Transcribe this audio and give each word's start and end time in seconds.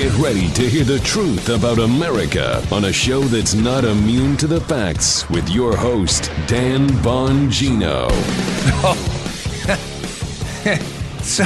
Get 0.00 0.16
ready 0.16 0.48
to 0.52 0.66
hear 0.66 0.84
the 0.84 0.98
truth 1.00 1.50
about 1.50 1.78
America 1.78 2.66
on 2.72 2.86
a 2.86 2.90
show 2.90 3.20
that's 3.20 3.52
not 3.52 3.84
immune 3.84 4.34
to 4.38 4.46
the 4.46 4.62
facts 4.62 5.28
with 5.28 5.46
your 5.50 5.76
host, 5.76 6.32
Dan 6.46 6.88
Bongino. 7.04 8.10
so, 11.22 11.44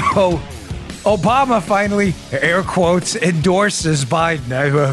Obama 1.02 1.60
finally, 1.60 2.14
air 2.30 2.62
quotes, 2.62 3.16
endorses 3.16 4.04
Biden. 4.04 4.52
Uh, 4.52 4.92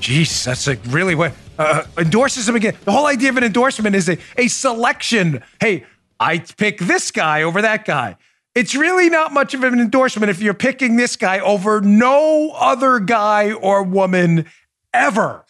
Jeez, 0.00 0.44
that's 0.44 0.66
like 0.66 0.80
really 0.86 1.14
what 1.14 1.34
uh, 1.56 1.84
endorses 1.96 2.48
him 2.48 2.56
again. 2.56 2.74
The 2.84 2.90
whole 2.90 3.06
idea 3.06 3.30
of 3.30 3.36
an 3.36 3.44
endorsement 3.44 3.94
is 3.94 4.08
a, 4.08 4.18
a 4.36 4.48
selection. 4.48 5.40
Hey, 5.60 5.86
I 6.18 6.38
pick 6.38 6.80
this 6.80 7.12
guy 7.12 7.42
over 7.42 7.62
that 7.62 7.84
guy. 7.84 8.16
It's 8.54 8.74
really 8.76 9.10
not 9.10 9.32
much 9.32 9.52
of 9.54 9.64
an 9.64 9.80
endorsement 9.80 10.30
if 10.30 10.40
you're 10.40 10.54
picking 10.54 10.96
this 10.96 11.16
guy 11.16 11.40
over 11.40 11.80
no 11.80 12.50
other 12.50 13.00
guy 13.00 13.52
or 13.52 13.82
woman 13.82 14.46
ever, 14.92 15.44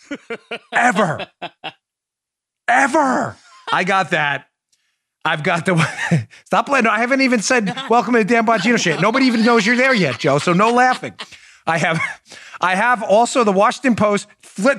ever, 0.72 1.26
ever. 2.68 3.36
I 3.70 3.84
got 3.84 4.10
that. 4.10 4.46
I've 5.22 5.42
got 5.42 5.66
the 5.66 6.26
stop 6.46 6.66
playing. 6.66 6.86
I 6.86 6.98
haven't 6.98 7.20
even 7.20 7.40
said 7.40 7.66
welcome 7.90 8.14
to 8.14 8.24
Dan 8.24 8.46
Bongino 8.46 8.78
shit. 8.78 9.00
Nobody 9.00 9.26
even 9.26 9.44
knows 9.44 9.66
you're 9.66 9.76
there 9.76 9.94
yet, 9.94 10.18
Joe. 10.18 10.38
So 10.38 10.54
no 10.54 10.70
laughing. 10.70 11.14
I 11.66 11.78
have, 11.78 12.00
I 12.60 12.74
have 12.74 13.02
also 13.02 13.44
the 13.44 13.52
Washington 13.52 13.96
Post 13.96 14.28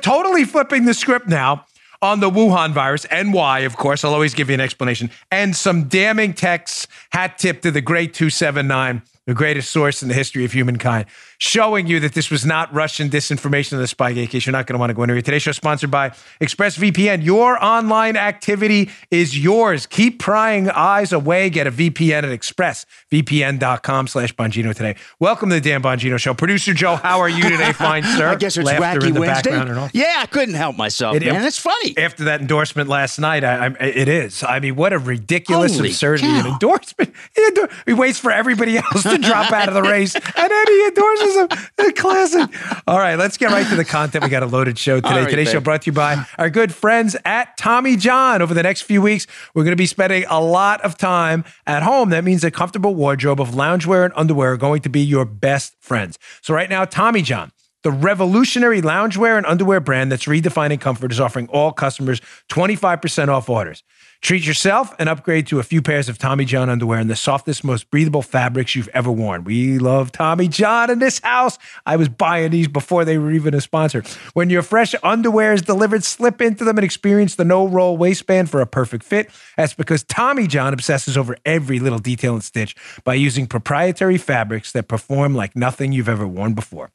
totally 0.02 0.46
flipping 0.46 0.86
the 0.86 0.94
script 0.94 1.28
now 1.28 1.66
on 2.02 2.20
the 2.20 2.30
Wuhan 2.30 2.72
virus 2.72 3.06
and 3.06 3.34
why, 3.34 3.60
of 3.60 3.78
course. 3.78 4.04
I'll 4.04 4.14
always 4.14 4.34
give 4.34 4.50
you 4.50 4.54
an 4.54 4.62
explanation 4.62 5.10
and 5.32 5.56
some 5.56 5.86
damning 5.86 6.34
texts. 6.34 6.88
Hat 7.12 7.38
tip 7.38 7.62
to 7.62 7.72
the 7.72 7.82
great 7.82 8.14
279 8.14 9.02
the 9.26 9.34
greatest 9.34 9.72
source 9.72 10.04
in 10.04 10.08
the 10.08 10.14
history 10.14 10.46
of 10.46 10.52
humankind, 10.52 11.06
showing 11.38 11.88
you 11.88 12.00
that 12.02 12.14
this 12.14 12.32
was 12.32 12.46
not 12.46 12.74
Russian 12.74 13.10
disinformation 13.10 13.74
of 13.74 13.80
the 13.80 13.86
Spygate 13.86 14.30
case. 14.30 14.46
You're 14.46 14.54
not 14.54 14.68
going 14.68 14.76
to 14.76 14.80
want 14.80 14.90
to 14.90 14.94
go 14.94 15.04
into 15.04 15.16
it. 15.16 15.26
Today's 15.26 15.42
show 15.44 15.52
sponsored 15.52 15.92
by 15.92 16.10
ExpressVPN. 16.42 17.24
Your 17.24 17.64
online 17.64 18.16
activity 18.18 18.90
is 19.12 19.38
yours. 19.38 19.86
Keep 19.86 20.20
prying 20.20 20.70
eyes 20.70 21.12
away. 21.12 21.50
Get 21.50 21.68
a 21.68 21.72
VPN 21.72 22.24
at 22.24 22.40
expressvpn.com 22.40 24.08
slash 24.08 24.36
Bongino 24.36 24.74
today. 24.74 24.96
Welcome 25.20 25.50
to 25.50 25.56
the 25.56 25.62
Dan 25.62 25.82
Bongino 25.82 26.20
Show. 26.20 26.34
Producer 26.34 26.74
Joe, 26.74 26.96
how 26.96 27.20
are 27.20 27.30
you 27.30 27.44
today, 27.44 27.72
fine 27.74 28.04
sir? 28.04 28.28
I 28.28 28.36
guess 28.36 28.58
it's 28.58 28.66
Laughter 28.66 29.02
Wacky 29.02 29.20
Wednesday. 29.20 29.90
Yeah, 29.94 30.16
I 30.20 30.26
couldn't 30.26 30.56
help 30.56 30.78
myself, 30.78 31.16
it, 31.16 31.24
man. 31.24 31.44
It's 31.44 31.60
funny. 31.60 31.98
After 31.98 32.26
that 32.26 32.42
endorsement 32.42 32.90
last 32.90 33.20
night, 33.20 33.44
I, 33.44 33.68
I, 33.68 33.86
it 33.86 34.08
is. 34.08 34.44
I 34.44 34.60
mean, 34.60 34.76
what 34.76 34.94
a 34.94 35.00
ridiculous 35.00 35.76
Holy 35.76 35.90
absurdity 35.90 36.28
cow. 36.28 36.40
an 36.40 36.48
endorsement. 36.48 37.14
He, 37.36 37.50
he 37.88 37.94
waits 37.94 38.20
for 38.20 38.32
everybody 38.32 38.78
else 38.78 39.04
to 39.04 39.18
drop 39.18 39.52
out 39.52 39.68
of 39.68 39.74
the 39.74 39.82
race, 39.82 40.16
and 40.16 40.24
then 40.24 40.68
he 40.68 40.86
endorses 40.88 41.25
him. 41.34 41.48
The 41.78 41.94
classic. 41.96 42.84
All 42.88 42.98
right, 42.98 43.16
let's 43.16 43.38
get 43.38 43.52
right 43.52 43.68
to 43.68 43.76
the 43.76 43.86
content. 43.86 44.24
We 44.24 44.30
got 44.30 44.44
a 44.44 44.48
loaded 44.48 44.78
show 44.78 45.00
today. 45.02 45.22
right, 45.22 45.30
Today's 45.30 45.50
show 45.52 45.60
brought 45.60 45.84
to 45.84 45.88
you 45.88 45.94
by 45.94 46.26
our 46.38 46.50
good 46.50 46.74
friends 46.74 47.16
at 47.26 47.58
Tommy 47.58 47.96
John. 47.96 48.42
Over 48.42 48.54
the 48.54 48.64
next 48.64 48.82
few 48.84 49.02
weeks, 49.02 49.28
we're 49.54 49.64
going 49.64 49.72
to 49.72 49.78
be 49.78 49.86
spending 49.86 50.26
a 50.30 50.42
lot 50.42 50.82
of 50.82 50.98
time 50.98 51.44
at 51.66 51.84
home. 51.84 52.10
That 52.10 52.24
means 52.24 52.44
a 52.44 52.52
comfortable 52.52 52.96
wardrobe 52.96 53.40
of 53.42 53.50
loungewear 53.52 54.06
and 54.06 54.14
underwear 54.16 54.54
are 54.54 54.58
going 54.58 54.82
to 54.82 54.90
be 54.90 55.02
your 55.02 55.26
best 55.26 55.76
friends. 55.82 56.18
So 56.42 56.54
right 56.54 56.70
now, 56.70 56.86
Tommy 56.86 57.22
John. 57.22 57.52
The 57.86 57.92
revolutionary 57.92 58.82
loungewear 58.82 59.38
and 59.38 59.46
underwear 59.46 59.80
brand 59.80 60.12
that's 60.12 60.26
redefining 60.26 60.82
comfort 60.82 61.12
is 61.12 61.20
offering 61.20 61.48
all 61.50 61.72
customers 61.72 62.20
25% 62.50 63.28
off 63.28 63.48
orders. 63.48 63.84
Treat 64.24 64.44
yourself 64.44 64.96
and 64.98 65.08
upgrade 65.08 65.46
to 65.46 65.60
a 65.60 65.64
few 65.64 65.84
pairs 65.84 66.10
of 66.10 66.18
Tommy 66.18 66.46
John 66.46 66.68
underwear 66.68 66.98
in 67.00 67.10
the 67.10 67.16
softest, 67.16 67.64
most 67.64 67.92
breathable 67.92 68.24
fabrics 68.24 68.74
you've 68.74 68.88
ever 68.88 69.12
worn. 69.12 69.44
We 69.44 69.78
love 69.78 70.12
Tommy 70.12 70.48
John 70.48 70.90
in 70.90 70.98
this 70.98 71.20
house. 71.20 71.60
I 71.86 71.96
was 71.96 72.10
buying 72.10 72.50
these 72.50 72.68
before 72.68 73.06
they 73.06 73.20
were 73.20 73.32
even 73.32 73.54
a 73.54 73.62
sponsor. 73.62 74.02
When 74.34 74.50
your 74.50 74.64
fresh 74.64 74.96
underwear 75.04 75.54
is 75.54 75.62
delivered, 75.62 76.04
slip 76.04 76.42
into 76.42 76.64
them 76.64 76.80
and 76.80 76.86
experience 76.86 77.36
the 77.36 77.46
no 77.46 77.68
roll 77.68 77.98
waistband 77.98 78.50
for 78.50 78.62
a 78.62 78.66
perfect 78.66 79.04
fit. 79.04 79.30
That's 79.58 79.76
because 79.76 80.02
Tommy 80.02 80.48
John 80.48 80.74
obsesses 80.74 81.18
over 81.18 81.38
every 81.46 81.78
little 81.78 82.00
detail 82.00 82.34
and 82.34 82.44
stitch 82.44 82.76
by 83.04 83.14
using 83.14 83.46
proprietary 83.46 84.18
fabrics 84.18 84.72
that 84.72 84.88
perform 84.88 85.36
like 85.36 85.56
nothing 85.56 85.92
you've 85.92 86.10
ever 86.10 86.28
worn 86.28 86.56
before. 86.56 86.90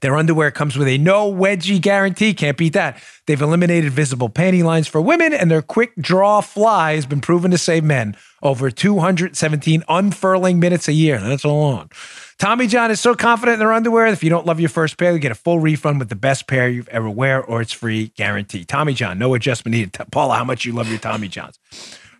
Their 0.00 0.16
underwear 0.16 0.50
comes 0.50 0.76
with 0.76 0.88
a 0.88 0.98
no 0.98 1.32
wedgie 1.32 1.80
guarantee. 1.80 2.34
Can't 2.34 2.56
beat 2.56 2.72
that. 2.74 3.02
They've 3.26 3.40
eliminated 3.40 3.92
visible 3.92 4.28
panty 4.28 4.62
lines 4.62 4.86
for 4.86 5.00
women, 5.00 5.32
and 5.32 5.50
their 5.50 5.62
quick 5.62 5.92
draw 5.96 6.40
fly 6.40 6.94
has 6.94 7.06
been 7.06 7.20
proven 7.20 7.50
to 7.50 7.58
save 7.58 7.84
men 7.84 8.16
over 8.42 8.70
217 8.70 9.82
unfurling 9.88 10.60
minutes 10.60 10.88
a 10.88 10.92
year. 10.92 11.18
That's 11.18 11.44
a 11.44 11.48
long. 11.48 11.90
Tommy 12.38 12.66
John 12.66 12.90
is 12.90 13.00
so 13.00 13.14
confident 13.14 13.54
in 13.54 13.58
their 13.60 13.72
underwear. 13.72 14.06
that 14.06 14.12
If 14.12 14.22
you 14.22 14.30
don't 14.30 14.46
love 14.46 14.60
your 14.60 14.68
first 14.68 14.98
pair, 14.98 15.12
you 15.12 15.18
get 15.18 15.32
a 15.32 15.36
full 15.36 15.58
refund 15.58 15.98
with 15.98 16.10
the 16.10 16.16
best 16.16 16.46
pair 16.46 16.68
you've 16.68 16.88
ever 16.88 17.08
wear, 17.08 17.42
or 17.42 17.62
it's 17.62 17.72
free 17.72 18.08
guarantee. 18.16 18.64
Tommy 18.64 18.92
John, 18.92 19.18
no 19.18 19.34
adjustment 19.34 19.74
needed. 19.74 19.92
Paula, 20.10 20.36
how 20.36 20.44
much 20.44 20.64
you 20.64 20.72
love 20.72 20.88
your 20.88 20.98
Tommy 20.98 21.28
Johns? 21.28 21.58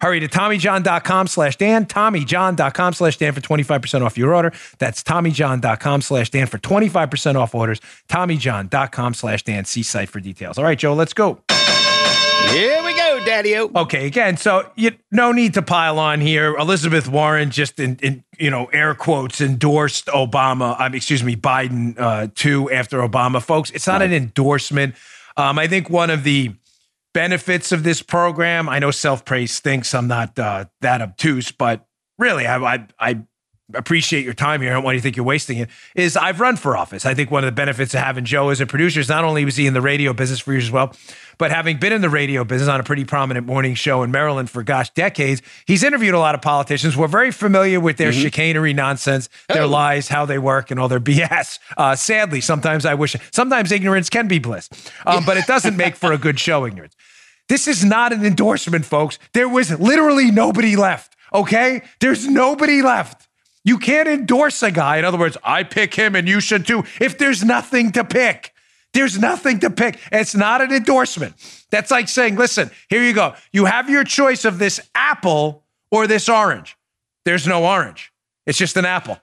Hurry 0.01 0.21
to 0.21 0.29
TommyJohn.com 0.29 1.27
slash 1.27 1.57
Dan, 1.57 1.87
TommyJohn.com 1.87 2.93
slash 2.93 3.17
Dan 3.17 3.33
for 3.33 3.41
25% 3.41 4.03
off 4.05 4.19
your 4.19 4.35
order. 4.35 4.53
That's 4.79 5.03
TommyJohn.com 5.03 6.03
slash 6.03 6.31
Dan 6.31 6.47
for 6.47 6.59
25% 6.59 7.37
off 7.37 7.55
orders. 7.55 7.81
TommyJohn.com 8.09 9.15
slash 9.15 9.43
Dan. 9.43 9.65
See 9.65 9.83
site 9.83 10.09
for 10.09 10.21
details. 10.21 10.59
All 10.59 10.65
right, 10.65 10.79
Joe, 10.79 10.95
let's 10.95 11.13
go. 11.13 11.41
Here 12.51 12.83
we 12.85 12.95
go, 12.95 13.21
Daddy 13.25 13.57
O. 13.57 13.71
Okay, 13.75 14.07
again, 14.07 14.37
so 14.37 14.71
you 14.77 14.93
no 15.11 15.33
need 15.33 15.55
to 15.55 15.63
pile 15.63 15.99
on 15.99 16.21
here. 16.21 16.55
Elizabeth 16.57 17.09
Warren 17.09 17.51
just 17.51 17.81
in, 17.81 17.97
in 18.03 18.25
you 18.39 18.51
know 18.51 18.67
air 18.67 18.95
quotes 18.95 19.41
endorsed 19.41 20.07
Obama. 20.07 20.77
I 20.79 20.89
mean, 20.89 20.97
excuse 20.97 21.25
me, 21.25 21.35
Biden 21.35 21.99
uh, 21.99 22.29
too 22.35 22.71
after 22.71 22.99
Obama, 22.99 23.43
folks. 23.43 23.71
It's 23.71 23.87
not 23.87 24.01
an 24.01 24.13
endorsement. 24.13 24.95
Um, 25.37 25.59
I 25.59 25.67
think 25.67 25.91
one 25.91 26.09
of 26.09 26.23
the 26.23 26.55
benefits 27.17 27.73
of 27.73 27.83
this 27.83 28.03
program. 28.03 28.69
I 28.69 28.79
know 28.79 28.91
self 28.91 29.25
praise 29.25 29.59
thinks 29.59 29.95
I'm 29.95 30.07
not 30.07 30.39
uh, 30.39 30.67
that 30.83 31.01
obtuse, 31.01 31.51
but 31.51 31.87
really, 32.19 32.47
I, 32.47 32.59
I 32.75 32.87
I 32.99 33.23
appreciate 33.75 34.25
your 34.25 34.35
time 34.35 34.61
here. 34.61 34.71
I 34.71 34.75
don't 34.75 34.85
want 34.85 34.95
you 34.95 35.01
to 35.01 35.03
think 35.03 35.17
you're 35.17 35.27
wasting 35.27 35.59
it. 35.59 35.69
Is 35.97 36.17
I've 36.17 36.39
run 36.41 36.55
for 36.57 36.77
office. 36.77 37.05
I 37.05 37.15
think 37.15 37.31
one 37.33 37.43
of 37.43 37.49
the 37.49 37.53
benefits 37.53 37.95
of 37.95 38.01
having 38.01 38.25
Joe 38.25 38.51
as 38.51 38.61
a 38.61 38.67
producer 38.67 39.01
is 39.01 39.09
not 39.09 39.25
only 39.25 39.45
was 39.45 39.57
he 39.57 39.67
in 39.67 39.75
the 39.75 39.81
radio 39.81 40.13
business 40.13 40.39
for 40.41 40.53
years 40.53 40.65
as 40.67 40.71
well, 40.71 40.95
but 41.39 41.51
having 41.51 41.79
been 41.79 41.93
in 41.93 42.01
the 42.01 42.09
radio 42.09 42.45
business 42.45 42.69
on 42.69 42.79
a 42.79 42.85
pretty 42.85 43.05
prominent 43.05 43.45
morning 43.45 43.75
show 43.75 44.03
in 44.05 44.11
Maryland 44.13 44.49
for 44.51 44.63
gosh 44.63 44.91
decades, 44.91 45.43
he's 45.67 45.83
interviewed 45.83 46.15
a 46.15 46.19
lot 46.21 46.35
of 46.37 46.43
politicians. 46.43 46.97
We're 46.97 47.09
very 47.09 47.33
familiar 47.33 47.81
with 47.81 47.97
their 47.97 48.13
chicanery 48.13 48.73
nonsense, 48.73 49.29
their 49.49 49.63
Oh. 49.65 49.69
lies, 49.69 50.07
how 50.09 50.27
they 50.27 50.39
work, 50.39 50.71
and 50.71 50.79
all 50.79 50.89
their 50.89 51.01
BS. 51.01 51.59
Uh, 51.77 51.97
sadly, 51.97 52.41
sometimes 52.41 52.85
I 52.87 52.95
wish 52.95 53.17
sometimes 53.33 53.73
ignorance 53.73 54.09
can 54.11 54.29
be 54.29 54.39
bliss, 54.39 54.69
um, 55.07 55.25
but 55.25 55.39
it 55.39 55.47
doesn't 55.47 55.77
make 55.77 55.97
for 55.97 56.13
a 56.13 56.19
good 56.19 56.39
show. 56.39 56.65
Ignorance. 56.67 56.95
This 57.49 57.69
is 57.69 57.85
not 57.85 58.13
an 58.13 58.25
endorsement, 58.25 58.85
folks. 58.85 59.19
There 59.33 59.49
was 59.49 59.79
literally 59.79 60.31
nobody 60.31 60.77
left. 60.77 61.17
Okay, 61.33 61.83
there's 62.01 62.27
nobody 62.27 62.83
left. 62.83 63.29
You 63.65 63.79
can't 63.79 64.09
endorse 64.09 64.63
a 64.63 64.71
guy. 64.71 64.99
In 64.99 65.05
other 65.05 65.19
words, 65.19 65.37
I 65.43 65.65
pick 65.65 65.95
him 65.95 66.15
and 66.15 66.29
you 66.29 66.41
should 66.41 66.67
too. 66.67 66.85
If 67.01 67.19
there's 67.19 67.45
nothing 67.45 67.93
to 67.93 68.05
pick, 68.05 68.55
there's 68.93 69.19
nothing 69.19 69.59
to 69.61 69.71
pick. 69.71 70.01
It's 70.13 70.35
not 70.35 70.61
an 70.61 70.73
endorsement. 70.73 71.35
That's 71.71 71.91
like 71.91 72.09
saying, 72.09 72.37
listen, 72.37 72.71
here 72.89 73.03
you 73.03 73.13
go. 73.13 73.35
You 73.53 73.65
have 73.65 73.91
your 73.91 74.05
choice 74.05 74.45
of 74.45 74.59
this 74.59 74.81
apple 74.95 75.65
or 75.91 76.07
this 76.07 76.29
orange. 76.29 76.77
There's 77.25 77.47
no 77.47 77.65
orange. 77.65 78.13
It's 78.47 78.57
just 78.57 78.77
an 78.77 78.85
apple. 78.85 79.19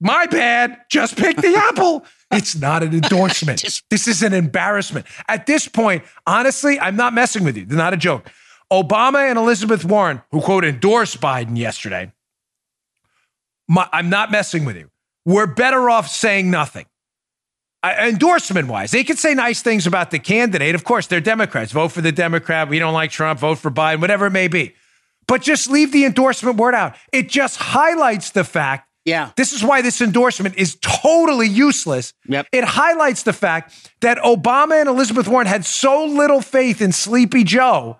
My 0.00 0.26
bad. 0.26 0.78
Just 0.88 1.16
pick 1.16 1.36
the 1.36 1.54
apple. 1.68 2.04
It's 2.32 2.56
not 2.56 2.82
an 2.82 2.92
endorsement. 2.92 3.64
this 3.90 4.06
is 4.06 4.22
an 4.22 4.32
embarrassment. 4.32 5.06
At 5.28 5.46
this 5.46 5.66
point, 5.66 6.04
honestly, 6.26 6.78
I'm 6.78 6.96
not 6.96 7.12
messing 7.12 7.44
with 7.44 7.56
you. 7.56 7.64
They're 7.64 7.76
not 7.76 7.94
a 7.94 7.96
joke. 7.96 8.30
Obama 8.72 9.28
and 9.28 9.38
Elizabeth 9.38 9.84
Warren, 9.84 10.22
who 10.30 10.40
quote 10.40 10.64
endorsed 10.64 11.20
Biden 11.20 11.56
yesterday, 11.56 12.12
my, 13.68 13.88
I'm 13.92 14.10
not 14.10 14.30
messing 14.30 14.64
with 14.64 14.76
you. 14.76 14.90
We're 15.24 15.46
better 15.46 15.90
off 15.90 16.08
saying 16.08 16.50
nothing. 16.50 16.86
I, 17.82 18.08
endorsement 18.08 18.68
wise, 18.68 18.90
they 18.90 19.04
could 19.04 19.18
say 19.18 19.34
nice 19.34 19.62
things 19.62 19.86
about 19.86 20.10
the 20.10 20.18
candidate. 20.18 20.74
Of 20.74 20.84
course, 20.84 21.06
they're 21.06 21.20
Democrats. 21.20 21.72
Vote 21.72 21.88
for 21.88 22.00
the 22.00 22.12
Democrat. 22.12 22.68
We 22.68 22.78
don't 22.78 22.92
like 22.92 23.10
Trump. 23.10 23.40
Vote 23.40 23.58
for 23.58 23.70
Biden, 23.70 24.00
whatever 24.00 24.26
it 24.26 24.32
may 24.32 24.48
be. 24.48 24.74
But 25.26 25.42
just 25.42 25.70
leave 25.70 25.92
the 25.92 26.04
endorsement 26.04 26.56
word 26.56 26.74
out. 26.74 26.96
It 27.12 27.28
just 27.28 27.56
highlights 27.56 28.30
the 28.30 28.44
fact. 28.44 28.89
Yeah. 29.04 29.30
This 29.36 29.52
is 29.52 29.64
why 29.64 29.82
this 29.82 30.00
endorsement 30.00 30.56
is 30.56 30.76
totally 30.80 31.48
useless. 31.48 32.12
Yep. 32.26 32.48
It 32.52 32.64
highlights 32.64 33.22
the 33.22 33.32
fact 33.32 33.90
that 34.00 34.18
Obama 34.18 34.78
and 34.78 34.88
Elizabeth 34.88 35.26
Warren 35.26 35.46
had 35.46 35.64
so 35.64 36.04
little 36.04 36.42
faith 36.42 36.82
in 36.82 36.92
Sleepy 36.92 37.44
Joe 37.44 37.98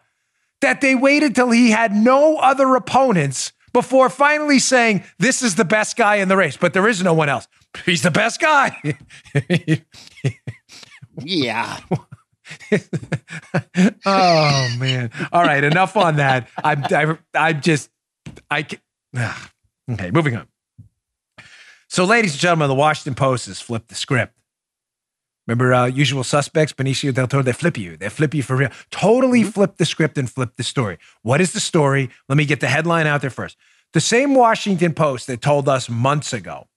that 0.61 0.81
they 0.81 0.95
waited 0.95 1.35
till 1.35 1.51
he 1.51 1.71
had 1.71 1.93
no 1.93 2.37
other 2.37 2.75
opponents 2.75 3.53
before 3.73 4.11
finally 4.11 4.59
saying, 4.59 5.05
This 5.19 5.43
is 5.43 5.55
the 5.55 5.65
best 5.65 5.97
guy 5.97 6.17
in 6.17 6.29
the 6.29 6.37
race. 6.37 6.57
But 6.57 6.75
there 6.75 6.87
is 6.87 7.03
no 7.03 7.15
one 7.15 7.29
else. 7.29 7.49
He's 7.87 8.03
the 8.03 8.11
best 8.11 8.41
guy. 8.41 8.77
Yeah. 11.23 11.79
oh 14.07 14.77
man! 14.79 15.11
All 15.33 15.43
right, 15.43 15.63
enough 15.63 15.97
on 15.97 16.17
that. 16.17 16.49
I'm 16.63 16.85
I, 16.85 17.19
I'm 17.35 17.61
just 17.61 17.91
I 18.51 18.67
ah. 19.17 19.51
okay. 19.91 20.11
Moving 20.11 20.37
on. 20.37 20.49
So, 21.91 22.05
ladies 22.05 22.35
and 22.35 22.41
gentlemen, 22.41 22.69
the 22.69 22.77
Washington 22.77 23.17
Post 23.17 23.47
has 23.47 23.61
flipped 23.61 23.89
the 23.89 23.97
script. 23.97 24.33
Remember 25.49 25.75
uh, 25.75 25.87
Usual 25.87 26.23
Suspects, 26.23 26.73
Benicio 26.73 27.13
del 27.13 27.27
Toro? 27.27 27.43
They 27.43 27.53
flip 27.53 27.77
you. 27.77 27.97
They 27.97 28.09
flip 28.09 28.33
you 28.33 28.45
for 28.45 28.55
real. 28.55 28.71
Totally 28.93 29.41
mm-hmm. 29.41 29.51
flip 29.51 29.77
the 29.77 29.85
script 29.85 30.17
and 30.17 30.31
flip 30.31 30.51
the 30.55 30.63
story. 30.63 30.99
What 31.23 31.41
is 31.41 31.53
the 31.53 31.59
story? 31.59 32.09
Let 32.29 32.39
me 32.39 32.45
get 32.45 32.61
the 32.61 32.69
headline 32.69 33.09
out 33.09 33.23
there 33.23 33.31
first. 33.31 33.57
The 33.93 34.01
same 34.01 34.37
Washington 34.37 34.95
Post 34.95 35.27
that 35.27 35.43
told 35.43 35.69
us 35.69 35.91
months 35.91 36.33
ago 36.33 36.69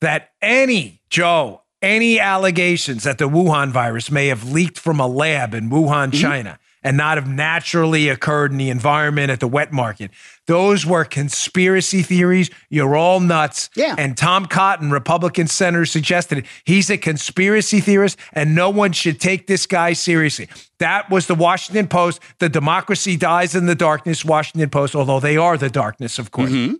that 0.00 0.30
any, 0.40 1.02
Joe, 1.10 1.64
any 1.82 2.18
allegations 2.18 3.04
that 3.04 3.18
the 3.18 3.28
Wuhan 3.28 3.70
virus 3.70 4.10
may 4.10 4.28
have 4.28 4.50
leaked 4.50 4.78
from 4.78 4.98
a 4.98 5.06
lab 5.06 5.52
in 5.52 5.68
Wuhan, 5.68 6.08
mm-hmm. 6.08 6.22
China, 6.22 6.58
and 6.82 6.96
not 6.96 7.16
have 7.16 7.28
naturally 7.28 8.08
occurred 8.08 8.52
in 8.52 8.58
the 8.58 8.70
environment 8.70 9.30
at 9.30 9.40
the 9.40 9.48
wet 9.48 9.72
market. 9.72 10.10
Those 10.46 10.84
were 10.84 11.04
conspiracy 11.04 12.02
theories. 12.02 12.50
You're 12.68 12.96
all 12.96 13.20
nuts. 13.20 13.70
Yeah. 13.76 13.94
And 13.96 14.16
Tom 14.16 14.46
Cotton, 14.46 14.90
Republican 14.90 15.46
senator, 15.46 15.86
suggested 15.86 16.38
it. 16.38 16.46
He's 16.64 16.90
a 16.90 16.98
conspiracy 16.98 17.80
theorist, 17.80 18.18
and 18.32 18.54
no 18.54 18.70
one 18.70 18.92
should 18.92 19.20
take 19.20 19.46
this 19.46 19.66
guy 19.66 19.92
seriously. 19.92 20.48
That 20.78 21.10
was 21.10 21.26
the 21.26 21.34
Washington 21.34 21.86
Post. 21.86 22.20
The 22.38 22.48
democracy 22.48 23.16
dies 23.16 23.54
in 23.54 23.66
the 23.66 23.74
darkness, 23.74 24.24
Washington 24.24 24.70
Post, 24.70 24.96
although 24.96 25.20
they 25.20 25.36
are 25.36 25.56
the 25.56 25.70
darkness, 25.70 26.18
of 26.18 26.30
course. 26.30 26.50
Mm-hmm 26.50 26.74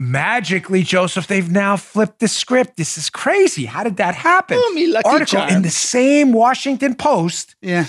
magically, 0.00 0.82
Joseph, 0.82 1.26
they've 1.26 1.50
now 1.50 1.76
flipped 1.76 2.20
the 2.20 2.28
script. 2.28 2.76
This 2.76 2.98
is 2.98 3.10
crazy. 3.10 3.64
How 3.64 3.84
did 3.84 3.96
that 3.96 4.14
happen? 4.14 4.58
Oh, 4.60 4.72
me 4.74 4.86
lucky 4.86 5.08
Article 5.08 5.38
charms. 5.38 5.52
in 5.54 5.62
the 5.62 5.70
same 5.70 6.32
Washington 6.32 6.94
Post. 6.94 7.56
Yeah. 7.62 7.86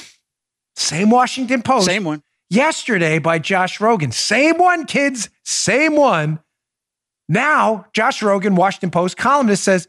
Same 0.75 1.09
Washington 1.09 1.61
Post. 1.61 1.85
Same 1.85 2.03
one. 2.03 2.21
Yesterday 2.49 3.17
by 3.19 3.39
Josh 3.39 3.79
Rogin. 3.79 4.13
Same 4.13 4.57
one, 4.57 4.85
kids. 4.85 5.29
Same 5.43 5.95
one. 5.95 6.39
Now, 7.27 7.87
Josh 7.93 8.21
Rogin, 8.21 8.55
Washington 8.55 8.91
Post 8.91 9.17
columnist, 9.17 9.63
says 9.63 9.87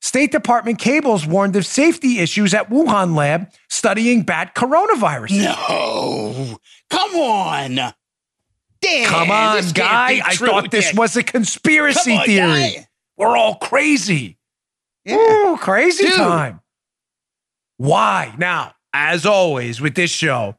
State 0.00 0.30
Department 0.30 0.78
cables 0.78 1.26
warned 1.26 1.56
of 1.56 1.66
safety 1.66 2.20
issues 2.20 2.54
at 2.54 2.70
Wuhan 2.70 3.16
lab 3.16 3.50
studying 3.68 4.22
bat 4.22 4.54
coronavirus. 4.54 5.42
No. 5.42 6.58
Come 6.88 7.14
on. 7.16 7.92
Dan, 8.80 9.06
Come 9.06 9.30
on, 9.30 9.62
guy. 9.70 10.20
I 10.24 10.34
thought 10.36 10.70
this 10.70 10.94
was 10.94 11.16
a 11.16 11.22
conspiracy 11.22 12.12
on, 12.12 12.24
theory. 12.24 12.74
Guy. 12.76 12.88
We're 13.16 13.36
all 13.36 13.56
crazy. 13.56 14.38
Yeah. 15.04 15.16
Ooh, 15.16 15.56
crazy 15.56 16.04
Dude. 16.04 16.14
time. 16.14 16.60
Why? 17.78 18.34
Now, 18.38 18.74
as 18.92 19.26
always 19.26 19.80
with 19.80 19.94
this 19.94 20.10
show, 20.10 20.56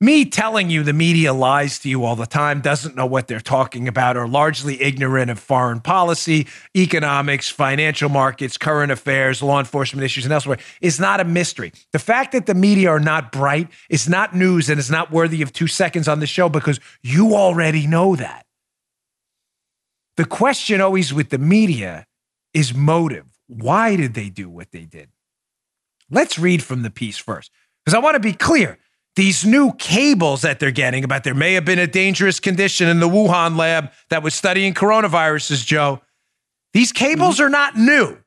me 0.00 0.26
telling 0.26 0.68
you 0.68 0.82
the 0.82 0.92
media 0.92 1.32
lies 1.32 1.78
to 1.78 1.88
you 1.88 2.04
all 2.04 2.16
the 2.16 2.26
time, 2.26 2.60
doesn't 2.60 2.96
know 2.96 3.06
what 3.06 3.28
they're 3.28 3.40
talking 3.40 3.88
about, 3.88 4.16
or 4.16 4.28
largely 4.28 4.82
ignorant 4.82 5.30
of 5.30 5.38
foreign 5.38 5.80
policy, 5.80 6.46
economics, 6.76 7.48
financial 7.48 8.10
markets, 8.10 8.58
current 8.58 8.92
affairs, 8.92 9.42
law 9.42 9.58
enforcement 9.58 10.04
issues, 10.04 10.24
and 10.24 10.34
elsewhere 10.34 10.58
is 10.82 11.00
not 11.00 11.20
a 11.20 11.24
mystery. 11.24 11.72
The 11.92 11.98
fact 11.98 12.32
that 12.32 12.44
the 12.44 12.54
media 12.54 12.90
are 12.90 13.00
not 13.00 13.32
bright 13.32 13.68
is 13.88 14.06
not 14.08 14.36
news 14.36 14.68
and 14.68 14.78
is 14.78 14.90
not 14.90 15.10
worthy 15.10 15.40
of 15.40 15.52
two 15.52 15.66
seconds 15.66 16.08
on 16.08 16.20
the 16.20 16.26
show 16.26 16.50
because 16.50 16.78
you 17.02 17.34
already 17.34 17.86
know 17.86 18.16
that. 18.16 18.44
The 20.18 20.26
question 20.26 20.80
always 20.80 21.12
with 21.12 21.30
the 21.30 21.38
media 21.38 22.06
is 22.52 22.74
motive. 22.74 23.26
Why 23.46 23.96
did 23.96 24.14
they 24.14 24.28
do 24.28 24.48
what 24.50 24.72
they 24.72 24.84
did? 24.84 25.08
Let's 26.10 26.38
read 26.38 26.62
from 26.62 26.82
the 26.82 26.90
piece 26.90 27.16
first, 27.16 27.50
because 27.84 27.94
I 27.94 27.98
want 27.98 28.14
to 28.14 28.20
be 28.20 28.32
clear 28.32 28.78
these 29.16 29.44
new 29.46 29.72
cables 29.72 30.42
that 30.42 30.60
they're 30.60 30.70
getting 30.70 31.02
about 31.02 31.24
there 31.24 31.34
may 31.34 31.54
have 31.54 31.64
been 31.64 31.78
a 31.78 31.86
dangerous 31.86 32.38
condition 32.38 32.86
in 32.88 33.00
the 33.00 33.08
Wuhan 33.08 33.56
lab 33.56 33.90
that 34.10 34.22
was 34.22 34.34
studying 34.34 34.74
coronaviruses, 34.74 35.64
Joe. 35.64 36.02
These 36.74 36.92
cables 36.92 37.36
mm-hmm. 37.36 37.44
are 37.44 37.48
not 37.48 37.76
new. 37.76 38.18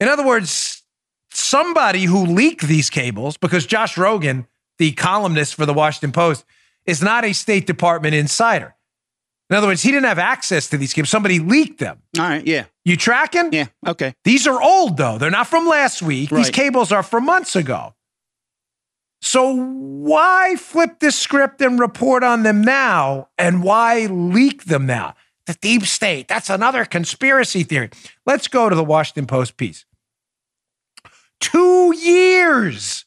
In 0.00 0.08
other 0.08 0.24
words, 0.24 0.82
somebody 1.30 2.04
who 2.04 2.24
leaked 2.24 2.62
these 2.62 2.88
cables, 2.88 3.36
because 3.36 3.66
Josh 3.66 3.96
Rogin, 3.96 4.46
the 4.78 4.92
columnist 4.92 5.56
for 5.56 5.66
the 5.66 5.74
Washington 5.74 6.12
Post, 6.12 6.44
is 6.86 7.02
not 7.02 7.24
a 7.24 7.32
State 7.32 7.66
Department 7.66 8.14
insider. 8.14 8.76
In 9.50 9.56
other 9.56 9.66
words, 9.66 9.82
he 9.82 9.90
didn't 9.90 10.06
have 10.06 10.20
access 10.20 10.68
to 10.68 10.76
these 10.76 10.92
cables. 10.92 11.10
Somebody 11.10 11.40
leaked 11.40 11.80
them. 11.80 12.00
All 12.16 12.24
right, 12.24 12.46
yeah. 12.46 12.66
You 12.84 12.96
tracking? 12.96 13.52
Yeah, 13.52 13.66
okay. 13.84 14.14
These 14.22 14.46
are 14.46 14.62
old, 14.62 14.96
though. 14.98 15.18
They're 15.18 15.30
not 15.30 15.48
from 15.48 15.66
last 15.66 16.00
week. 16.00 16.30
Right. 16.30 16.38
These 16.38 16.50
cables 16.50 16.92
are 16.92 17.02
from 17.02 17.24
months 17.24 17.56
ago. 17.56 17.94
So 19.20 19.52
why 19.52 20.56
flip 20.58 21.00
the 21.00 21.10
script 21.10 21.60
and 21.60 21.78
report 21.78 22.22
on 22.22 22.44
them 22.44 22.62
now? 22.62 23.28
And 23.36 23.62
why 23.62 24.06
leak 24.06 24.64
them 24.64 24.86
now? 24.86 25.14
The 25.46 25.54
deep 25.54 25.84
state. 25.84 26.28
That's 26.28 26.50
another 26.50 26.84
conspiracy 26.84 27.62
theory. 27.62 27.90
Let's 28.26 28.48
go 28.48 28.68
to 28.68 28.76
the 28.76 28.84
Washington 28.84 29.26
Post 29.26 29.56
piece. 29.56 29.84
Two 31.40 31.96
years, 31.96 33.04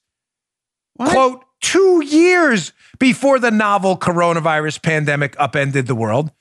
what? 0.95 1.11
quote, 1.11 1.45
two 1.61 2.03
years 2.03 2.73
before 2.99 3.39
the 3.39 3.51
novel 3.51 3.97
coronavirus 3.97 4.81
pandemic 4.81 5.35
upended 5.39 5.87
the 5.87 5.95
world. 5.95 6.31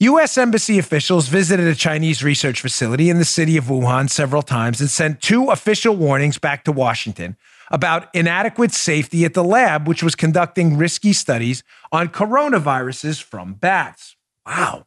U.S. 0.00 0.36
Embassy 0.36 0.78
officials 0.78 1.28
visited 1.28 1.66
a 1.66 1.76
Chinese 1.76 2.24
research 2.24 2.60
facility 2.60 3.08
in 3.08 3.18
the 3.18 3.24
city 3.24 3.56
of 3.56 3.64
Wuhan 3.64 4.10
several 4.10 4.42
times 4.42 4.80
and 4.80 4.90
sent 4.90 5.20
two 5.20 5.50
official 5.50 5.94
warnings 5.94 6.38
back 6.38 6.64
to 6.64 6.72
Washington 6.72 7.36
about 7.72 8.14
inadequate 8.14 8.72
safety 8.72 9.24
at 9.24 9.34
the 9.34 9.42
lab, 9.42 9.88
which 9.88 10.02
was 10.02 10.14
conducting 10.14 10.76
risky 10.76 11.12
studies 11.12 11.64
on 11.90 12.08
coronaviruses 12.08 13.22
from 13.22 13.54
bats. 13.54 14.14
Wow. 14.46 14.86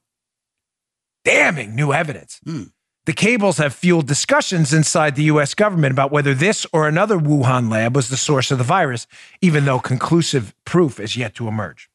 Damning 1.26 1.76
new 1.76 1.92
evidence. 1.92 2.40
Mm. 2.46 2.72
The 3.06 3.14
cables 3.14 3.58
have 3.58 3.74
fueled 3.74 4.08
discussions 4.08 4.74
inside 4.74 5.16
the 5.16 5.24
US 5.24 5.54
government 5.54 5.92
about 5.92 6.12
whether 6.12 6.34
this 6.34 6.66
or 6.72 6.88
another 6.88 7.18
Wuhan 7.18 7.72
lab 7.72 7.96
was 7.96 8.10
the 8.10 8.18
source 8.18 8.52
of 8.52 8.60
the 8.60 8.64
virus, 8.64 9.08
even 9.42 9.66
though 9.66 9.80
conclusive 9.80 10.54
proof 10.66 11.00
is 11.00 11.18
yet 11.18 11.36
to 11.36 11.48
emerge. 11.48 11.90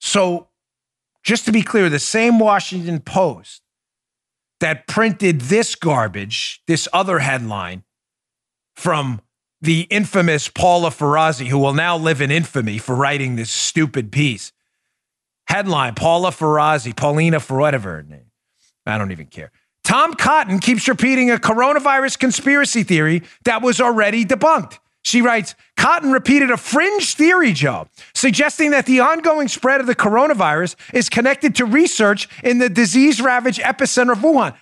So, 0.00 0.48
just 1.22 1.44
to 1.46 1.52
be 1.52 1.62
clear, 1.62 1.88
the 1.88 1.98
same 1.98 2.38
Washington 2.38 3.00
Post 3.00 3.62
that 4.60 4.86
printed 4.86 5.42
this 5.42 5.74
garbage, 5.74 6.62
this 6.66 6.88
other 6.92 7.18
headline, 7.18 7.82
from 8.76 9.20
the 9.60 9.82
infamous 9.90 10.48
Paula 10.48 10.90
Firozi, 10.90 11.46
who 11.46 11.58
will 11.58 11.74
now 11.74 11.96
live 11.96 12.20
in 12.20 12.30
infamy 12.30 12.78
for 12.78 12.94
writing 12.94 13.36
this 13.36 13.50
stupid 13.50 14.12
piece. 14.12 14.52
Headline 15.48 15.94
Paula 15.94 16.30
Firozi, 16.30 16.94
Paulina 16.94 17.40
for 17.40 17.58
whatever 17.58 18.02
name. 18.02 18.30
I 18.84 18.98
don't 18.98 19.12
even 19.12 19.26
care. 19.26 19.50
Tom 19.82 20.14
Cotton 20.14 20.58
keeps 20.58 20.88
repeating 20.88 21.30
a 21.30 21.36
coronavirus 21.36 22.18
conspiracy 22.18 22.82
theory 22.82 23.22
that 23.44 23.62
was 23.62 23.80
already 23.80 24.24
debunked. 24.24 24.78
She 25.02 25.22
writes 25.22 25.54
Cotton 25.76 26.10
repeated 26.10 26.50
a 26.50 26.56
fringe 26.56 27.14
theory, 27.14 27.52
Joe, 27.52 27.86
suggesting 28.12 28.72
that 28.72 28.86
the 28.86 28.98
ongoing 28.98 29.46
spread 29.46 29.80
of 29.80 29.86
the 29.86 29.94
coronavirus 29.94 30.74
is 30.92 31.08
connected 31.08 31.54
to 31.56 31.64
research 31.64 32.28
in 32.42 32.58
the 32.58 32.68
disease 32.68 33.20
ravaged 33.20 33.60
epicenter 33.60 34.12
of 34.12 34.18
Wuhan. 34.18 34.56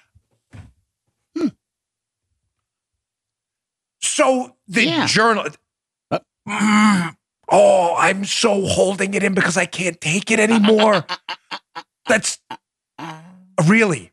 So 4.04 4.56
the 4.68 4.84
yeah. 4.84 5.06
journal. 5.06 5.46
Uh, 6.10 6.18
mm, 6.48 7.16
oh, 7.50 7.94
I'm 7.96 8.24
so 8.24 8.66
holding 8.66 9.14
it 9.14 9.22
in 9.22 9.34
because 9.34 9.56
I 9.56 9.66
can't 9.66 10.00
take 10.00 10.30
it 10.30 10.38
anymore. 10.38 11.06
That's 12.06 12.38
really. 13.66 14.12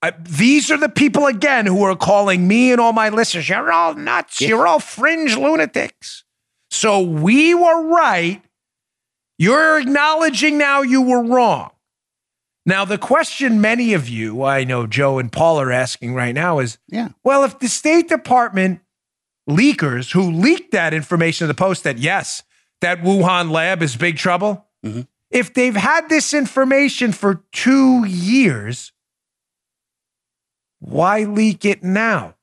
I, 0.00 0.12
these 0.20 0.70
are 0.70 0.76
the 0.76 0.88
people 0.88 1.26
again 1.26 1.66
who 1.66 1.82
are 1.82 1.96
calling 1.96 2.46
me 2.46 2.70
and 2.70 2.80
all 2.80 2.92
my 2.92 3.08
listeners. 3.08 3.48
You're 3.48 3.72
all 3.72 3.94
nuts. 3.94 4.40
Yeah. 4.40 4.48
You're 4.48 4.66
all 4.66 4.78
fringe 4.78 5.36
lunatics. 5.36 6.22
So 6.70 7.00
we 7.00 7.54
were 7.54 7.88
right. 7.88 8.40
You're 9.38 9.80
acknowledging 9.80 10.58
now 10.58 10.82
you 10.82 11.02
were 11.02 11.24
wrong. 11.24 11.70
Now, 12.68 12.84
the 12.84 12.98
question 12.98 13.62
many 13.62 13.94
of 13.94 14.10
you, 14.10 14.42
I 14.42 14.64
know 14.64 14.86
Joe 14.86 15.18
and 15.18 15.32
Paul 15.32 15.58
are 15.58 15.72
asking 15.72 16.12
right 16.12 16.34
now 16.34 16.58
is 16.58 16.76
yeah. 16.86 17.08
well, 17.24 17.42
if 17.44 17.58
the 17.60 17.66
State 17.66 18.10
Department 18.10 18.80
leakers 19.48 20.12
who 20.12 20.30
leaked 20.30 20.72
that 20.72 20.92
information 20.92 21.46
to 21.46 21.48
the 21.48 21.56
Post 21.56 21.84
that, 21.84 21.96
yes, 21.96 22.42
that 22.82 23.00
Wuhan 23.00 23.50
lab 23.50 23.82
is 23.82 23.96
big 23.96 24.18
trouble, 24.18 24.66
mm-hmm. 24.84 25.00
if 25.30 25.54
they've 25.54 25.74
had 25.74 26.10
this 26.10 26.34
information 26.34 27.12
for 27.12 27.42
two 27.52 28.04
years, 28.04 28.92
why 30.78 31.24
leak 31.24 31.64
it 31.64 31.82
now? 31.82 32.34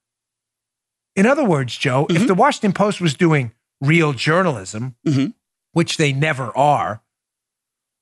In 1.16 1.28
other 1.28 1.46
words, 1.46 1.78
Joe, 1.78 2.08
mm-hmm. 2.08 2.20
if 2.20 2.26
the 2.26 2.34
Washington 2.34 2.74
Post 2.74 3.00
was 3.00 3.14
doing 3.14 3.52
real 3.80 4.12
journalism, 4.12 4.96
mm-hmm. 5.06 5.28
which 5.74 5.98
they 5.98 6.14
never 6.14 6.46
are, 6.58 7.04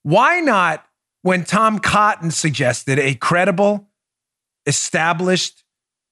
why 0.04 0.40
not 0.40 0.88
when 1.24 1.44
Tom 1.46 1.80
Cotton 1.80 2.30
suggested 2.30 3.00
a 3.00 3.16
credible, 3.16 3.90
established 4.68 5.64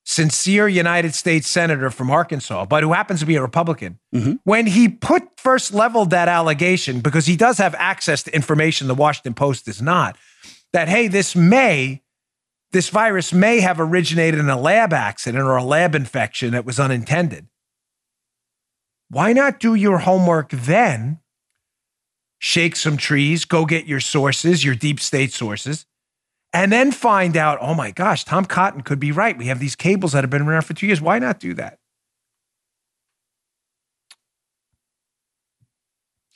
sincere 0.03 0.67
United 0.67 1.13
States 1.13 1.47
senator 1.47 1.91
from 1.91 2.09
Arkansas, 2.09 2.65
but 2.65 2.81
who 2.81 2.93
happens 2.93 3.19
to 3.19 3.25
be 3.25 3.35
a 3.35 3.41
Republican, 3.41 3.99
mm-hmm. 4.15 4.33
when 4.45 4.65
he 4.65 4.89
put 4.89 5.23
first 5.37 5.73
leveled 5.73 6.09
that 6.09 6.27
allegation, 6.27 7.01
because 7.01 7.27
he 7.27 7.35
does 7.35 7.59
have 7.59 7.75
access 7.75 8.23
to 8.23 8.33
information 8.33 8.87
the 8.87 8.95
Washington 8.95 9.35
Post 9.35 9.65
does 9.65 9.81
not, 9.81 10.17
that, 10.73 10.89
hey, 10.89 11.07
this 11.07 11.35
may, 11.35 12.01
this 12.71 12.89
virus 12.89 13.31
may 13.31 13.59
have 13.59 13.79
originated 13.79 14.39
in 14.39 14.49
a 14.49 14.59
lab 14.59 14.91
accident 14.91 15.43
or 15.43 15.57
a 15.57 15.63
lab 15.63 15.93
infection 15.93 16.51
that 16.51 16.65
was 16.65 16.79
unintended. 16.79 17.47
Why 19.09 19.33
not 19.33 19.59
do 19.59 19.75
your 19.75 19.99
homework 19.99 20.51
then? 20.51 21.19
Shake 22.43 22.75
some 22.75 22.97
trees, 22.97 23.45
go 23.45 23.67
get 23.67 23.85
your 23.85 23.99
sources, 23.99 24.65
your 24.65 24.73
deep 24.73 24.99
state 24.99 25.31
sources, 25.31 25.85
and 26.51 26.71
then 26.71 26.91
find 26.91 27.37
out, 27.37 27.59
oh 27.61 27.75
my 27.75 27.91
gosh, 27.91 28.25
Tom 28.25 28.45
Cotton 28.45 28.81
could 28.81 28.99
be 28.99 29.11
right. 29.11 29.37
We 29.37 29.45
have 29.45 29.59
these 29.59 29.75
cables 29.75 30.13
that 30.13 30.23
have 30.23 30.31
been 30.31 30.41
around 30.41 30.63
for 30.63 30.73
two 30.73 30.87
years. 30.87 30.99
Why 30.99 31.19
not 31.19 31.39
do 31.39 31.53
that? 31.53 31.77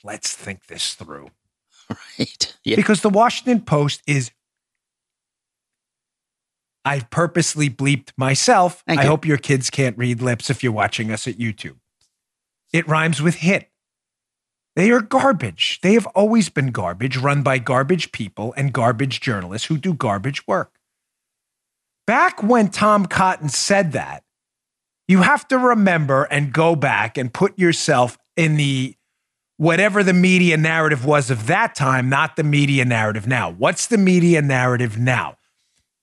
Let's 0.04 0.32
think 0.32 0.66
this 0.66 0.94
through. 0.94 1.28
Right. 2.18 2.56
Yeah. 2.64 2.74
Because 2.74 3.02
the 3.02 3.10
Washington 3.10 3.60
Post 3.60 4.02
is, 4.08 4.32
I 6.84 6.98
purposely 6.98 7.70
bleeped 7.70 8.10
myself. 8.16 8.82
Thank 8.88 8.98
I 8.98 9.02
you. 9.04 9.08
hope 9.08 9.24
your 9.24 9.36
kids 9.38 9.70
can't 9.70 9.96
read 9.96 10.20
lips 10.20 10.50
if 10.50 10.64
you're 10.64 10.72
watching 10.72 11.12
us 11.12 11.28
at 11.28 11.38
YouTube. 11.38 11.76
It 12.72 12.88
rhymes 12.88 13.22
with 13.22 13.36
hit. 13.36 13.70
They 14.76 14.90
are 14.90 15.00
garbage. 15.00 15.80
They 15.82 15.94
have 15.94 16.06
always 16.08 16.50
been 16.50 16.70
garbage, 16.70 17.16
run 17.16 17.42
by 17.42 17.58
garbage 17.58 18.12
people 18.12 18.52
and 18.58 18.74
garbage 18.74 19.20
journalists 19.20 19.68
who 19.68 19.78
do 19.78 19.94
garbage 19.94 20.46
work. 20.46 20.78
Back 22.06 22.42
when 22.42 22.68
Tom 22.68 23.06
Cotton 23.06 23.48
said 23.48 23.92
that, 23.92 24.22
you 25.08 25.22
have 25.22 25.48
to 25.48 25.58
remember 25.58 26.24
and 26.24 26.52
go 26.52 26.76
back 26.76 27.16
and 27.16 27.32
put 27.32 27.58
yourself 27.58 28.18
in 28.36 28.56
the 28.56 28.94
whatever 29.56 30.02
the 30.02 30.12
media 30.12 30.58
narrative 30.58 31.06
was 31.06 31.30
of 31.30 31.46
that 31.46 31.74
time, 31.74 32.10
not 32.10 32.36
the 32.36 32.44
media 32.44 32.84
narrative 32.84 33.26
now. 33.26 33.50
What's 33.50 33.86
the 33.86 33.98
media 33.98 34.42
narrative 34.42 34.98
now? 34.98 35.38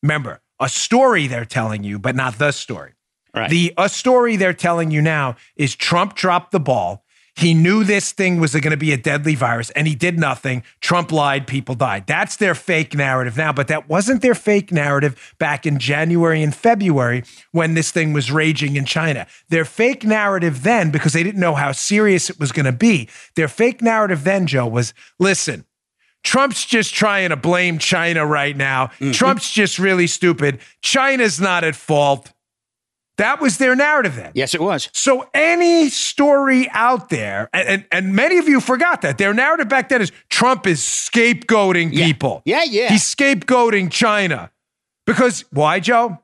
Remember, 0.01 0.41
a 0.59 0.67
story 0.67 1.27
they're 1.27 1.45
telling 1.45 1.83
you, 1.83 1.99
but 1.99 2.15
not 2.15 2.39
the 2.39 2.51
story. 2.51 2.93
Right. 3.35 3.49
The 3.49 3.73
a 3.77 3.89
story 3.89 4.35
they're 4.35 4.53
telling 4.53 4.91
you 4.91 5.01
now 5.01 5.35
is 5.55 5.75
Trump 5.75 6.15
dropped 6.15 6.51
the 6.51 6.59
ball. 6.59 7.02
He 7.35 7.53
knew 7.53 7.83
this 7.83 8.11
thing 8.11 8.39
was 8.39 8.53
going 8.53 8.71
to 8.71 8.77
be 8.77 8.93
a 8.93 8.97
deadly 8.97 9.33
virus 9.33 9.71
and 9.71 9.87
he 9.87 9.95
did 9.95 10.19
nothing. 10.19 10.63
Trump 10.81 11.11
lied, 11.11 11.47
people 11.47 11.73
died. 11.73 12.05
That's 12.05 12.35
their 12.37 12.53
fake 12.53 12.93
narrative 12.93 13.37
now, 13.37 13.51
but 13.51 13.67
that 13.69 13.89
wasn't 13.89 14.21
their 14.21 14.35
fake 14.35 14.71
narrative 14.71 15.33
back 15.39 15.65
in 15.65 15.79
January 15.79 16.43
and 16.43 16.53
February 16.53 17.23
when 17.51 17.73
this 17.73 17.91
thing 17.91 18.13
was 18.13 18.31
raging 18.31 18.75
in 18.75 18.85
China. 18.85 19.25
Their 19.49 19.65
fake 19.65 20.03
narrative 20.03 20.63
then, 20.63 20.91
because 20.91 21.13
they 21.13 21.23
didn't 21.23 21.39
know 21.39 21.55
how 21.55 21.71
serious 21.71 22.29
it 22.29 22.39
was 22.39 22.51
going 22.51 22.65
to 22.65 22.71
be, 22.71 23.09
their 23.35 23.47
fake 23.47 23.81
narrative 23.81 24.23
then, 24.23 24.45
Joe, 24.45 24.67
was 24.67 24.93
listen, 25.17 25.65
Trump's 26.23 26.65
just 26.65 26.93
trying 26.93 27.29
to 27.29 27.35
blame 27.35 27.77
China 27.77 28.25
right 28.25 28.55
now. 28.55 28.87
Mm-hmm. 28.87 29.11
Trump's 29.11 29.51
just 29.51 29.77
really 29.77 30.07
stupid. 30.07 30.59
China's 30.81 31.39
not 31.39 31.63
at 31.63 31.75
fault. 31.75 32.31
That 33.17 33.39
was 33.39 33.57
their 33.57 33.75
narrative 33.75 34.15
then. 34.15 34.31
Yes, 34.33 34.55
it 34.55 34.61
was. 34.61 34.89
So 34.91 35.29
any 35.35 35.89
story 35.89 36.67
out 36.71 37.09
there, 37.09 37.49
and, 37.53 37.67
and, 37.67 37.85
and, 37.91 38.15
many 38.15 38.39
of 38.39 38.47
you 38.47 38.59
forgot 38.59 39.03
that 39.03 39.19
their 39.19 39.33
narrative 39.35 39.69
back 39.69 39.89
then 39.89 40.01
is 40.01 40.11
Trump 40.29 40.65
is 40.65 40.79
scapegoating 40.79 41.91
yeah. 41.93 42.05
people. 42.05 42.41
Yeah, 42.45 42.63
yeah. 42.63 42.89
He's 42.89 43.03
scapegoating 43.03 43.91
China. 43.91 44.51
Because 45.05 45.45
why, 45.51 45.79
Joe? 45.79 46.17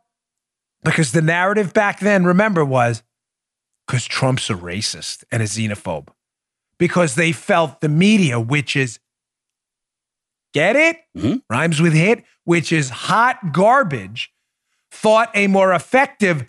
Because 0.83 1.11
the 1.11 1.21
narrative 1.21 1.73
back 1.73 1.99
then, 1.99 2.25
remember, 2.25 2.65
was 2.65 3.03
because 3.85 4.05
Trump's 4.05 4.49
a 4.49 4.55
racist 4.55 5.23
and 5.31 5.43
a 5.43 5.45
xenophobe. 5.45 6.07
Because 6.79 7.15
they 7.15 7.33
felt 7.33 7.81
the 7.81 7.89
media, 7.89 8.39
which 8.39 8.75
is 8.75 8.99
get 10.53 10.75
it? 10.75 10.97
Mm-hmm. 11.15 11.37
Rhymes 11.49 11.81
with 11.81 11.93
hit, 11.93 12.23
which 12.45 12.71
is 12.71 12.89
hot 12.89 13.51
garbage 13.51 14.31
thought 14.91 15.29
a 15.35 15.47
more 15.47 15.73
effective 15.73 16.45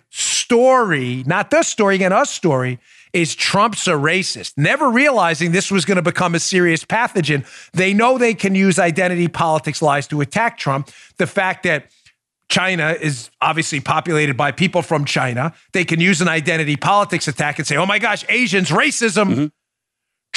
story, 0.51 1.23
not 1.25 1.49
the 1.49 1.63
story, 1.63 1.95
again, 1.95 2.11
us 2.11 2.29
story, 2.29 2.77
is 3.13 3.35
Trump's 3.35 3.87
a 3.87 3.91
racist. 3.91 4.57
Never 4.57 4.89
realizing 4.89 5.53
this 5.53 5.71
was 5.71 5.85
going 5.85 5.95
to 5.95 6.01
become 6.01 6.35
a 6.35 6.41
serious 6.41 6.83
pathogen. 6.83 7.45
They 7.71 7.93
know 7.93 8.17
they 8.17 8.33
can 8.33 8.53
use 8.53 8.77
identity 8.77 9.29
politics 9.29 9.81
lies 9.81 10.07
to 10.07 10.19
attack 10.19 10.57
Trump. 10.57 10.91
The 11.15 11.25
fact 11.25 11.63
that 11.63 11.85
China 12.49 12.97
is 12.99 13.29
obviously 13.39 13.79
populated 13.79 14.35
by 14.35 14.51
people 14.51 14.81
from 14.81 15.05
China. 15.05 15.53
They 15.71 15.85
can 15.85 16.01
use 16.01 16.19
an 16.19 16.27
identity 16.27 16.75
politics 16.75 17.29
attack 17.29 17.57
and 17.57 17.65
say, 17.65 17.77
oh 17.77 17.85
my 17.85 17.97
gosh, 17.97 18.25
Asians, 18.27 18.71
racism. 18.71 19.29
Mm-hmm. 19.29 19.45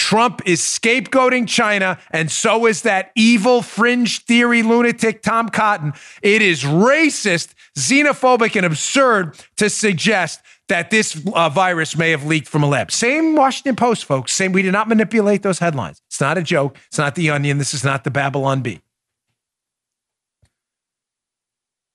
Trump 0.05 0.43
is 0.45 0.61
scapegoating 0.61 1.49
China, 1.49 1.99
and 2.11 2.31
so 2.31 2.67
is 2.67 2.83
that 2.83 3.11
evil 3.15 3.63
fringe 3.63 4.23
theory 4.27 4.63
lunatic 4.63 5.23
Tom 5.23 5.49
Cotton. 5.49 5.95
It 6.21 6.43
is 6.43 6.63
racist, 6.63 7.55
xenophobic, 7.79 8.55
and 8.55 8.67
absurd 8.67 9.35
to 9.57 9.71
suggest 9.71 10.43
that 10.69 10.91
this 10.91 11.19
uh, 11.33 11.49
virus 11.49 11.97
may 11.97 12.11
have 12.11 12.27
leaked 12.27 12.49
from 12.49 12.63
a 12.63 12.67
lab. 12.67 12.93
Same 12.93 13.35
Washington 13.35 13.77
Post, 13.77 14.05
folks. 14.05 14.35
Same. 14.35 14.53
We 14.53 14.61
did 14.61 14.73
not 14.73 14.89
manipulate 14.89 15.43
those 15.43 15.59
headlines. 15.59 16.03
It's 16.09 16.21
not 16.21 16.37
a 16.37 16.43
joke. 16.43 16.77
It's 16.89 16.99
not 16.99 17.15
the 17.15 17.31
Onion. 17.31 17.57
This 17.57 17.73
is 17.73 17.83
not 17.83 18.05
the 18.05 18.11
Babylon 18.11 18.61
Bee. 18.61 18.83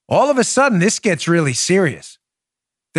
All 0.08 0.32
of 0.32 0.40
a 0.40 0.44
sudden, 0.44 0.80
this 0.80 0.98
gets 0.98 1.28
really 1.28 1.54
serious 1.54 2.19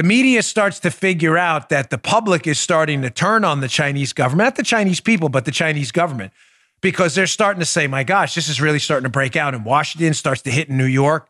the 0.01 0.07
media 0.07 0.43
starts 0.43 0.81
to 0.81 0.91
figure 0.91 1.37
out 1.37 1.69
that 1.69 1.91
the 1.91 1.99
public 1.99 2.47
is 2.47 2.59
starting 2.59 3.03
to 3.03 3.11
turn 3.11 3.45
on 3.45 3.61
the 3.61 3.69
Chinese 3.69 4.15
government, 4.15 4.47
not 4.47 4.57
the 4.57 4.63
Chinese 4.63 4.99
people, 4.99 5.29
but 5.29 5.45
the 5.45 5.51
Chinese 5.51 5.93
government, 5.93 6.33
because 6.81 7.15
they're 7.15 7.27
starting 7.27 7.61
to 7.61 7.67
say, 7.67 7.87
my 7.87 8.03
gosh, 8.03 8.35
this 8.35 8.49
is 8.49 8.63
really 8.63 8.79
starting 8.79 9.03
to 9.03 9.11
break 9.11 9.37
out 9.37 9.53
in 9.53 9.63
Washington, 9.63 10.15
starts 10.15 10.41
to 10.41 10.51
hit 10.51 10.71
in 10.71 10.79
New 10.79 10.87
York. 10.87 11.29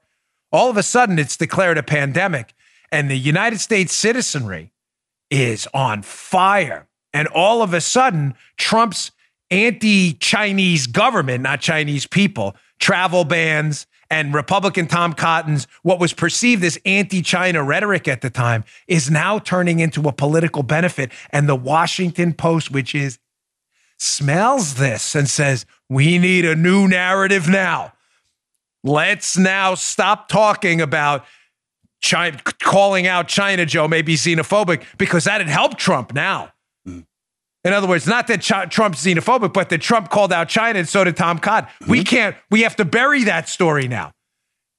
All 0.53 0.71
of 0.71 0.77
a 0.77 0.85
sudden, 0.85 1.19
it's 1.19 1.37
declared 1.37 1.79
a 1.79 1.83
pandemic, 1.83 2.55
and 2.93 3.11
the 3.11 3.19
United 3.19 3.59
States 3.59 3.93
citizenry 3.93 4.71
is 5.33 5.67
on 5.75 6.03
fire. 6.03 6.87
And 7.13 7.27
all 7.27 7.63
of 7.63 7.75
a 7.75 7.81
sudden, 7.81 8.37
Trump's 8.57 9.11
anti 9.51 10.13
Chinese 10.13 10.87
government, 10.87 11.43
not 11.43 11.61
Chinese 11.61 12.07
people, 12.07 12.55
travel 12.79 13.25
bans, 13.25 13.89
and 14.11 14.35
Republican 14.35 14.87
Tom 14.87 15.13
Cotton's 15.13 15.67
what 15.83 16.01
was 16.01 16.13
perceived 16.13 16.65
as 16.65 16.79
anti-China 16.85 17.63
rhetoric 17.63 18.09
at 18.09 18.21
the 18.21 18.31
time 18.31 18.65
is 18.89 19.11
now 19.11 19.39
turning 19.39 19.79
into 19.79 20.09
a 20.09 20.13
political 20.13 20.63
benefit. 20.63 21.13
And 21.31 21.49
the 21.49 21.55
Washington 21.55 22.35
Post, 22.35 22.71
which 22.71 22.95
is 22.95 23.19
smells 23.99 24.75
this 24.75 25.15
and 25.15 25.29
says, 25.29 25.65
we 25.89 26.19
need 26.19 26.45
a 26.45 26.57
new 26.57 26.89
narrative 26.89 27.49
now. 27.49 27.93
Let's 28.83 29.37
now 29.37 29.75
stop 29.75 30.29
talking 30.29 30.81
about 30.81 31.25
China, 32.01 32.41
calling 32.63 33.07
out 33.07 33.29
China, 33.29 33.67
Joe, 33.67 33.87
may 33.87 34.01
be 34.01 34.15
xenophobic, 34.15 34.85
because 34.97 35.25
that 35.25 35.41
had 35.41 35.49
helped 35.49 35.79
Trump 35.79 36.15
now. 36.15 36.53
In 37.65 37.73
other 37.73 37.87
words, 37.87 38.07
not 38.07 38.27
that 38.29 38.41
Ch- 38.41 38.73
Trump's 38.73 39.05
xenophobic, 39.05 39.53
but 39.53 39.69
that 39.69 39.81
Trump 39.81 40.11
called 40.11 40.33
out 40.33 40.49
China 40.49 40.79
and 40.79 40.89
so 40.89 41.05
did 41.05 41.17
Tom 41.17 41.39
Cotton. 41.39 41.69
Mm-hmm. 41.83 41.91
We 41.91 42.05
can't, 42.05 42.37
we 42.51 42.63
have 42.63 42.77
to 42.77 42.85
bury 42.85 43.25
that 43.25 43.49
story 43.49 43.87
now. 43.87 44.13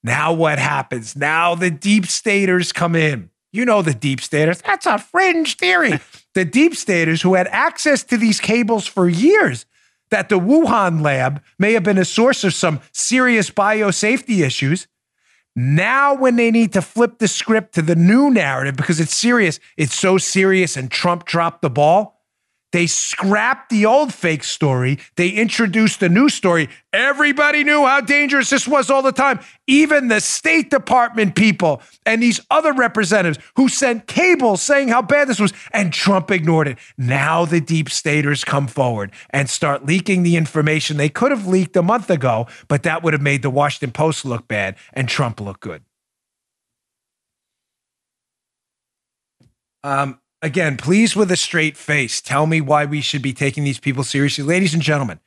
Now 0.04 0.34
what 0.34 0.58
happens? 0.58 1.16
Now 1.16 1.54
the 1.54 1.70
deep 1.70 2.08
staters 2.08 2.72
come 2.72 2.96
in. 2.96 3.30
You 3.54 3.66
know 3.66 3.82
the 3.82 3.94
deep 3.94 4.22
staters. 4.22 4.62
That's 4.62 4.86
a 4.86 4.98
fringe 4.98 5.58
theory. 5.58 6.00
the 6.34 6.46
deep 6.46 6.76
staters 6.76 7.22
who 7.22 7.36
had 7.36 7.48
access 7.48 8.04
to 8.06 8.18
these 8.18 8.40
cables 8.40 8.88
for 8.88 9.08
years, 9.08 9.66
that 10.10 10.30
the 10.30 10.40
Wuhan 10.40 11.02
lab 11.02 11.42
may 11.60 11.74
have 11.74 11.84
been 11.84 11.98
a 11.98 12.06
source 12.06 12.44
of 12.44 12.54
some 12.54 12.80
serious 12.92 13.50
biosafety 13.50 14.44
issues. 14.44 14.88
Now, 15.56 16.16
when 16.16 16.38
they 16.38 16.50
need 16.50 16.74
to 16.74 16.82
flip 16.82 17.20
the 17.20 17.28
script 17.28 17.76
to 17.76 17.82
the 17.82 17.96
new 17.96 18.30
narrative 18.30 18.78
because 18.78 19.02
it's 19.02 19.16
serious, 19.16 19.60
it's 19.76 19.94
so 19.94 20.18
serious 20.18 20.78
and 20.78 20.90
Trump 20.90 21.26
dropped 21.26 21.62
the 21.62 21.70
ball 21.70 22.21
they 22.72 22.88
scrapped 22.88 23.70
the 23.70 23.86
old 23.86 24.14
fake 24.14 24.44
story. 24.44 25.00
They 25.16 25.30
introduced 25.30 26.02
a 26.02 26.10
new 26.10 26.30
story. 26.30 26.70
Everybody 26.94 27.64
knew 27.64 27.86
how 27.86 28.02
dangerous 28.02 28.50
this 28.50 28.68
was 28.68 28.90
all 28.90 29.02
the 29.02 29.12
time. 29.12 29.40
Even 29.68 30.08
the 30.08 30.22
State 30.22 30.70
Department 30.70 31.36
people 31.36 31.82
and 32.06 32.22
these 32.24 32.40
other 32.50 32.74
representatives 32.74 33.40
who 33.56 33.70
sent 33.70 34.08
cables 34.08 34.62
saying 34.62 34.88
how 34.90 35.02
bad 35.02 35.28
this 35.28 35.40
was, 35.40 35.54
and 35.72 35.94
Trump 35.94 36.32
ignored 36.32 36.68
it. 36.68 36.78
Now 36.98 37.46
the 37.46 37.62
deep 37.62 37.90
staters 37.90 38.44
come 38.44 38.68
forward 38.68 39.12
and 39.30 39.50
start 39.50 39.86
leaking 39.86 40.24
the 40.24 40.36
information 40.36 40.98
they 40.98 41.10
could 41.10 41.32
have 41.32 41.48
leaked 41.48 41.76
a 41.76 41.82
month 41.82 42.10
ago, 42.10 42.48
but 42.68 42.84
that 42.84 43.04
would 43.04 43.14
have 43.14 43.22
made 43.22 43.42
the 43.42 43.50
Washington 43.50 43.92
Post 43.92 44.26
look 44.26 44.48
bad 44.48 44.76
and 44.94 45.08
Trump 45.08 45.40
look 45.40 45.60
good. 45.60 45.84
Um, 49.84 50.20
Again, 50.42 50.76
please, 50.76 51.16
with 51.16 51.32
a 51.32 51.38
straight 51.38 51.78
face, 51.78 52.20
tell 52.20 52.48
me 52.48 52.62
why 52.62 52.86
we 52.86 53.02
should 53.02 53.22
be 53.22 53.34
taking 53.34 53.64
these 53.64 53.80
people 53.80 54.04
seriously. 54.04 54.44
Ladies 54.44 54.74
and 54.74 54.82
gentlemen, 54.82 55.20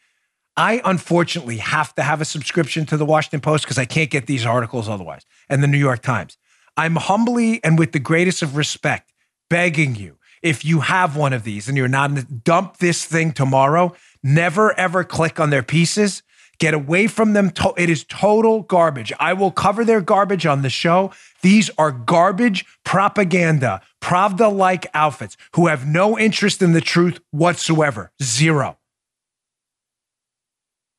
I 0.57 0.81
unfortunately 0.85 1.59
have 1.59 1.95
to 1.95 2.03
have 2.03 2.21
a 2.21 2.25
subscription 2.25 2.85
to 2.87 2.97
the 2.97 3.05
Washington 3.05 3.41
Post 3.41 3.65
because 3.65 3.79
I 3.79 3.85
can't 3.85 4.11
get 4.11 4.27
these 4.27 4.45
articles 4.45 4.89
otherwise, 4.89 5.25
and 5.49 5.63
the 5.63 5.69
New 5.69 5.79
York 5.79 6.03
Times. 6.03 6.37
I'm 6.77 6.97
humbly 6.97 7.63
and 7.63 7.79
with 7.79 7.93
the 7.93 8.01
greatest 8.01 8.43
of 8.43 8.57
respect 8.57 9.13
begging 9.49 9.95
you, 9.95 10.19
if 10.43 10.65
you 10.65 10.81
have 10.81 11.17
one 11.17 11.33
of 11.33 11.45
these 11.45 11.69
and 11.69 11.77
you're 11.77 11.89
not, 11.89 12.45
dump 12.45 12.79
this 12.79 13.05
thing 13.05 13.33
tomorrow. 13.33 13.95
Never 14.23 14.79
ever 14.79 15.05
click 15.05 15.39
on 15.39 15.51
their 15.51 15.63
pieces. 15.63 16.23
Get 16.59 16.75
away 16.75 17.07
from 17.09 17.33
them. 17.33 17.53
It 17.77 17.91
is 17.91 18.05
total 18.05 18.63
garbage. 18.63 19.13
I 19.19 19.33
will 19.33 19.51
cover 19.51 19.85
their 19.85 20.01
garbage 20.01 20.47
on 20.47 20.63
the 20.63 20.71
show. 20.71 21.13
These 21.43 21.71
are 21.79 21.91
garbage 21.91 22.65
propaganda, 22.85 23.81
Pravda 24.05 24.55
like 24.55 24.87
outfits 24.93 25.35
who 25.55 25.69
have 25.69 25.87
no 25.87 26.19
interest 26.19 26.61
in 26.61 26.73
the 26.73 26.83
truth 26.83 27.21
whatsoever. 27.31 28.13
Zero. 28.23 28.77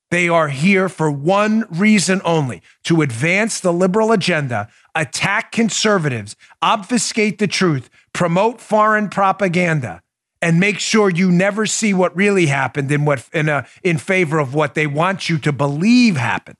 They 0.10 0.28
are 0.28 0.48
here 0.48 0.90
for 0.90 1.12
one 1.12 1.66
reason 1.70 2.20
only 2.26 2.64
to 2.86 3.04
advance 3.04 3.60
the 3.60 3.72
liberal 3.72 4.12
agenda, 4.12 4.70
attack 4.96 5.52
conservatives, 5.52 6.36
obfuscate 6.64 7.38
the 7.38 7.46
truth, 7.46 7.92
promote 8.12 8.60
foreign 8.60 9.10
propaganda, 9.10 10.02
and 10.42 10.60
make 10.60 10.80
sure 10.80 11.08
you 11.12 11.32
never 11.32 11.68
see 11.68 11.94
what 11.94 12.16
really 12.16 12.48
happened 12.48 12.92
in 12.92 13.06
what 13.06 13.30
in 13.32 13.50
a, 13.50 13.68
in 13.84 14.00
favor 14.00 14.40
of 14.40 14.56
what 14.56 14.74
they 14.74 14.88
want 14.88 15.30
you 15.30 15.38
to 15.38 15.52
believe 15.52 16.18
happened. 16.18 16.58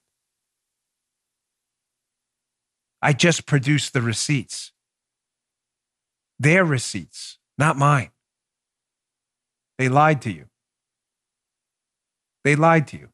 I 3.02 3.14
just 3.14 3.48
produced 3.48 3.94
the 3.94 4.04
receipts. 4.04 4.72
Their 6.40 6.66
receipts, 6.66 7.38
not 7.58 7.78
mine. 7.78 8.12
They 9.78 9.90
lied 9.90 10.22
to 10.24 10.32
you. 10.32 10.46
They 12.44 12.56
lied 12.56 12.88
to 12.88 12.98
you 12.98 13.10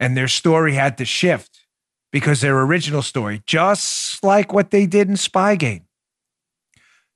and 0.00 0.16
their 0.16 0.26
story 0.26 0.74
had 0.74 0.96
to 0.98 1.04
shift 1.04 1.66
because 2.10 2.40
their 2.40 2.58
original 2.58 3.02
story, 3.02 3.42
just 3.46 4.24
like 4.24 4.52
what 4.52 4.70
they 4.70 4.86
did 4.86 5.08
in 5.08 5.14
Spygate. 5.14 5.82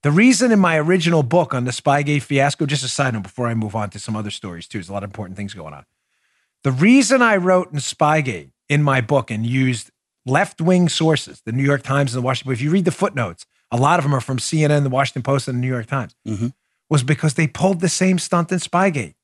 The 0.03 0.11
reason 0.11 0.53
in 0.53 0.61
my 0.61 0.79
original 0.79 1.23
book 1.23 1.55
on 1.55 1.65
the 1.65 1.71
Spygate 1.71 2.23
fiasco, 2.23 2.67
just 2.67 2.85
a 2.85 2.89
side 2.89 3.15
note 3.15 3.23
before 3.23 3.49
I 3.49 3.55
move 3.55 3.75
on 3.75 3.89
to 3.91 3.99
some 3.99 4.15
other 4.15 4.31
stories 4.31 4.69
too, 4.69 4.79
there's 4.79 4.91
a 4.91 4.93
lot 4.93 5.03
of 5.03 5.09
important 5.09 5.37
things 5.37 5.55
going 5.55 5.73
on. 5.73 5.87
The 6.63 6.73
reason 6.73 7.23
I 7.23 7.37
wrote 7.37 7.73
in 7.73 7.79
Spygate 7.79 8.51
in 8.69 8.83
my 8.83 9.01
book 9.01 9.31
and 9.31 9.47
used 9.47 9.91
left 10.27 10.61
wing 10.61 10.91
sources, 10.91 11.41
the 11.45 11.53
New 11.53 11.65
York 11.65 11.83
Times 11.83 12.15
and 12.15 12.23
the 12.23 12.27
Washington, 12.27 12.53
if 12.53 12.61
you 12.61 12.71
read 12.71 12.85
the 12.85 12.93
footnotes, 12.93 13.47
a 13.71 13.77
lot 13.77 13.99
of 13.99 14.05
them 14.05 14.15
are 14.15 14.21
from 14.21 14.39
CNN, 14.39 14.83
the 14.83 14.91
Washington 14.91 15.23
Post, 15.23 15.49
and 15.49 15.57
the 15.57 15.61
New 15.61 15.69
York 15.69 15.87
Times, 15.87 16.15
mm-hmm. 16.27 16.49
was 16.89 17.03
because 17.03 17.35
they 17.35 17.47
pulled 17.47 17.81
the 17.81 17.89
same 17.89 18.19
stunt 18.19 18.53
in 18.53 18.59
Spygate. 18.59 19.15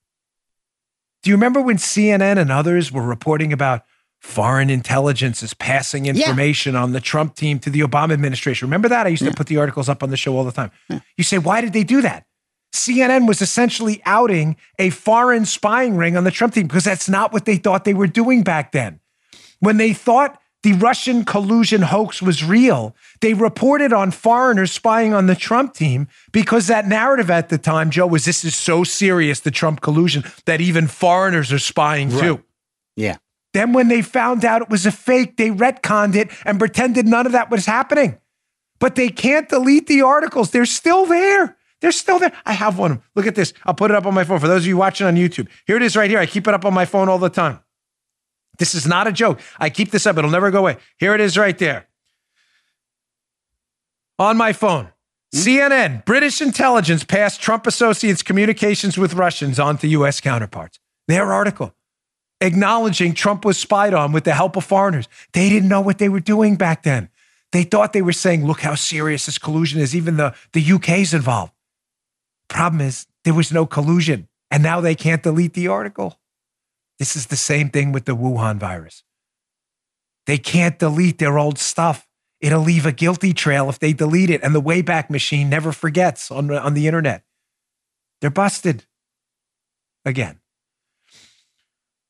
Do 1.23 1.31
you 1.31 1.37
remember 1.37 1.61
when 1.61 1.77
CNN 1.77 2.39
and 2.39 2.51
others 2.51 2.91
were 2.91 3.03
reporting 3.03 3.53
about 3.53 3.85
foreign 4.21 4.71
intelligence 4.71 5.43
is 5.43 5.55
passing 5.55 6.07
information 6.07 6.75
yeah. 6.75 6.83
on 6.83 6.93
the 6.93 7.01
Trump 7.01 7.35
team 7.35 7.59
to 7.61 7.71
the 7.71 7.81
Obama 7.81 8.13
administration? 8.13 8.67
Remember 8.67 8.89
that? 8.89 9.07
I 9.07 9.11
used 9.11 9.23
yeah. 9.23 9.31
to 9.31 9.37
put 9.37 9.47
the 9.47 9.59
articles 9.59 9.89
up 9.89 10.03
on 10.03 10.11
the 10.11 10.17
show 10.17 10.37
all 10.37 10.45
the 10.45 10.53
time. 10.53 10.71
Yeah. 10.89 11.01
You 11.17 11.25
say, 11.25 11.39
why 11.39 11.61
did 11.61 11.73
they 11.73 11.85
do 11.85 12.01
that? 12.03 12.25
CNN 12.73 13.27
was 13.27 13.43
essentially 13.43 14.01
outing 14.07 14.57
a 14.79 14.91
foreign 14.91 15.45
spying 15.45 15.97
ring 15.97 16.17
on 16.17 16.25
the 16.25 16.31
Trump 16.31 16.55
team 16.55 16.67
because 16.67 16.85
that's 16.85 17.09
not 17.09 17.33
what 17.33 17.45
they 17.45 17.57
thought 17.57 17.85
they 17.85 17.95
were 17.95 18.07
doing 18.07 18.43
back 18.43 18.73
then. 18.73 19.01
When 19.59 19.77
they 19.77 19.93
thought 19.93 20.41
the 20.63 20.75
Russian 20.75 21.25
collusion 21.25 21.83
hoax 21.83 22.21
was 22.21 22.45
real. 22.45 22.95
They 23.21 23.33
reported 23.33 23.93
on 23.93 24.11
foreigners 24.11 24.73
spying 24.73 25.15
on 25.15 25.27
the 25.27 25.35
Trump 25.35 25.75
team 25.75 26.07
because 26.33 26.67
that 26.67 26.87
narrative 26.87 27.31
at 27.31 27.49
the 27.49 27.59
time, 27.59 27.91
Joe, 27.91 28.07
was 28.07 28.27
this 28.27 28.45
is 28.45 28.55
so 28.55 28.85
serious, 28.85 29.41
the 29.41 29.51
Trump 29.51 29.81
collusion, 29.81 30.25
that 30.45 30.61
even 30.61 30.87
foreigners 30.87 31.51
are 31.53 31.59
spying 31.59 32.11
right. 32.11 32.21
too. 32.21 32.45
Yeah. 32.97 33.17
Then 33.55 33.73
when 33.73 33.89
they 33.89 34.03
found 34.03 34.45
out 34.45 34.63
it 34.63 34.69
was 34.69 34.87
a 34.87 34.93
fake, 34.93 35.37
they 35.37 35.51
retconned 35.51 36.15
it 36.15 36.31
and 36.45 36.59
pretended 36.59 37.07
none 37.07 37.27
of 37.27 37.33
that 37.33 37.51
was 37.51 37.67
happening. 37.67 38.19
But 38.79 38.95
they 38.95 39.09
can't 39.09 39.49
delete 39.49 39.87
the 39.87 40.03
articles. 40.03 40.51
They're 40.51 40.67
still 40.67 41.07
there. 41.07 41.57
They're 41.81 41.93
still 41.93 42.19
there. 42.19 42.33
I 42.45 42.53
have 42.53 42.79
one. 42.79 43.03
Look 43.15 43.27
at 43.27 43.35
this. 43.35 43.55
I'll 43.65 43.75
put 43.75 43.91
it 43.91 43.97
up 43.97 44.07
on 44.07 44.15
my 44.15 44.25
phone 44.25 44.39
for 44.39 44.49
those 44.49 44.63
of 44.63 44.67
you 44.67 44.77
watching 44.77 45.07
on 45.07 45.17
YouTube. 45.17 45.49
Here 45.67 45.77
it 45.77 45.83
is 45.83 45.97
right 45.97 46.11
here. 46.11 46.19
I 46.19 46.27
keep 46.27 46.47
it 46.47 46.55
up 46.55 46.65
on 46.65 46.75
my 46.75 46.85
phone 46.85 47.09
all 47.09 47.19
the 47.19 47.31
time. 47.31 47.61
This 48.61 48.77
is 48.77 48.87
not 48.87 49.09
a 49.09 49.13
joke. 49.13 49.41
I 49.59 49.71
keep 49.71 49.91
this 49.91 50.07
up, 50.07 50.17
it'll 50.17 50.31
never 50.31 50.53
go 50.53 50.61
away. 50.61 50.77
Here 50.99 51.15
it 51.15 51.21
is 51.21 51.37
right 51.37 51.59
there. 51.59 51.89
On 54.21 54.37
my 54.37 54.53
phone. 54.53 54.93
Hmm? 55.33 55.39
CNN, 55.39 56.05
British 56.05 56.41
intelligence 56.41 57.03
passed 57.03 57.41
Trump 57.43 57.67
associates' 57.67 58.23
communications 58.23 58.97
with 58.97 59.15
Russians 59.15 59.59
onto 59.59 59.89
U.S. 59.89 60.21
counterparts. 60.21 60.79
Their 61.09 61.33
article 61.33 61.75
acknowledging 62.41 63.15
Trump 63.15 63.45
was 63.45 63.59
spied 63.59 63.95
on 63.95 64.13
with 64.13 64.25
the 64.25 64.35
help 64.35 64.57
of 64.57 64.65
foreigners. 64.65 65.09
They 65.33 65.49
didn't 65.49 65.69
know 65.69 65.81
what 65.81 65.99
they 65.99 66.09
were 66.09 66.21
doing 66.21 66.57
back 66.57 66.83
then. 66.83 67.09
They 67.53 67.65
thought 67.65 67.93
they 67.93 68.03
were 68.03 68.13
saying, 68.13 68.47
look 68.47 68.61
how 68.61 68.75
serious 68.75 69.27
this 69.27 69.39
collusion 69.39 69.81
is. 69.81 69.95
Even 69.95 70.17
the, 70.17 70.35
the 70.53 70.73
UK's 70.73 71.13
involved. 71.13 71.53
Problem 72.49 72.81
is, 72.81 73.07
there 73.25 73.35
was 73.35 73.53
no 73.53 73.67
collusion. 73.67 74.29
And 74.51 74.63
now 74.63 74.81
they 74.81 74.95
can't 74.95 75.23
delete 75.23 75.55
the 75.55 75.69
article. 75.69 76.20
This 77.01 77.17
is 77.17 77.27
the 77.27 77.37
same 77.37 77.71
thing 77.71 77.93
with 77.93 78.05
the 78.05 78.15
Wuhan 78.15 78.59
virus. 78.59 79.03
They 80.27 80.37
can't 80.37 80.79
delete 80.79 81.19
their 81.19 81.39
old 81.39 81.59
stuff. 81.59 82.07
It'll 82.43 82.61
leave 82.61 82.85
a 82.85 82.93
guilty 82.93 83.33
trail 83.33 83.71
if 83.71 83.79
they 83.79 83.95
delete 83.95 84.29
it. 84.29 84.43
And 84.43 84.55
the 84.55 84.61
Wayback 84.61 85.09
Machine 85.09 85.49
never 85.49 85.73
forgets 85.73 86.31
on, 86.31 86.51
on 86.53 86.75
the 86.75 86.87
internet. 86.87 87.23
They're 88.21 88.29
busted 88.29 88.85
again. 90.05 90.41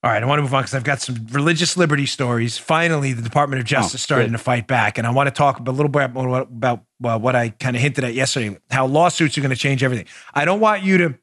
All 0.02 0.10
right, 0.10 0.22
I 0.22 0.26
want 0.26 0.38
to 0.38 0.42
move 0.42 0.54
on 0.54 0.62
because 0.62 0.74
I've 0.74 0.82
got 0.82 1.00
some 1.00 1.28
religious 1.30 1.76
liberty 1.76 2.06
stories. 2.06 2.58
Finally, 2.58 3.12
the 3.12 3.22
Department 3.22 3.60
of 3.60 3.66
oh, 3.66 3.68
Justice 3.68 4.00
oh, 4.00 4.02
starting 4.02 4.32
to 4.32 4.38
fight 4.38 4.66
back, 4.66 4.98
and 4.98 5.06
I 5.06 5.10
want 5.10 5.28
to 5.28 5.30
talk 5.30 5.60
a 5.60 5.70
little 5.70 5.90
bit 5.90 6.04
about, 6.04 6.48
about 6.50 6.84
well, 6.98 7.20
what 7.20 7.36
I 7.36 7.50
kind 7.50 7.76
of 7.76 7.82
hinted 7.82 8.02
at 8.04 8.14
yesterday: 8.14 8.58
how 8.70 8.86
lawsuits 8.86 9.36
are 9.36 9.42
going 9.42 9.50
to 9.50 9.56
change 9.56 9.84
everything. 9.84 10.06
I 10.32 10.46
don't 10.46 10.58
want 10.58 10.82
you 10.82 10.96
to 10.98 11.18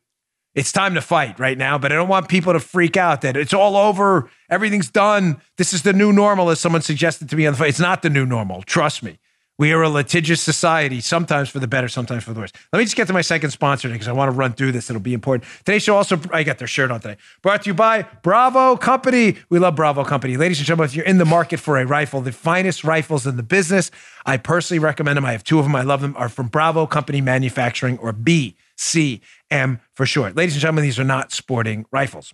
it's 0.57 0.71
time 0.71 0.95
to 0.95 1.01
fight 1.01 1.39
right 1.39 1.55
now, 1.55 1.77
but 1.77 1.91
I 1.91 1.95
don't 1.95 2.07
want 2.07 2.29
people 2.29 2.51
to 2.51 2.59
freak 2.59 2.97
out 2.97 3.21
that 3.21 3.37
it's 3.37 3.53
all 3.53 3.77
over, 3.77 4.27
everything's 4.49 4.89
done. 4.89 5.39
This 5.57 5.71
is 5.71 5.83
the 5.83 5.93
new 5.93 6.11
normal, 6.11 6.49
as 6.49 6.59
someone 6.59 6.81
suggested 6.81 7.29
to 7.29 7.35
me 7.35 7.45
on 7.45 7.53
the 7.53 7.59
phone. 7.59 7.67
It's 7.67 7.79
not 7.79 8.01
the 8.01 8.09
new 8.09 8.25
normal. 8.25 8.63
Trust 8.63 9.03
me. 9.03 9.19
We 9.59 9.71
are 9.71 9.83
a 9.83 9.89
litigious 9.89 10.41
society, 10.41 10.99
sometimes 10.99 11.49
for 11.49 11.59
the 11.59 11.67
better, 11.67 11.87
sometimes 11.87 12.23
for 12.23 12.33
the 12.33 12.39
worse. 12.39 12.51
Let 12.73 12.79
me 12.79 12.85
just 12.85 12.95
get 12.95 13.05
to 13.07 13.13
my 13.13 13.21
second 13.21 13.51
sponsor 13.51 13.89
because 13.89 14.07
I 14.07 14.11
want 14.13 14.31
to 14.31 14.35
run 14.35 14.53
through 14.53 14.71
this. 14.71 14.89
It'll 14.89 14.99
be 14.99 15.13
important. 15.13 15.49
Today's 15.59 15.83
show 15.83 15.95
also, 15.95 16.19
I 16.31 16.41
got 16.41 16.57
their 16.57 16.67
shirt 16.67 16.89
on 16.89 17.01
today. 17.01 17.17
Brought 17.43 17.63
to 17.63 17.69
you 17.69 17.73
by 17.75 18.03
Bravo 18.23 18.77
Company. 18.77 19.37
We 19.49 19.59
love 19.59 19.75
Bravo 19.75 20.03
Company. 20.03 20.37
Ladies 20.37 20.59
and 20.59 20.65
gentlemen, 20.67 20.89
if 20.89 20.95
you're 20.95 21.05
in 21.05 21.19
the 21.19 21.25
market 21.25 21.59
for 21.59 21.77
a 21.77 21.85
rifle, 21.85 22.21
the 22.21 22.31
finest 22.31 22.83
rifles 22.83 23.27
in 23.27 23.37
the 23.37 23.43
business, 23.43 23.89
I 24.25 24.37
personally 24.37 24.79
recommend 24.79 25.17
them. 25.17 25.25
I 25.25 25.31
have 25.31 25.43
two 25.43 25.57
of 25.57 25.65
them. 25.65 25.75
I 25.75 25.81
love 25.81 26.01
them. 26.01 26.15
Are 26.17 26.29
from 26.29 26.47
Bravo 26.47 26.85
Company 26.87 27.21
Manufacturing 27.21 27.97
or 27.99 28.11
B. 28.11 28.55
CM 28.77 29.79
for 29.93 30.05
short. 30.05 30.35
Ladies 30.35 30.53
and 30.55 30.61
gentlemen, 30.61 30.83
these 30.83 30.99
are 30.99 31.03
not 31.03 31.31
sporting 31.31 31.85
rifles. 31.91 32.33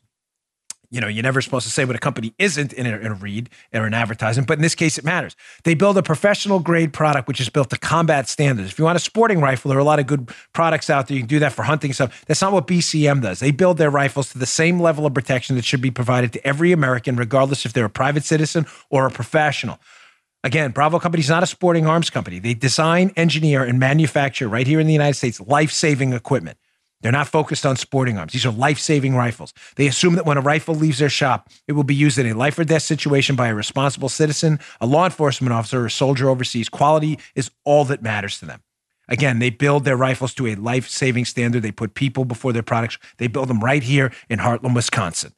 You 0.94 1.02
know, 1.02 1.08
you're 1.08 1.24
never 1.24 1.42
supposed 1.42 1.66
to 1.66 1.72
say 1.72 1.86
what 1.86 1.96
a 1.96 2.00
company 2.00 2.36
isn't 2.38 2.72
in 2.72 2.86
a, 2.86 2.96
in 2.96 3.08
a 3.08 3.16
read 3.16 3.50
or 3.74 3.88
an 3.88 3.96
advertisement, 3.96 4.48
but 4.48 4.60
in 4.60 4.62
this 4.62 4.76
case, 4.76 5.00
it 5.00 5.04
matters. 5.04 5.36
They 5.64 5.74
build 5.74 5.98
a 5.98 6.04
professional 6.04 6.60
grade 6.60 6.94
product 6.94 7.28
which 7.28 7.42
is 7.42 7.50
built 7.50 7.72
to 7.72 7.80
combat 7.80 8.30
standards. 8.30 8.70
If 8.70 8.78
you 8.78 8.86
want 8.86 8.98
a 8.98 9.00
sporting 9.00 9.42
rifle, 9.42 9.70
there 9.70 9.78
are 9.80 9.82
a 9.82 9.86
lot 9.86 9.98
of 9.98 10.06
good 10.06 10.30
products 10.54 10.92
out 10.92 11.08
there. 11.08 11.16
You 11.16 11.22
can 11.22 11.28
do 11.28 11.40
that 11.40 11.52
for 11.52 11.64
hunting 11.64 11.94
stuff. 11.94 12.24
That's 12.28 12.44
not 12.44 12.54
what 12.54 12.68
BCM 12.68 13.24
does. 13.24 13.40
They 13.40 13.50
build 13.50 13.80
their 13.80 13.90
rifles 13.90 14.32
to 14.34 14.38
the 14.38 14.46
same 14.46 14.80
level 14.80 15.08
of 15.08 15.16
protection 15.16 15.56
that 15.56 15.66
should 15.66 15.82
be 15.82 15.90
provided 15.90 16.32
to 16.34 16.48
every 16.48 16.72
American, 16.72 17.16
regardless 17.16 17.66
if 17.66 17.74
they're 17.74 17.86
a 17.86 17.90
private 17.90 18.24
citizen 18.24 18.68
or 18.92 19.08
a 19.08 19.10
professional. 19.10 19.80
Again, 20.44 20.72
Bravo 20.72 21.00
Company 21.00 21.22
is 21.22 21.30
not 21.30 21.42
a 21.42 21.48
sporting 21.48 21.86
arms 21.88 22.10
company. 22.10 22.38
They 22.40 22.54
design, 22.54 23.14
engineer, 23.16 23.64
and 23.64 23.80
manufacture 23.80 24.50
right 24.50 24.68
here 24.68 24.80
in 24.80 24.88
the 24.88 24.94
United 24.94 25.16
States 25.16 25.40
life 25.40 25.72
saving 25.72 26.12
equipment. 26.12 26.58
They're 27.02 27.12
not 27.12 27.28
focused 27.28 27.66
on 27.66 27.76
sporting 27.76 28.18
arms. 28.18 28.32
These 28.34 28.46
are 28.46 28.52
life 28.52 28.80
saving 28.80 29.16
rifles. 29.16 29.54
They 29.76 29.88
assume 29.88 30.16
that 30.16 30.26
when 30.26 30.38
a 30.38 30.42
rifle 30.42 30.74
leaves 30.74 31.00
their 31.00 31.10
shop, 31.10 31.50
it 31.68 31.74
will 31.74 31.84
be 31.84 31.96
used 31.96 32.18
in 32.18 32.26
a 32.28 32.34
life 32.34 32.58
or 32.60 32.64
death 32.64 32.82
situation 32.82 33.36
by 33.36 33.48
a 33.50 33.56
responsible 33.56 34.10
citizen, 34.10 34.60
a 34.80 34.86
law 34.86 35.06
enforcement 35.06 35.54
officer, 35.54 35.82
or 35.82 35.86
a 35.88 35.92
soldier 35.92 36.30
overseas. 36.30 36.70
Quality 36.70 37.20
is 37.36 37.52
all 37.66 37.84
that 37.86 38.02
matters 38.02 38.40
to 38.40 38.46
them. 38.46 38.62
Again, 39.10 39.40
they 39.40 39.50
build 39.50 39.84
their 39.84 39.98
rifles 39.98 40.34
to 40.36 40.48
a 40.48 40.56
life 40.56 40.88
saving 40.88 41.26
standard. 41.26 41.62
They 41.62 41.74
put 41.74 41.94
people 41.94 42.24
before 42.24 42.54
their 42.54 42.64
products. 42.64 42.98
They 43.18 43.28
build 43.28 43.50
them 43.50 43.62
right 43.62 43.84
here 43.84 44.14
in 44.30 44.40
Hartland, 44.40 44.76
Wisconsin. 44.76 45.34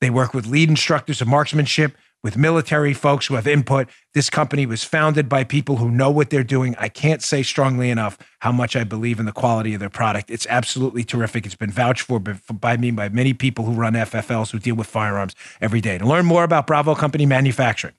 They 0.00 0.10
work 0.10 0.34
with 0.34 0.46
lead 0.46 0.68
instructors 0.68 1.20
of 1.20 1.26
marksmanship 1.26 1.96
with 2.22 2.36
military 2.36 2.92
folks 2.92 3.26
who 3.26 3.34
have 3.34 3.46
input. 3.46 3.88
This 4.14 4.30
company 4.30 4.66
was 4.66 4.82
founded 4.82 5.28
by 5.28 5.44
people 5.44 5.76
who 5.76 5.90
know 5.90 6.10
what 6.10 6.30
they're 6.30 6.42
doing. 6.42 6.74
I 6.78 6.88
can't 6.88 7.22
say 7.22 7.42
strongly 7.42 7.90
enough 7.90 8.18
how 8.40 8.52
much 8.52 8.74
I 8.74 8.84
believe 8.84 9.20
in 9.20 9.26
the 9.26 9.32
quality 9.32 9.74
of 9.74 9.80
their 9.80 9.90
product. 9.90 10.30
It's 10.30 10.46
absolutely 10.48 11.04
terrific. 11.04 11.46
It's 11.46 11.54
been 11.54 11.70
vouched 11.70 12.02
for 12.02 12.18
by 12.18 12.76
me 12.76 12.90
by 12.90 13.08
many 13.08 13.32
people 13.32 13.64
who 13.64 13.72
run 13.72 13.92
FFLs 13.92 14.50
who 14.50 14.58
deal 14.58 14.74
with 14.74 14.86
firearms 14.86 15.34
every 15.60 15.80
day. 15.80 15.98
To 15.98 16.06
learn 16.06 16.26
more 16.26 16.44
about 16.44 16.66
Bravo 16.66 16.94
Company 16.94 17.26
Manufacturing, 17.26 17.94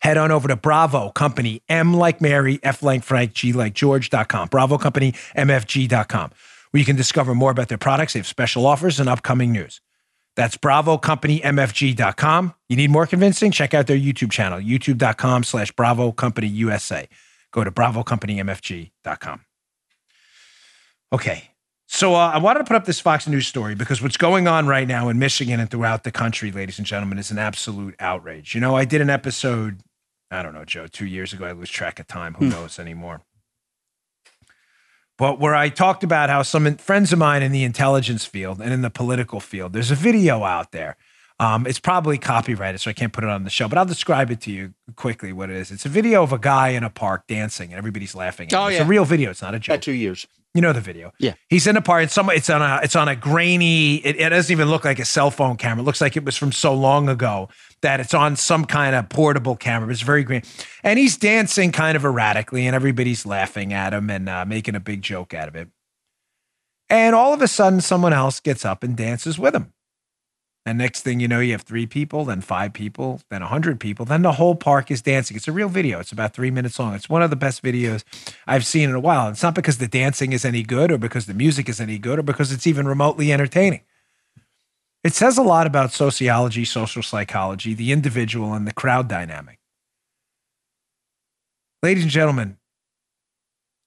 head 0.00 0.16
on 0.16 0.30
over 0.30 0.48
to 0.48 0.56
Bravo 0.56 1.10
Company, 1.10 1.62
M 1.68 1.94
like 1.94 2.20
Mary, 2.20 2.60
F 2.62 2.82
like 2.82 3.02
Frank, 3.02 3.34
G 3.34 3.52
like 3.52 3.74
George.com, 3.74 4.48
Bravo 4.48 4.78
Company, 4.78 5.12
MFG.com, 5.36 6.30
where 6.70 6.78
you 6.78 6.86
can 6.86 6.96
discover 6.96 7.34
more 7.34 7.50
about 7.50 7.68
their 7.68 7.78
products. 7.78 8.14
They 8.14 8.20
have 8.20 8.26
special 8.26 8.66
offers 8.66 9.00
and 9.00 9.08
upcoming 9.08 9.52
news. 9.52 9.80
That's 10.38 10.56
BravoCompanyMFG.com. 10.56 12.54
You 12.68 12.76
need 12.76 12.90
more 12.90 13.08
convincing? 13.08 13.50
Check 13.50 13.74
out 13.74 13.88
their 13.88 13.98
YouTube 13.98 14.30
channel, 14.30 14.60
youtube.com 14.60 15.42
slash 15.42 15.72
Bravo 15.72 16.12
Company 16.12 16.46
USA. 16.46 17.08
Go 17.50 17.64
to 17.64 17.72
bravocompany.mfg.com. 17.72 19.40
Okay. 21.12 21.50
So 21.88 22.14
uh, 22.14 22.30
I 22.32 22.38
wanted 22.38 22.60
to 22.60 22.64
put 22.66 22.76
up 22.76 22.84
this 22.84 23.00
Fox 23.00 23.26
News 23.26 23.48
story 23.48 23.74
because 23.74 24.00
what's 24.00 24.16
going 24.16 24.46
on 24.46 24.68
right 24.68 24.86
now 24.86 25.08
in 25.08 25.18
Michigan 25.18 25.58
and 25.58 25.68
throughout 25.68 26.04
the 26.04 26.12
country, 26.12 26.52
ladies 26.52 26.78
and 26.78 26.86
gentlemen, 26.86 27.18
is 27.18 27.32
an 27.32 27.38
absolute 27.38 27.96
outrage. 27.98 28.54
You 28.54 28.60
know, 28.60 28.76
I 28.76 28.84
did 28.84 29.00
an 29.00 29.10
episode, 29.10 29.80
I 30.30 30.44
don't 30.44 30.54
know, 30.54 30.64
Joe, 30.64 30.86
two 30.86 31.06
years 31.06 31.32
ago. 31.32 31.46
I 31.46 31.52
lose 31.52 31.68
track 31.68 31.98
of 31.98 32.06
time. 32.06 32.34
Who 32.34 32.44
hmm. 32.44 32.52
knows 32.52 32.78
anymore? 32.78 33.22
But 35.18 35.38
where 35.38 35.54
I 35.54 35.68
talked 35.68 36.04
about 36.04 36.30
how 36.30 36.42
some 36.42 36.76
friends 36.76 37.12
of 37.12 37.18
mine 37.18 37.42
in 37.42 37.52
the 37.52 37.64
intelligence 37.64 38.24
field 38.24 38.60
and 38.60 38.72
in 38.72 38.82
the 38.82 38.90
political 38.90 39.40
field, 39.40 39.72
there's 39.74 39.90
a 39.90 39.96
video 39.96 40.44
out 40.44 40.72
there 40.72 40.96
um, 41.40 41.66
it's 41.66 41.78
probably 41.78 42.18
copyrighted, 42.18 42.80
so 42.80 42.90
I 42.90 42.92
can't 42.92 43.12
put 43.12 43.22
it 43.22 43.30
on 43.30 43.44
the 43.44 43.50
show, 43.50 43.68
but 43.68 43.78
I'll 43.78 43.84
describe 43.84 44.30
it 44.30 44.40
to 44.42 44.50
you 44.50 44.74
quickly 44.96 45.32
what 45.32 45.50
it 45.50 45.56
is. 45.56 45.70
It's 45.70 45.86
a 45.86 45.88
video 45.88 46.22
of 46.22 46.32
a 46.32 46.38
guy 46.38 46.70
in 46.70 46.82
a 46.82 46.90
park 46.90 47.26
dancing 47.28 47.70
and 47.70 47.78
everybody's 47.78 48.14
laughing. 48.14 48.48
oh, 48.52 48.66
It's 48.66 48.78
yeah. 48.78 48.82
a 48.82 48.86
real 48.86 49.04
video. 49.04 49.30
It's 49.30 49.42
not 49.42 49.54
a 49.54 49.60
joke. 49.60 49.74
At 49.74 49.82
two 49.82 49.92
years. 49.92 50.26
You 50.54 50.62
know 50.62 50.72
the 50.72 50.80
video. 50.80 51.12
Yeah. 51.20 51.34
He's 51.48 51.66
in 51.68 51.76
a 51.76 51.82
park. 51.82 52.04
It's, 52.04 52.14
some, 52.14 52.30
it's 52.30 52.50
on 52.50 52.62
a 52.62 52.80
it's 52.82 52.96
on 52.96 53.06
a 53.06 53.14
grainy, 53.14 53.96
it, 53.96 54.16
it 54.18 54.30
doesn't 54.30 54.50
even 54.50 54.68
look 54.68 54.84
like 54.84 54.98
a 54.98 55.04
cell 55.04 55.30
phone 55.30 55.56
camera. 55.56 55.82
It 55.82 55.84
looks 55.84 56.00
like 56.00 56.16
it 56.16 56.24
was 56.24 56.36
from 56.36 56.50
so 56.50 56.74
long 56.74 57.08
ago 57.08 57.48
that 57.82 58.00
it's 58.00 58.14
on 58.14 58.36
some 58.36 58.64
kind 58.64 58.94
of 58.94 59.08
portable 59.08 59.56
camera. 59.56 59.90
It's 59.90 60.02
very 60.02 60.24
green. 60.24 60.42
And 60.82 60.98
he's 60.98 61.16
dancing 61.16 61.72
kind 61.72 61.96
of 61.96 62.04
erratically, 62.04 62.66
and 62.66 62.74
everybody's 62.74 63.26
laughing 63.26 63.72
at 63.72 63.92
him 63.92 64.10
and 64.10 64.28
uh, 64.28 64.44
making 64.44 64.74
a 64.74 64.80
big 64.80 65.02
joke 65.02 65.34
out 65.34 65.48
of 65.48 65.56
it. 65.56 65.68
And 66.90 67.14
all 67.14 67.32
of 67.34 67.42
a 67.42 67.48
sudden, 67.48 67.80
someone 67.80 68.12
else 68.12 68.40
gets 68.40 68.64
up 68.64 68.82
and 68.82 68.96
dances 68.96 69.38
with 69.38 69.54
him. 69.54 69.72
And 70.68 70.76
next 70.76 71.00
thing 71.00 71.18
you 71.18 71.28
know, 71.28 71.40
you 71.40 71.52
have 71.52 71.62
three 71.62 71.86
people, 71.86 72.26
then 72.26 72.42
five 72.42 72.74
people, 72.74 73.22
then 73.30 73.40
a 73.40 73.46
hundred 73.46 73.80
people, 73.80 74.04
then 74.04 74.20
the 74.20 74.32
whole 74.32 74.54
park 74.54 74.90
is 74.90 75.00
dancing. 75.00 75.34
It's 75.34 75.48
a 75.48 75.52
real 75.52 75.70
video. 75.70 75.98
It's 75.98 76.12
about 76.12 76.34
three 76.34 76.50
minutes 76.50 76.78
long. 76.78 76.94
It's 76.94 77.08
one 77.08 77.22
of 77.22 77.30
the 77.30 77.36
best 77.36 77.62
videos 77.62 78.04
I've 78.46 78.66
seen 78.66 78.90
in 78.90 78.94
a 78.94 79.00
while. 79.00 79.30
It's 79.30 79.42
not 79.42 79.54
because 79.54 79.78
the 79.78 79.88
dancing 79.88 80.34
is 80.34 80.44
any 80.44 80.62
good 80.62 80.92
or 80.92 80.98
because 80.98 81.24
the 81.24 81.32
music 81.32 81.70
is 81.70 81.80
any 81.80 81.98
good 81.98 82.18
or 82.18 82.22
because 82.22 82.52
it's 82.52 82.66
even 82.66 82.86
remotely 82.86 83.32
entertaining. 83.32 83.80
It 85.04 85.14
says 85.14 85.38
a 85.38 85.42
lot 85.42 85.66
about 85.66 85.92
sociology, 85.92 86.64
social 86.64 87.02
psychology, 87.02 87.72
the 87.74 87.92
individual, 87.92 88.52
and 88.52 88.66
the 88.66 88.72
crowd 88.72 89.08
dynamic. 89.08 89.58
Ladies 91.82 92.02
and 92.02 92.12
gentlemen, 92.12 92.56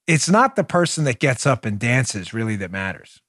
it's 0.07 0.29
not 0.29 0.55
the 0.55 0.63
person 0.63 1.03
that 1.03 1.19
gets 1.19 1.45
up 1.45 1.65
and 1.65 1.77
dances 1.79 2.33
really 2.33 2.55
that 2.57 2.71
matters. 2.71 3.21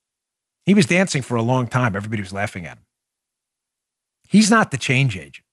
He 0.65 0.75
was 0.75 0.87
dancing 0.87 1.23
for 1.23 1.37
a 1.37 1.43
long 1.43 1.67
time. 1.67 1.97
Everybody 1.97 2.23
was 2.23 2.33
laughing 2.33 2.67
at 2.67 2.79
him. 2.79 2.87
He's 4.29 4.51
not 4.51 4.71
the 4.71 4.79
change 4.79 5.17
agent. 5.17 5.45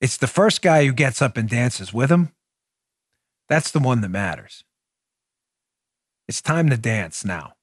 It's 0.00 0.16
the 0.16 0.26
first 0.26 0.62
guy 0.62 0.84
who 0.84 0.92
gets 0.92 1.22
up 1.22 1.36
and 1.36 1.48
dances 1.48 1.92
with 1.92 2.10
him. 2.10 2.32
That's 3.48 3.70
the 3.70 3.78
one 3.78 4.00
that 4.00 4.08
matters. 4.08 4.64
It's 6.28 6.42
time 6.42 6.70
to 6.70 6.76
dance 6.76 7.24
now. 7.24 7.54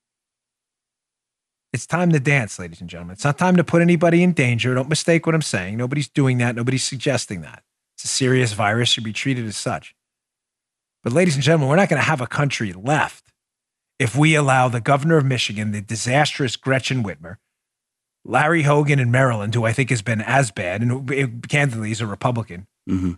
It's 1.73 1.85
time 1.85 2.11
to 2.11 2.19
dance, 2.19 2.59
ladies 2.59 2.81
and 2.81 2.89
gentlemen. 2.89 3.13
It's 3.13 3.25
not 3.25 3.37
time 3.37 3.57
to 3.57 3.63
put 3.63 3.81
anybody 3.81 4.23
in 4.23 4.31
danger. 4.31 4.73
Don't 4.73 4.89
mistake 4.89 5.25
what 5.25 5.35
I'm 5.35 5.41
saying. 5.41 5.77
Nobody's 5.77 6.07
doing 6.07 6.37
that. 6.37 6.55
Nobody's 6.55 6.83
suggesting 6.83 7.41
that. 7.41 7.63
It's 7.95 8.05
a 8.05 8.07
serious 8.07 8.53
virus, 8.53 8.89
should 8.89 9.03
be 9.03 9.13
treated 9.13 9.45
as 9.45 9.57
such. 9.57 9.93
But, 11.03 11.13
ladies 11.13 11.35
and 11.35 11.43
gentlemen, 11.43 11.69
we're 11.69 11.75
not 11.75 11.89
going 11.89 12.01
to 12.01 12.07
have 12.07 12.21
a 12.21 12.27
country 12.27 12.73
left 12.73 13.31
if 13.99 14.15
we 14.15 14.35
allow 14.35 14.69
the 14.69 14.81
governor 14.81 15.17
of 15.17 15.25
Michigan, 15.25 15.71
the 15.71 15.81
disastrous 15.81 16.55
Gretchen 16.55 17.03
Whitmer, 17.03 17.37
Larry 18.23 18.63
Hogan 18.63 18.99
in 18.99 19.11
Maryland, 19.11 19.53
who 19.55 19.65
I 19.65 19.73
think 19.73 19.89
has 19.89 20.01
been 20.01 20.21
as 20.21 20.51
bad, 20.51 20.81
and 20.81 20.91
who, 20.91 21.27
candidly 21.47 21.91
is 21.91 22.01
a 22.01 22.07
Republican, 22.07 22.67
mm-hmm. 22.89 23.13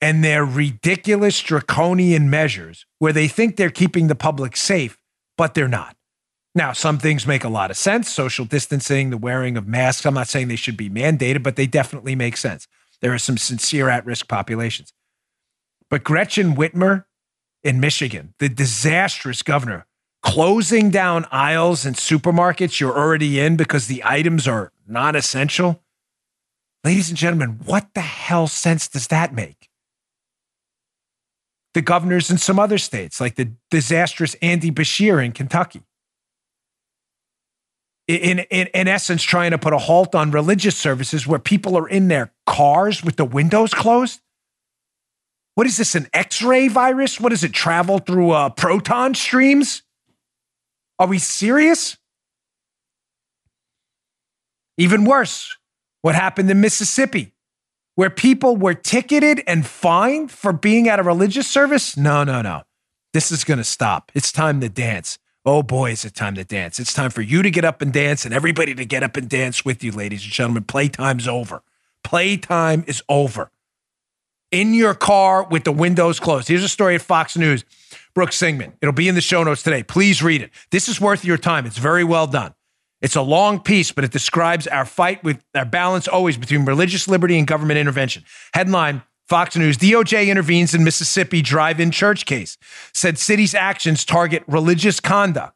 and 0.00 0.24
their 0.24 0.44
ridiculous 0.44 1.40
draconian 1.40 2.30
measures 2.30 2.86
where 2.98 3.12
they 3.12 3.28
think 3.28 3.56
they're 3.56 3.70
keeping 3.70 4.06
the 4.06 4.14
public 4.14 4.56
safe, 4.56 4.98
but 5.36 5.54
they're 5.54 5.68
not. 5.68 5.96
Now, 6.54 6.72
some 6.72 6.98
things 6.98 7.26
make 7.26 7.42
a 7.42 7.48
lot 7.48 7.70
of 7.70 7.76
sense 7.76 8.12
social 8.12 8.44
distancing, 8.44 9.10
the 9.10 9.16
wearing 9.16 9.56
of 9.56 9.66
masks. 9.66 10.06
I'm 10.06 10.14
not 10.14 10.28
saying 10.28 10.48
they 10.48 10.56
should 10.56 10.76
be 10.76 10.88
mandated, 10.88 11.42
but 11.42 11.56
they 11.56 11.66
definitely 11.66 12.14
make 12.14 12.36
sense. 12.36 12.68
There 13.00 13.12
are 13.12 13.18
some 13.18 13.36
sincere 13.36 13.88
at 13.88 14.06
risk 14.06 14.28
populations. 14.28 14.92
But 15.90 16.04
Gretchen 16.04 16.54
Whitmer 16.54 17.04
in 17.62 17.80
Michigan, 17.80 18.34
the 18.38 18.48
disastrous 18.48 19.42
governor 19.42 19.86
closing 20.22 20.90
down 20.90 21.26
aisles 21.30 21.84
and 21.84 21.96
supermarkets 21.96 22.80
you're 22.80 22.96
already 22.96 23.38
in 23.38 23.56
because 23.56 23.88
the 23.88 24.02
items 24.04 24.48
are 24.48 24.72
non 24.86 25.14
essential. 25.14 25.82
Ladies 26.82 27.08
and 27.08 27.18
gentlemen, 27.18 27.60
what 27.64 27.88
the 27.94 28.00
hell 28.00 28.46
sense 28.46 28.88
does 28.88 29.08
that 29.08 29.34
make? 29.34 29.68
The 31.74 31.82
governors 31.82 32.30
in 32.30 32.38
some 32.38 32.58
other 32.58 32.78
states, 32.78 33.20
like 33.20 33.34
the 33.34 33.52
disastrous 33.70 34.34
Andy 34.40 34.70
Beshear 34.70 35.24
in 35.24 35.32
Kentucky, 35.32 35.82
in, 38.06 38.40
in, 38.40 38.68
in 38.68 38.88
essence, 38.88 39.22
trying 39.22 39.52
to 39.52 39.58
put 39.58 39.72
a 39.72 39.78
halt 39.78 40.14
on 40.14 40.30
religious 40.30 40.76
services 40.76 41.26
where 41.26 41.38
people 41.38 41.76
are 41.76 41.88
in 41.88 42.08
their 42.08 42.32
cars 42.46 43.02
with 43.02 43.16
the 43.16 43.24
windows 43.24 43.72
closed. 43.72 44.20
What 45.54 45.66
is 45.66 45.76
this, 45.76 45.94
an 45.94 46.08
X 46.12 46.42
ray 46.42 46.68
virus? 46.68 47.20
What 47.20 47.30
does 47.30 47.44
it 47.44 47.52
travel 47.52 47.98
through 47.98 48.32
uh, 48.32 48.50
proton 48.50 49.14
streams? 49.14 49.82
Are 50.98 51.06
we 51.06 51.18
serious? 51.18 51.96
Even 54.76 55.04
worse, 55.04 55.56
what 56.02 56.14
happened 56.14 56.50
in 56.50 56.60
Mississippi, 56.60 57.32
where 57.94 58.10
people 58.10 58.56
were 58.56 58.74
ticketed 58.74 59.42
and 59.46 59.64
fined 59.64 60.32
for 60.32 60.52
being 60.52 60.88
at 60.88 60.98
a 60.98 61.02
religious 61.02 61.46
service? 61.46 61.96
No, 61.96 62.24
no, 62.24 62.42
no. 62.42 62.62
This 63.12 63.30
is 63.30 63.44
going 63.44 63.58
to 63.58 63.64
stop. 63.64 64.10
It's 64.14 64.32
time 64.32 64.60
to 64.60 64.68
dance. 64.68 65.18
Oh 65.46 65.62
boy, 65.62 65.90
is 65.90 66.06
it 66.06 66.14
time 66.14 66.36
to 66.36 66.44
dance. 66.44 66.78
It's 66.78 66.94
time 66.94 67.10
for 67.10 67.20
you 67.20 67.42
to 67.42 67.50
get 67.50 67.66
up 67.66 67.82
and 67.82 67.92
dance 67.92 68.24
and 68.24 68.32
everybody 68.32 68.74
to 68.74 68.84
get 68.86 69.02
up 69.02 69.16
and 69.18 69.28
dance 69.28 69.62
with 69.62 69.84
you, 69.84 69.92
ladies 69.92 70.24
and 70.24 70.32
gentlemen. 70.32 70.64
Playtime's 70.64 71.28
over. 71.28 71.62
Playtime 72.02 72.82
is 72.86 73.02
over. 73.10 73.50
In 74.50 74.72
your 74.72 74.94
car 74.94 75.44
with 75.44 75.64
the 75.64 75.72
windows 75.72 76.18
closed. 76.18 76.48
Here's 76.48 76.64
a 76.64 76.68
story 76.68 76.94
at 76.94 77.02
Fox 77.02 77.36
News 77.36 77.64
Brooks 78.14 78.36
Singman. 78.36 78.72
It'll 78.80 78.94
be 78.94 79.06
in 79.06 79.16
the 79.16 79.20
show 79.20 79.42
notes 79.42 79.62
today. 79.62 79.82
Please 79.82 80.22
read 80.22 80.40
it. 80.40 80.50
This 80.70 80.88
is 80.88 80.98
worth 80.98 81.26
your 81.26 81.36
time. 81.36 81.66
It's 81.66 81.78
very 81.78 82.04
well 82.04 82.26
done. 82.26 82.54
It's 83.02 83.16
a 83.16 83.22
long 83.22 83.60
piece, 83.60 83.92
but 83.92 84.04
it 84.04 84.12
describes 84.12 84.66
our 84.66 84.86
fight 84.86 85.22
with 85.22 85.44
our 85.54 85.66
balance 85.66 86.08
always 86.08 86.38
between 86.38 86.64
religious 86.64 87.06
liberty 87.06 87.36
and 87.36 87.46
government 87.46 87.78
intervention. 87.78 88.24
Headline 88.54 89.02
Fox 89.28 89.56
News 89.56 89.78
DOJ 89.78 90.28
intervenes 90.28 90.74
in 90.74 90.84
Mississippi 90.84 91.40
drive 91.40 91.80
in 91.80 91.90
church 91.90 92.26
case, 92.26 92.58
said 92.92 93.18
city's 93.18 93.54
actions 93.54 94.04
target 94.04 94.42
religious 94.46 95.00
conduct. 95.00 95.54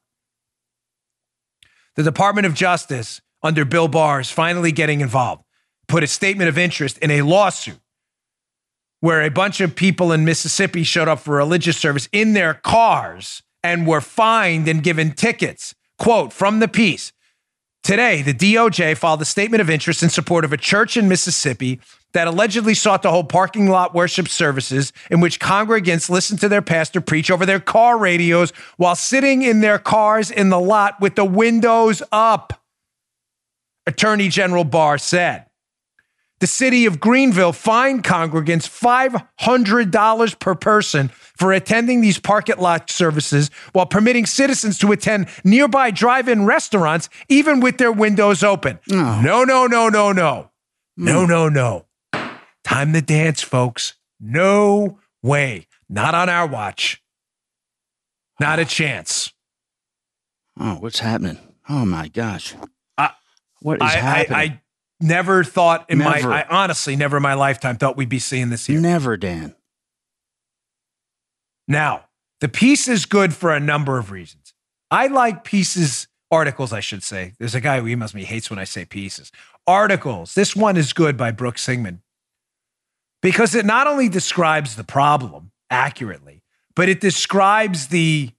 The 1.96 2.02
Department 2.02 2.46
of 2.46 2.54
Justice, 2.54 3.20
under 3.42 3.64
Bill 3.64 3.88
Barr, 3.88 4.20
is 4.20 4.30
finally 4.30 4.72
getting 4.72 5.00
involved, 5.00 5.42
put 5.86 6.02
a 6.02 6.06
statement 6.06 6.48
of 6.48 6.56
interest 6.56 6.96
in 6.98 7.10
a 7.10 7.22
lawsuit 7.22 7.80
where 9.00 9.22
a 9.22 9.30
bunch 9.30 9.60
of 9.60 9.76
people 9.76 10.12
in 10.12 10.24
Mississippi 10.24 10.82
showed 10.82 11.08
up 11.08 11.20
for 11.20 11.36
religious 11.36 11.76
service 11.76 12.08
in 12.10 12.32
their 12.32 12.54
cars 12.54 13.42
and 13.62 13.86
were 13.86 14.00
fined 14.00 14.66
and 14.66 14.82
given 14.82 15.12
tickets. 15.12 15.74
Quote 15.98 16.32
from 16.32 16.60
the 16.60 16.68
piece 16.68 17.12
Today, 17.82 18.22
the 18.22 18.34
DOJ 18.34 18.96
filed 18.96 19.22
a 19.22 19.24
statement 19.24 19.60
of 19.60 19.70
interest 19.70 20.02
in 20.02 20.08
support 20.08 20.44
of 20.44 20.52
a 20.52 20.56
church 20.56 20.96
in 20.96 21.08
Mississippi 21.08 21.80
that 22.12 22.26
allegedly 22.26 22.74
sought 22.74 23.02
to 23.02 23.10
hold 23.10 23.28
parking 23.28 23.68
lot 23.68 23.94
worship 23.94 24.28
services 24.28 24.92
in 25.10 25.20
which 25.20 25.40
congregants 25.40 26.08
listened 26.08 26.40
to 26.40 26.48
their 26.48 26.62
pastor 26.62 27.00
preach 27.00 27.30
over 27.30 27.44
their 27.44 27.60
car 27.60 27.98
radios 27.98 28.50
while 28.76 28.96
sitting 28.96 29.42
in 29.42 29.60
their 29.60 29.78
cars 29.78 30.30
in 30.30 30.48
the 30.48 30.60
lot 30.60 31.00
with 31.00 31.14
the 31.16 31.24
windows 31.24 32.02
up. 32.10 32.62
Attorney 33.86 34.28
General 34.28 34.64
Barr 34.64 34.98
said 34.98 35.46
the 36.40 36.46
city 36.46 36.86
of 36.86 37.00
Greenville 37.00 37.52
fined 37.52 38.04
congregants 38.04 38.68
$500 38.68 40.38
per 40.38 40.54
person 40.54 41.08
for 41.08 41.52
attending 41.52 42.00
these 42.00 42.18
parking 42.18 42.58
lot 42.58 42.90
services 42.90 43.50
while 43.72 43.86
permitting 43.86 44.24
citizens 44.24 44.78
to 44.78 44.92
attend 44.92 45.28
nearby 45.42 45.90
drive 45.90 46.28
in 46.28 46.46
restaurants, 46.46 47.08
even 47.28 47.60
with 47.60 47.78
their 47.78 47.92
windows 47.92 48.44
open. 48.44 48.78
Oh. 48.92 49.20
No, 49.20 49.44
no, 49.44 49.66
no, 49.66 49.88
no, 49.88 50.12
no. 50.12 50.50
No, 50.96 51.24
hmm. 51.24 51.30
no, 51.30 51.48
no. 51.48 51.87
Time 52.68 52.92
to 52.92 53.00
dance, 53.00 53.40
folks. 53.40 53.94
No 54.20 54.98
way. 55.22 55.66
Not 55.88 56.14
on 56.14 56.28
our 56.28 56.46
watch. 56.46 57.02
Not 58.38 58.58
a 58.58 58.64
chance. 58.66 59.32
Oh, 60.60 60.74
what's 60.74 60.98
happening? 60.98 61.38
Oh 61.70 61.86
my 61.86 62.08
gosh. 62.08 62.54
I, 62.98 63.12
what 63.62 63.76
is 63.76 63.90
I, 63.90 63.96
happening? 63.96 64.36
I, 64.36 64.42
I 64.42 64.62
Never 65.00 65.44
thought 65.44 65.88
in 65.88 65.98
never. 65.98 66.28
my, 66.28 66.42
I 66.42 66.46
honestly 66.50 66.94
never 66.94 67.16
in 67.18 67.22
my 67.22 67.34
lifetime 67.34 67.78
thought 67.78 67.96
we'd 67.96 68.08
be 68.10 68.18
seeing 68.18 68.50
this 68.50 68.66
here. 68.66 68.80
Never, 68.80 69.16
Dan. 69.16 69.54
Now, 71.68 72.06
the 72.40 72.48
piece 72.48 72.86
is 72.86 73.06
good 73.06 73.32
for 73.32 73.54
a 73.54 73.60
number 73.60 73.96
of 73.96 74.10
reasons. 74.10 74.52
I 74.90 75.06
like 75.06 75.42
pieces, 75.42 76.08
articles, 76.30 76.72
I 76.74 76.80
should 76.80 77.02
say. 77.02 77.32
There's 77.38 77.54
a 77.54 77.60
guy 77.60 77.80
who 77.80 77.86
emails 77.86 78.12
me, 78.12 78.24
hates 78.24 78.50
when 78.50 78.58
I 78.58 78.64
say 78.64 78.84
pieces. 78.84 79.30
Articles. 79.66 80.34
This 80.34 80.54
one 80.54 80.76
is 80.76 80.92
good 80.92 81.16
by 81.16 81.30
Brooke 81.30 81.58
Singman 81.58 82.02
because 83.22 83.54
it 83.54 83.64
not 83.64 83.86
only 83.86 84.08
describes 84.08 84.76
the 84.76 84.84
problem, 84.84 85.50
accurately, 85.70 86.42
but 86.74 86.88
it 86.88 87.00
describes 87.00 87.88
the 87.88 88.30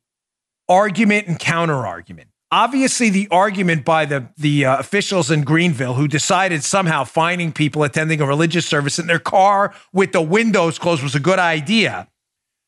argument 0.68 1.28
and 1.28 1.40
counter 1.40 1.86
argument. 1.86 2.30
Obviously, 2.52 3.10
the 3.10 3.28
argument 3.30 3.86
by 3.86 4.06
the 4.06 4.30
the 4.36 4.66
uh, 4.66 4.80
officials 4.80 5.30
in 5.30 5.44
Greenville 5.44 5.94
who 5.94 6.08
decided 6.08 6.64
somehow 6.64 7.04
finding 7.04 7.52
people 7.52 7.84
attending 7.84 8.22
a 8.22 8.26
religious 8.26 8.66
service 8.66 8.98
in 8.98 9.06
their 9.06 9.20
car 9.20 9.74
with 9.94 10.14
the 10.14 10.22
windows 10.22 10.80
closed 10.80 11.04
was 11.04 11.14
a 11.14 11.20
good 11.20 11.38
idea. 11.38 12.08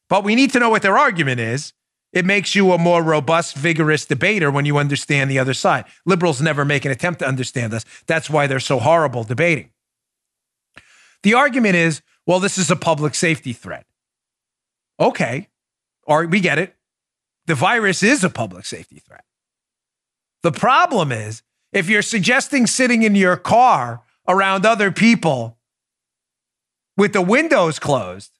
But 0.07 0.23
we 0.23 0.35
need 0.35 0.51
to 0.51 0.59
know 0.59 0.69
what 0.69 0.83
their 0.83 0.97
argument 0.97 1.39
is. 1.39 1.73
It 2.13 2.25
makes 2.25 2.53
you 2.53 2.73
a 2.73 2.77
more 2.77 3.01
robust, 3.01 3.55
vigorous 3.55 4.05
debater 4.05 4.51
when 4.51 4.65
you 4.65 4.77
understand 4.77 5.31
the 5.31 5.39
other 5.39 5.53
side. 5.53 5.85
Liberals 6.05 6.41
never 6.41 6.65
make 6.65 6.83
an 6.83 6.91
attempt 6.91 7.19
to 7.19 7.27
understand 7.27 7.73
us. 7.73 7.85
That's 8.05 8.29
why 8.29 8.47
they're 8.47 8.59
so 8.59 8.79
horrible 8.79 9.23
debating. 9.23 9.69
The 11.23 11.33
argument 11.33 11.75
is 11.75 12.01
well, 12.25 12.39
this 12.39 12.57
is 12.57 12.69
a 12.69 12.75
public 12.75 13.15
safety 13.15 13.53
threat. 13.53 13.85
Okay, 14.99 15.49
or 16.03 16.25
we 16.27 16.39
get 16.39 16.59
it. 16.59 16.75
The 17.47 17.55
virus 17.55 18.03
is 18.03 18.23
a 18.23 18.29
public 18.29 18.65
safety 18.65 18.99
threat. 18.99 19.25
The 20.43 20.51
problem 20.51 21.11
is 21.11 21.41
if 21.73 21.89
you're 21.89 22.01
suggesting 22.01 22.67
sitting 22.67 23.03
in 23.03 23.15
your 23.15 23.37
car 23.37 24.03
around 24.27 24.65
other 24.65 24.91
people 24.91 25.57
with 26.97 27.13
the 27.13 27.21
windows 27.21 27.79
closed, 27.79 28.31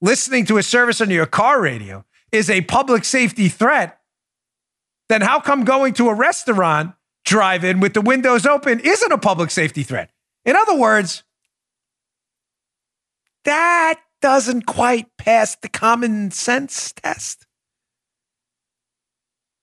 listening 0.00 0.46
to 0.46 0.58
a 0.58 0.62
service 0.62 1.00
on 1.00 1.10
your 1.10 1.26
car 1.26 1.60
radio 1.60 2.04
is 2.30 2.48
a 2.48 2.60
public 2.62 3.04
safety 3.04 3.48
threat, 3.48 3.98
then 5.08 5.20
how 5.20 5.40
come 5.40 5.64
going 5.64 5.94
to 5.94 6.08
a 6.08 6.14
restaurant 6.14 6.94
drive 7.24 7.64
in 7.64 7.80
with 7.80 7.94
the 7.94 8.00
windows 8.00 8.46
open 8.46 8.80
isn't 8.80 9.12
a 9.12 9.18
public 9.18 9.50
safety 9.50 9.82
threat? 9.82 10.10
In 10.44 10.56
other 10.56 10.76
words, 10.76 11.24
that 13.44 14.00
doesn't 14.20 14.62
quite 14.66 15.06
pass 15.18 15.56
the 15.56 15.68
common 15.68 16.30
sense 16.30 16.92
test. 16.92 17.46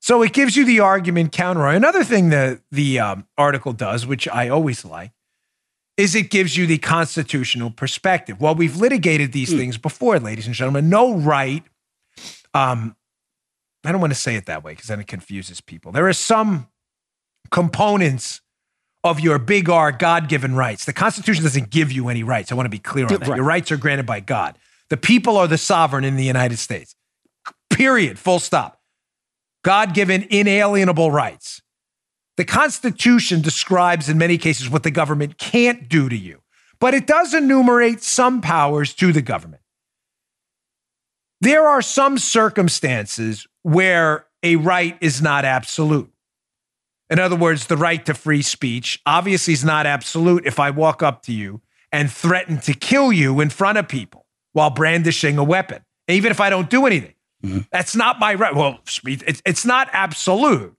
So 0.01 0.23
it 0.23 0.33
gives 0.33 0.55
you 0.55 0.65
the 0.65 0.79
argument 0.79 1.31
counter. 1.31 1.67
Another 1.67 2.03
thing 2.03 2.29
that 2.29 2.61
the 2.71 2.99
um, 2.99 3.27
article 3.37 3.71
does, 3.71 4.05
which 4.05 4.27
I 4.27 4.49
always 4.49 4.83
like, 4.83 5.11
is 5.95 6.15
it 6.15 6.31
gives 6.31 6.57
you 6.57 6.65
the 6.65 6.79
constitutional 6.79 7.69
perspective. 7.69 8.41
Well, 8.41 8.55
we've 8.55 8.77
litigated 8.77 9.31
these 9.31 9.53
mm. 9.53 9.57
things 9.57 9.77
before, 9.77 10.19
ladies 10.19 10.47
and 10.47 10.55
gentlemen. 10.55 10.89
No 10.89 11.15
right. 11.15 11.63
Um, 12.53 12.95
I 13.83 13.91
don't 13.91 14.01
want 14.01 14.13
to 14.13 14.19
say 14.19 14.35
it 14.35 14.47
that 14.47 14.63
way 14.63 14.73
because 14.73 14.87
then 14.87 14.99
it 14.99 15.07
confuses 15.07 15.61
people. 15.61 15.91
There 15.91 16.07
are 16.07 16.13
some 16.13 16.67
components 17.51 18.41
of 19.03 19.19
your 19.19 19.39
big 19.39 19.69
R 19.69 19.91
God 19.91 20.29
given 20.29 20.55
rights. 20.55 20.85
The 20.85 20.93
Constitution 20.93 21.43
doesn't 21.43 21.69
give 21.69 21.91
you 21.91 22.09
any 22.09 22.23
rights. 22.23 22.51
I 22.51 22.55
want 22.55 22.65
to 22.65 22.69
be 22.69 22.79
clear 22.79 23.05
on 23.05 23.13
that. 23.13 23.27
Right. 23.27 23.35
Your 23.35 23.45
rights 23.45 23.71
are 23.71 23.77
granted 23.77 24.05
by 24.05 24.19
God. 24.19 24.57
The 24.89 24.97
people 24.97 25.37
are 25.37 25.47
the 25.47 25.57
sovereign 25.57 26.03
in 26.03 26.15
the 26.15 26.23
United 26.23 26.57
States. 26.57 26.95
Period. 27.69 28.19
Full 28.19 28.39
stop. 28.39 28.81
God 29.63 29.93
given 29.93 30.27
inalienable 30.29 31.11
rights. 31.11 31.61
The 32.37 32.45
Constitution 32.45 33.41
describes 33.41 34.09
in 34.09 34.17
many 34.17 34.37
cases 34.37 34.69
what 34.69 34.83
the 34.83 34.91
government 34.91 35.37
can't 35.37 35.87
do 35.87 36.09
to 36.09 36.17
you, 36.17 36.41
but 36.79 36.93
it 36.93 37.05
does 37.05 37.33
enumerate 37.33 38.01
some 38.01 38.41
powers 38.41 38.93
to 38.95 39.11
the 39.11 39.21
government. 39.21 39.61
There 41.41 41.67
are 41.67 41.81
some 41.81 42.17
circumstances 42.17 43.47
where 43.63 44.25
a 44.43 44.55
right 44.55 44.97
is 45.01 45.21
not 45.21 45.45
absolute. 45.45 46.11
In 47.11 47.19
other 47.19 47.35
words, 47.35 47.67
the 47.67 47.75
right 47.75 48.03
to 48.05 48.13
free 48.13 48.41
speech 48.41 49.01
obviously 49.05 49.53
is 49.53 49.65
not 49.65 49.85
absolute 49.85 50.45
if 50.45 50.61
I 50.61 50.69
walk 50.69 51.03
up 51.03 51.23
to 51.23 51.33
you 51.33 51.61
and 51.91 52.09
threaten 52.09 52.57
to 52.61 52.73
kill 52.73 53.11
you 53.11 53.41
in 53.41 53.49
front 53.49 53.77
of 53.77 53.89
people 53.89 54.25
while 54.53 54.69
brandishing 54.69 55.37
a 55.37 55.43
weapon, 55.43 55.83
even 56.07 56.31
if 56.31 56.39
I 56.39 56.49
don't 56.49 56.69
do 56.69 56.85
anything. 56.85 57.13
Mm-hmm. 57.43 57.59
That's 57.69 57.97
not 57.97 58.17
my 58.17 58.33
right. 58.35 58.55
Well, 58.55 58.79
it's, 59.05 59.41
it's 59.45 59.65
not 59.65 59.89
absolute. 59.91 60.73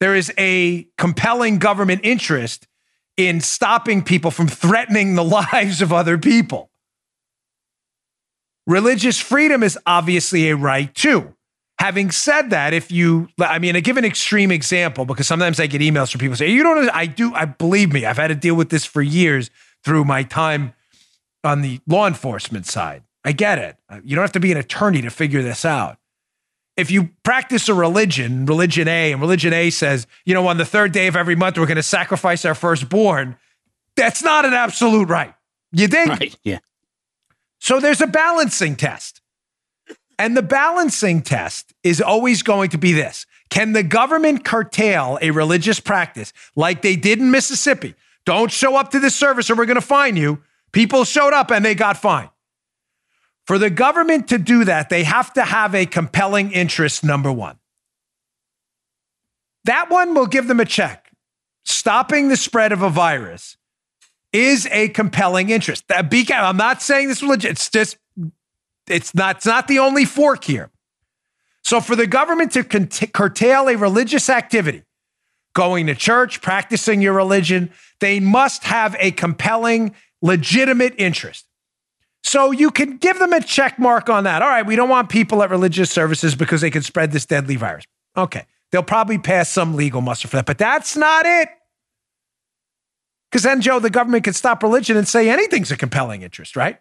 There 0.00 0.16
is 0.16 0.32
a 0.36 0.88
compelling 0.98 1.58
government 1.58 2.00
interest 2.02 2.66
in 3.16 3.40
stopping 3.40 4.02
people 4.02 4.32
from 4.32 4.48
threatening 4.48 5.14
the 5.14 5.24
lives 5.52 5.80
of 5.82 5.92
other 5.92 6.18
people. 6.18 6.68
Religious 8.66 9.20
freedom 9.20 9.62
is 9.62 9.78
obviously 9.86 10.50
a 10.50 10.56
right 10.56 10.92
too. 10.94 11.34
Having 11.80 12.10
said 12.10 12.50
that, 12.50 12.72
if 12.72 12.90
you, 12.90 13.28
I 13.38 13.60
mean, 13.60 13.76
I 13.76 13.80
give 13.80 13.96
an 13.96 14.04
extreme 14.04 14.50
example 14.50 15.04
because 15.04 15.28
sometimes 15.28 15.60
I 15.60 15.68
get 15.68 15.80
emails 15.80 16.10
from 16.10 16.18
people 16.18 16.34
say, 16.34 16.48
you 16.48 16.64
don't, 16.64 16.88
I 16.90 17.06
do, 17.06 17.32
I 17.34 17.44
believe 17.44 17.92
me, 17.92 18.04
I've 18.04 18.16
had 18.16 18.28
to 18.28 18.34
deal 18.34 18.56
with 18.56 18.70
this 18.70 18.84
for 18.84 19.00
years 19.00 19.48
through 19.84 20.04
my 20.04 20.24
time 20.24 20.74
on 21.44 21.62
the 21.62 21.80
law 21.86 22.08
enforcement 22.08 22.66
side. 22.66 23.04
I 23.24 23.32
get 23.32 23.58
it. 23.58 23.76
Uh, 23.88 24.00
you 24.02 24.16
don't 24.16 24.22
have 24.22 24.32
to 24.32 24.40
be 24.40 24.50
an 24.50 24.58
attorney 24.58 25.02
to 25.02 25.10
figure 25.10 25.42
this 25.42 25.64
out. 25.64 25.98
If 26.76 26.90
you 26.90 27.10
practice 27.22 27.68
a 27.68 27.74
religion, 27.74 28.46
religion 28.46 28.88
A, 28.88 29.12
and 29.12 29.20
religion 29.20 29.52
A 29.52 29.70
says, 29.70 30.06
you 30.24 30.34
know, 30.34 30.46
on 30.46 30.58
the 30.58 30.64
third 30.64 30.92
day 30.92 31.06
of 31.06 31.16
every 31.16 31.36
month, 31.36 31.58
we're 31.58 31.66
going 31.66 31.76
to 31.76 31.82
sacrifice 31.82 32.44
our 32.44 32.54
firstborn, 32.54 33.36
that's 33.96 34.22
not 34.22 34.44
an 34.44 34.52
absolute 34.52 35.08
right. 35.08 35.34
You 35.72 35.88
think? 35.88 36.10
Right. 36.10 36.36
Yeah. 36.44 36.58
So 37.60 37.80
there's 37.80 38.00
a 38.00 38.06
balancing 38.06 38.76
test. 38.76 39.20
And 40.18 40.36
the 40.36 40.42
balancing 40.42 41.22
test 41.22 41.72
is 41.84 42.00
always 42.00 42.42
going 42.42 42.70
to 42.70 42.78
be 42.78 42.92
this 42.92 43.26
Can 43.50 43.72
the 43.72 43.82
government 43.82 44.44
curtail 44.44 45.18
a 45.22 45.30
religious 45.30 45.80
practice 45.80 46.32
like 46.56 46.82
they 46.82 46.96
did 46.96 47.20
in 47.20 47.30
Mississippi? 47.30 47.94
Don't 48.26 48.50
show 48.50 48.76
up 48.76 48.90
to 48.90 49.00
the 49.00 49.10
service 49.10 49.48
or 49.48 49.54
we're 49.54 49.66
going 49.66 49.76
to 49.76 49.80
fine 49.80 50.16
you. 50.16 50.42
People 50.72 51.04
showed 51.04 51.32
up 51.32 51.50
and 51.50 51.64
they 51.64 51.74
got 51.74 51.96
fined. 51.96 52.28
For 53.46 53.56
the 53.56 53.70
government 53.70 54.28
to 54.28 54.36
do 54.36 54.64
that, 54.64 54.90
they 54.90 55.04
have 55.04 55.32
to 55.32 55.42
have 55.42 55.74
a 55.74 55.86
compelling 55.86 56.52
interest, 56.52 57.02
number 57.02 57.32
one. 57.32 57.56
That 59.64 59.88
one 59.88 60.12
will 60.14 60.26
give 60.26 60.46
them 60.46 60.60
a 60.60 60.66
check. 60.66 61.10
Stopping 61.64 62.28
the 62.28 62.36
spread 62.36 62.72
of 62.72 62.82
a 62.82 62.90
virus 62.90 63.56
is 64.32 64.66
a 64.70 64.88
compelling 64.88 65.48
interest. 65.48 65.84
I'm 65.88 66.56
not 66.58 66.82
saying 66.82 67.08
this 67.08 67.22
is 67.22 67.28
legit. 67.28 67.52
It's 67.52 67.70
just, 67.70 67.96
it's 68.90 69.14
not, 69.14 69.36
it's 69.36 69.46
not 69.46 69.68
the 69.68 69.78
only 69.78 70.04
fork 70.04 70.44
here. 70.44 70.70
So 71.62 71.80
for 71.80 71.96
the 71.96 72.06
government 72.06 72.52
to 72.52 72.64
curtail 72.64 73.68
a 73.68 73.76
religious 73.76 74.28
activity, 74.28 74.84
going 75.54 75.86
to 75.86 75.94
church, 75.94 76.40
practicing 76.40 77.02
your 77.02 77.12
religion, 77.12 77.70
they 78.00 78.20
must 78.20 78.64
have 78.64 78.96
a 78.98 79.10
compelling, 79.10 79.94
legitimate 80.22 80.94
interest. 80.98 81.44
So 82.22 82.50
you 82.50 82.70
can 82.70 82.96
give 82.96 83.18
them 83.18 83.32
a 83.32 83.40
check 83.40 83.78
mark 83.78 84.08
on 84.08 84.24
that. 84.24 84.42
All 84.42 84.48
right, 84.48 84.66
we 84.66 84.76
don't 84.76 84.88
want 84.88 85.08
people 85.08 85.42
at 85.42 85.50
religious 85.50 85.90
services 85.90 86.34
because 86.34 86.60
they 86.60 86.70
can 86.70 86.82
spread 86.82 87.12
this 87.12 87.26
deadly 87.26 87.56
virus. 87.56 87.84
Okay. 88.16 88.44
They'll 88.70 88.82
probably 88.82 89.18
pass 89.18 89.48
some 89.48 89.74
legal 89.74 90.00
muster 90.00 90.28
for 90.28 90.36
that, 90.36 90.46
but 90.46 90.58
that's 90.58 90.96
not 90.96 91.24
it. 91.24 91.48
Because 93.30 93.42
then, 93.42 93.60
Joe, 93.60 93.78
the 93.78 93.90
government 93.90 94.24
can 94.24 94.32
stop 94.32 94.62
religion 94.62 94.96
and 94.96 95.06
say 95.06 95.28
anything's 95.28 95.70
a 95.70 95.76
compelling 95.76 96.22
interest, 96.22 96.56
right? 96.56 96.78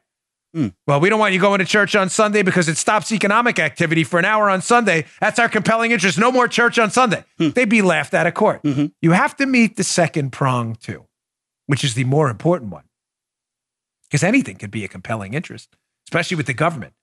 Mm. 0.58 0.74
Well, 0.88 1.00
we 1.00 1.10
don't 1.10 1.20
want 1.20 1.34
you 1.36 1.40
going 1.40 1.60
to 1.60 1.66
church 1.66 1.96
on 1.96 2.10
Sunday 2.10 2.42
because 2.42 2.68
it 2.68 2.78
stops 2.78 3.12
economic 3.12 3.60
activity 3.60 4.04
for 4.04 4.18
an 4.18 4.26
hour 4.26 4.50
on 4.50 4.62
Sunday. 4.62 5.06
That's 5.22 5.38
our 5.38 5.48
compelling 5.48 5.92
interest. 5.92 6.18
No 6.18 6.32
more 6.32 6.48
church 6.48 6.80
on 6.80 6.90
Sunday. 6.90 7.24
Mm. 7.40 7.54
They'd 7.54 7.70
be 7.70 7.84
laughed 7.84 8.16
out 8.16 8.26
of 8.26 8.34
court. 8.34 8.64
Mm-hmm. 8.64 8.88
You 9.00 9.12
have 9.12 9.38
to 9.38 9.46
meet 9.46 9.76
the 9.78 9.84
second 9.84 10.32
prong, 10.32 10.76
too, 10.76 11.06
which 11.68 11.84
is 11.84 11.94
the 11.94 12.06
more 12.06 12.30
important 12.30 12.72
one 12.72 12.86
because 14.10 14.24
anything 14.24 14.56
could 14.56 14.72
be 14.72 14.84
a 14.84 14.88
compelling 14.88 15.36
interest, 15.36 15.76
especially 16.08 16.38
with 16.38 16.48
the 16.48 16.56
government. 16.56 16.94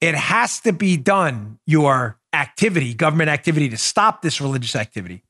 It 0.00 0.14
has 0.16 0.60
to 0.60 0.72
be 0.72 0.96
done, 0.96 1.60
your 1.66 2.18
activity, 2.32 2.94
government 2.94 3.30
activity, 3.30 3.68
to 3.68 3.76
stop 3.76 4.22
this 4.22 4.40
religious 4.40 4.74
activity 4.74 5.22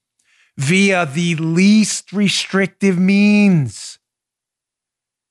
via 0.56 1.06
the 1.06 1.36
least 1.36 2.12
restrictive 2.12 2.98
means. 2.98 3.98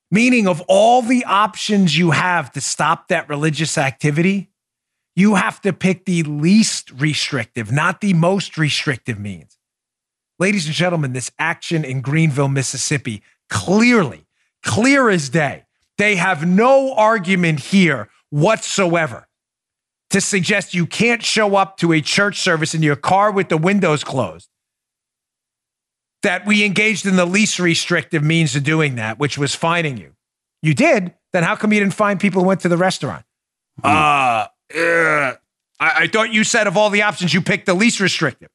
Meaning, 0.09 0.47
of 0.47 0.61
all 0.67 1.01
the 1.01 1.25
options 1.25 1.97
you 1.97 2.11
have 2.11 2.51
to 2.53 2.61
stop 2.61 3.09
that 3.09 3.27
religious 3.27 3.77
activity, 3.77 4.49
you 5.15 5.35
have 5.35 5.59
to 5.61 5.73
pick 5.73 6.05
the 6.05 6.23
least 6.23 6.91
restrictive, 6.91 7.71
not 7.71 8.01
the 8.01 8.13
most 8.13 8.57
restrictive 8.57 9.19
means. 9.19 9.57
Ladies 10.39 10.67
and 10.67 10.75
gentlemen, 10.75 11.13
this 11.13 11.31
action 11.39 11.83
in 11.83 12.01
Greenville, 12.01 12.47
Mississippi 12.47 13.23
clearly 13.49 14.27
clear 14.63 15.09
as 15.09 15.29
day. 15.29 15.65
They 15.97 16.15
have 16.15 16.45
no 16.47 16.93
argument 16.93 17.59
here 17.59 18.09
whatsoever 18.29 19.27
to 20.09 20.21
suggest 20.21 20.73
you 20.73 20.85
can't 20.85 21.23
show 21.23 21.55
up 21.55 21.77
to 21.77 21.91
a 21.91 22.01
church 22.01 22.39
service 22.39 22.75
in 22.75 22.83
your 22.83 22.95
car 22.95 23.31
with 23.31 23.49
the 23.49 23.57
windows 23.57 24.03
closed. 24.03 24.49
That 26.23 26.45
we 26.45 26.65
engaged 26.65 27.05
in 27.05 27.15
the 27.15 27.25
least 27.25 27.59
restrictive 27.59 28.23
means 28.23 28.55
of 28.55 28.63
doing 28.63 28.95
that, 28.95 29.19
which 29.19 29.37
was 29.37 29.53
fining 29.53 29.97
you. 29.97 30.13
You 30.61 30.73
did? 30.73 31.13
Then 31.31 31.43
how 31.43 31.55
come 31.55 31.71
you 31.71 31.79
didn't 31.79 31.93
find 31.93 32.19
people 32.19 32.41
who 32.41 32.47
went 32.47 32.61
to 32.61 32.69
the 32.69 32.77
restaurant? 32.77 33.23
Uh, 33.83 34.47
uh 34.75 35.33
I, 35.79 36.03
I 36.03 36.07
thought 36.07 36.33
you 36.33 36.43
said 36.43 36.67
of 36.67 36.77
all 36.77 36.89
the 36.89 37.03
options, 37.03 37.33
you 37.33 37.41
picked 37.41 37.65
the 37.65 37.73
least 37.73 37.99
restrictive. 37.99 38.49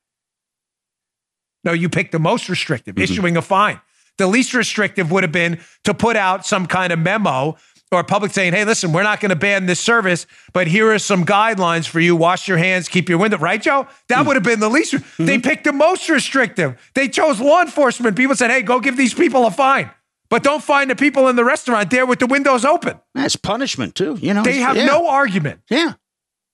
No, 1.64 1.72
you 1.72 1.88
picked 1.88 2.12
the 2.12 2.18
most 2.18 2.48
restrictive, 2.48 2.96
mm-hmm. 2.96 3.04
issuing 3.04 3.36
a 3.36 3.42
fine. 3.42 3.80
The 4.18 4.26
least 4.26 4.52
restrictive 4.52 5.10
would 5.10 5.22
have 5.22 5.32
been 5.32 5.60
to 5.84 5.94
put 5.94 6.16
out 6.16 6.44
some 6.44 6.66
kind 6.66 6.92
of 6.92 6.98
memo 6.98 7.56
or 7.92 8.02
public 8.04 8.32
saying, 8.32 8.52
hey, 8.52 8.64
listen, 8.64 8.92
we're 8.92 9.02
not 9.02 9.20
going 9.20 9.30
to 9.30 9.36
ban 9.36 9.66
this 9.66 9.80
service, 9.80 10.26
but 10.52 10.66
here 10.66 10.92
are 10.92 10.98
some 10.98 11.24
guidelines 11.24 11.86
for 11.86 12.00
you. 12.00 12.16
Wash 12.16 12.48
your 12.48 12.58
hands, 12.58 12.88
keep 12.88 13.08
your 13.08 13.18
window. 13.18 13.38
Right, 13.38 13.60
Joe? 13.60 13.86
That 14.08 14.18
mm 14.18 14.26
would 14.26 14.36
have 14.36 14.44
been 14.44 14.60
the 14.60 14.70
least. 14.70 14.94
Mm-hmm. 14.94 15.26
They 15.26 15.38
picked 15.38 15.64
the 15.64 15.72
most 15.72 16.08
restrictive. 16.08 16.90
They 16.94 17.08
chose 17.08 17.40
law 17.40 17.60
enforcement. 17.60 18.16
People 18.16 18.36
said, 18.36 18.50
hey, 18.50 18.62
go 18.62 18.80
give 18.80 18.96
these 18.96 19.14
people 19.14 19.46
a 19.46 19.50
fine. 19.50 19.90
But 20.30 20.42
don't 20.42 20.62
find 20.62 20.90
the 20.90 20.96
people 20.96 21.28
in 21.28 21.36
the 21.36 21.44
restaurant 21.44 21.90
there 21.90 22.06
with 22.06 22.18
the 22.18 22.26
windows 22.26 22.64
open. 22.64 22.98
That's 23.14 23.36
punishment, 23.36 23.94
too. 23.94 24.16
You 24.20 24.32
know, 24.32 24.42
they 24.42 24.58
have 24.58 24.76
yeah. 24.76 24.86
no 24.86 25.06
argument. 25.06 25.60
Yeah. 25.68 25.94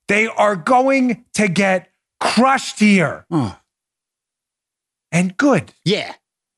They 0.09 0.27
are 0.27 0.57
going 0.57 1.25
to 1.35 1.47
get 1.47 1.89
crushed 2.19 2.81
here. 2.81 3.27
Oh. 3.31 3.57
And 5.13 5.37
good. 5.37 5.73
Yeah. 5.85 6.15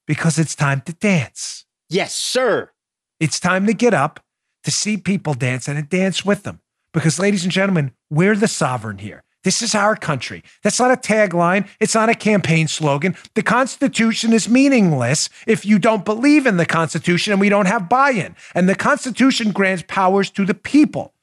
Because 0.06 0.38
it's 0.38 0.54
time 0.54 0.80
to 0.82 0.94
dance. 0.94 1.66
Yes, 1.90 2.14
sir. 2.14 2.70
It's 3.18 3.38
time 3.38 3.66
to 3.66 3.74
get 3.74 3.92
up 3.92 4.20
to 4.64 4.70
see 4.70 4.96
people 4.96 5.34
dance 5.34 5.68
and 5.68 5.88
dance 5.88 6.24
with 6.24 6.42
them. 6.42 6.60
Because, 6.92 7.18
ladies 7.18 7.44
and 7.44 7.52
gentlemen, 7.52 7.92
we're 8.10 8.36
the 8.36 8.48
sovereign 8.48 8.98
here. 8.98 9.22
This 9.42 9.62
is 9.62 9.74
our 9.74 9.96
country. 9.96 10.42
That's 10.62 10.78
not 10.78 10.90
a 10.90 10.96
tagline. 10.96 11.66
It's 11.80 11.94
not 11.94 12.10
a 12.10 12.14
campaign 12.14 12.68
slogan. 12.68 13.16
The 13.34 13.42
Constitution 13.42 14.34
is 14.34 14.48
meaningless 14.48 15.30
if 15.46 15.64
you 15.64 15.78
don't 15.78 16.04
believe 16.04 16.46
in 16.46 16.58
the 16.58 16.66
Constitution 16.66 17.32
and 17.32 17.40
we 17.40 17.48
don't 17.48 17.66
have 17.66 17.88
buy 17.88 18.10
in. 18.10 18.36
And 18.54 18.68
the 18.68 18.74
Constitution 18.74 19.52
grants 19.52 19.84
powers 19.88 20.30
to 20.32 20.44
the 20.44 20.52
people, 20.52 21.14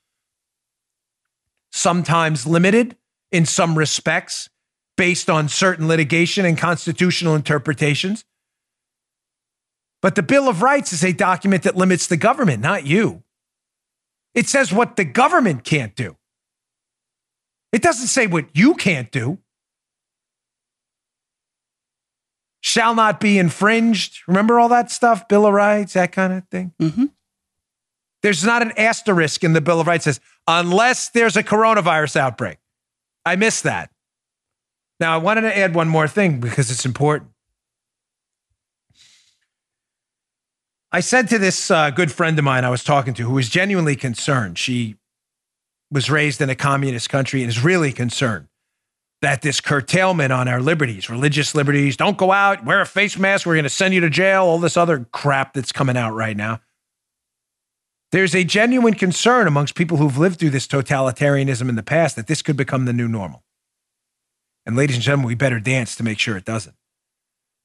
sometimes 1.72 2.48
limited 2.48 2.96
in 3.32 3.46
some 3.46 3.78
respects 3.78 4.50
based 4.96 5.30
on 5.30 5.48
certain 5.48 5.88
litigation 5.88 6.44
and 6.44 6.58
constitutional 6.58 7.36
interpretations. 7.36 8.26
But 10.02 10.16
the 10.16 10.24
Bill 10.24 10.50
of 10.50 10.64
Rights 10.64 10.92
is 10.92 11.04
a 11.04 11.12
document 11.12 11.64
that 11.64 11.76
limits 11.76 12.08
the 12.08 12.18
government, 12.18 12.64
not 12.64 12.86
you. 12.86 13.24
It 14.38 14.48
says 14.48 14.72
what 14.72 14.98
the 14.98 15.04
government 15.04 15.64
can't 15.64 15.96
do. 15.96 16.16
It 17.72 17.82
doesn't 17.82 18.06
say 18.06 18.28
what 18.28 18.46
you 18.54 18.76
can't 18.76 19.12
do. 19.12 19.40
Shall 22.62 22.94
not 22.94 23.20
be 23.20 23.40
infringed. 23.40 24.20
Remember 24.28 24.60
all 24.60 24.70
that 24.70 24.92
stuff? 24.92 25.28
Bill 25.28 25.48
of 25.48 25.54
Rights, 25.54 25.94
that 25.94 26.12
kind 26.12 26.34
of 26.34 26.48
thing. 26.50 26.72
Mm-hmm. 26.80 27.06
There's 28.22 28.44
not 28.44 28.62
an 28.62 28.74
asterisk 28.78 29.44
in 29.44 29.54
the 29.54 29.62
Bill 29.62 29.82
of 29.82 29.88
Rights 29.88 30.06
that 30.06 30.14
says, 30.14 30.24
unless 30.46 31.10
there's 31.10 31.36
a 31.36 31.44
coronavirus 31.44 32.18
outbreak. 32.18 32.60
I 33.26 33.38
missed 33.38 33.64
that. 33.64 33.90
Now, 35.00 35.16
I 35.16 35.18
wanted 35.18 35.42
to 35.42 35.58
add 35.58 35.74
one 35.74 35.88
more 35.88 36.08
thing 36.08 36.40
because 36.40 36.70
it's 36.70 36.86
important. 36.86 37.32
I 40.98 41.00
said 41.00 41.30
to 41.30 41.38
this 41.38 41.70
uh, 41.70 41.92
good 41.92 42.12
friend 42.12 42.40
of 42.40 42.44
mine 42.44 42.66
I 42.66 42.72
was 42.72 42.84
talking 42.84 43.14
to 43.14 43.24
who 43.24 43.36
was 43.36 43.50
genuinely 43.50 43.96
concerned. 43.96 44.58
She 44.58 44.96
was 45.92 46.10
raised 46.10 46.42
in 46.42 46.50
a 46.50 46.56
communist 46.56 47.12
country 47.12 47.44
and 47.44 47.50
is 47.50 47.64
really 47.64 47.94
concerned 47.94 48.48
that 49.22 49.44
this 49.44 49.62
curtailment 49.62 50.34
on 50.34 50.48
our 50.48 50.60
liberties, 50.60 51.08
religious 51.08 51.54
liberties, 51.54 51.98
don't 51.98 52.18
go 52.18 52.32
out, 52.32 52.66
wear 52.66 52.82
a 52.82 52.86
face 52.88 53.16
mask, 53.16 53.46
we're 53.46 53.54
going 53.54 53.64
to 53.64 53.70
send 53.70 53.94
you 53.94 54.02
to 54.02 54.10
jail, 54.10 54.46
all 54.46 54.58
this 54.58 54.76
other 54.76 55.06
crap 55.12 55.54
that's 55.54 55.72
coming 55.72 55.98
out 55.98 56.16
right 56.16 56.36
now. 56.36 56.62
There's 58.12 58.34
a 58.34 58.44
genuine 58.44 58.96
concern 58.96 59.46
amongst 59.46 59.76
people 59.76 59.98
who've 59.98 60.18
lived 60.18 60.40
through 60.40 60.50
this 60.50 60.66
totalitarianism 60.66 61.70
in 61.70 61.76
the 61.76 61.84
past 61.84 62.16
that 62.16 62.26
this 62.26 62.42
could 62.42 62.58
become 62.58 62.86
the 62.86 62.94
new 62.94 63.08
normal. 63.08 63.44
And 64.66 64.76
ladies 64.76 64.96
and 64.96 65.04
gentlemen, 65.04 65.28
we 65.28 65.36
better 65.36 65.60
dance 65.60 65.96
to 65.98 66.04
make 66.04 66.18
sure 66.18 66.38
it 66.38 66.46
doesn't. 66.46 66.76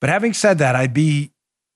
But 0.02 0.10
having 0.10 0.34
said 0.34 0.58
that, 0.58 0.76
I'd 0.76 0.92
be 0.92 1.31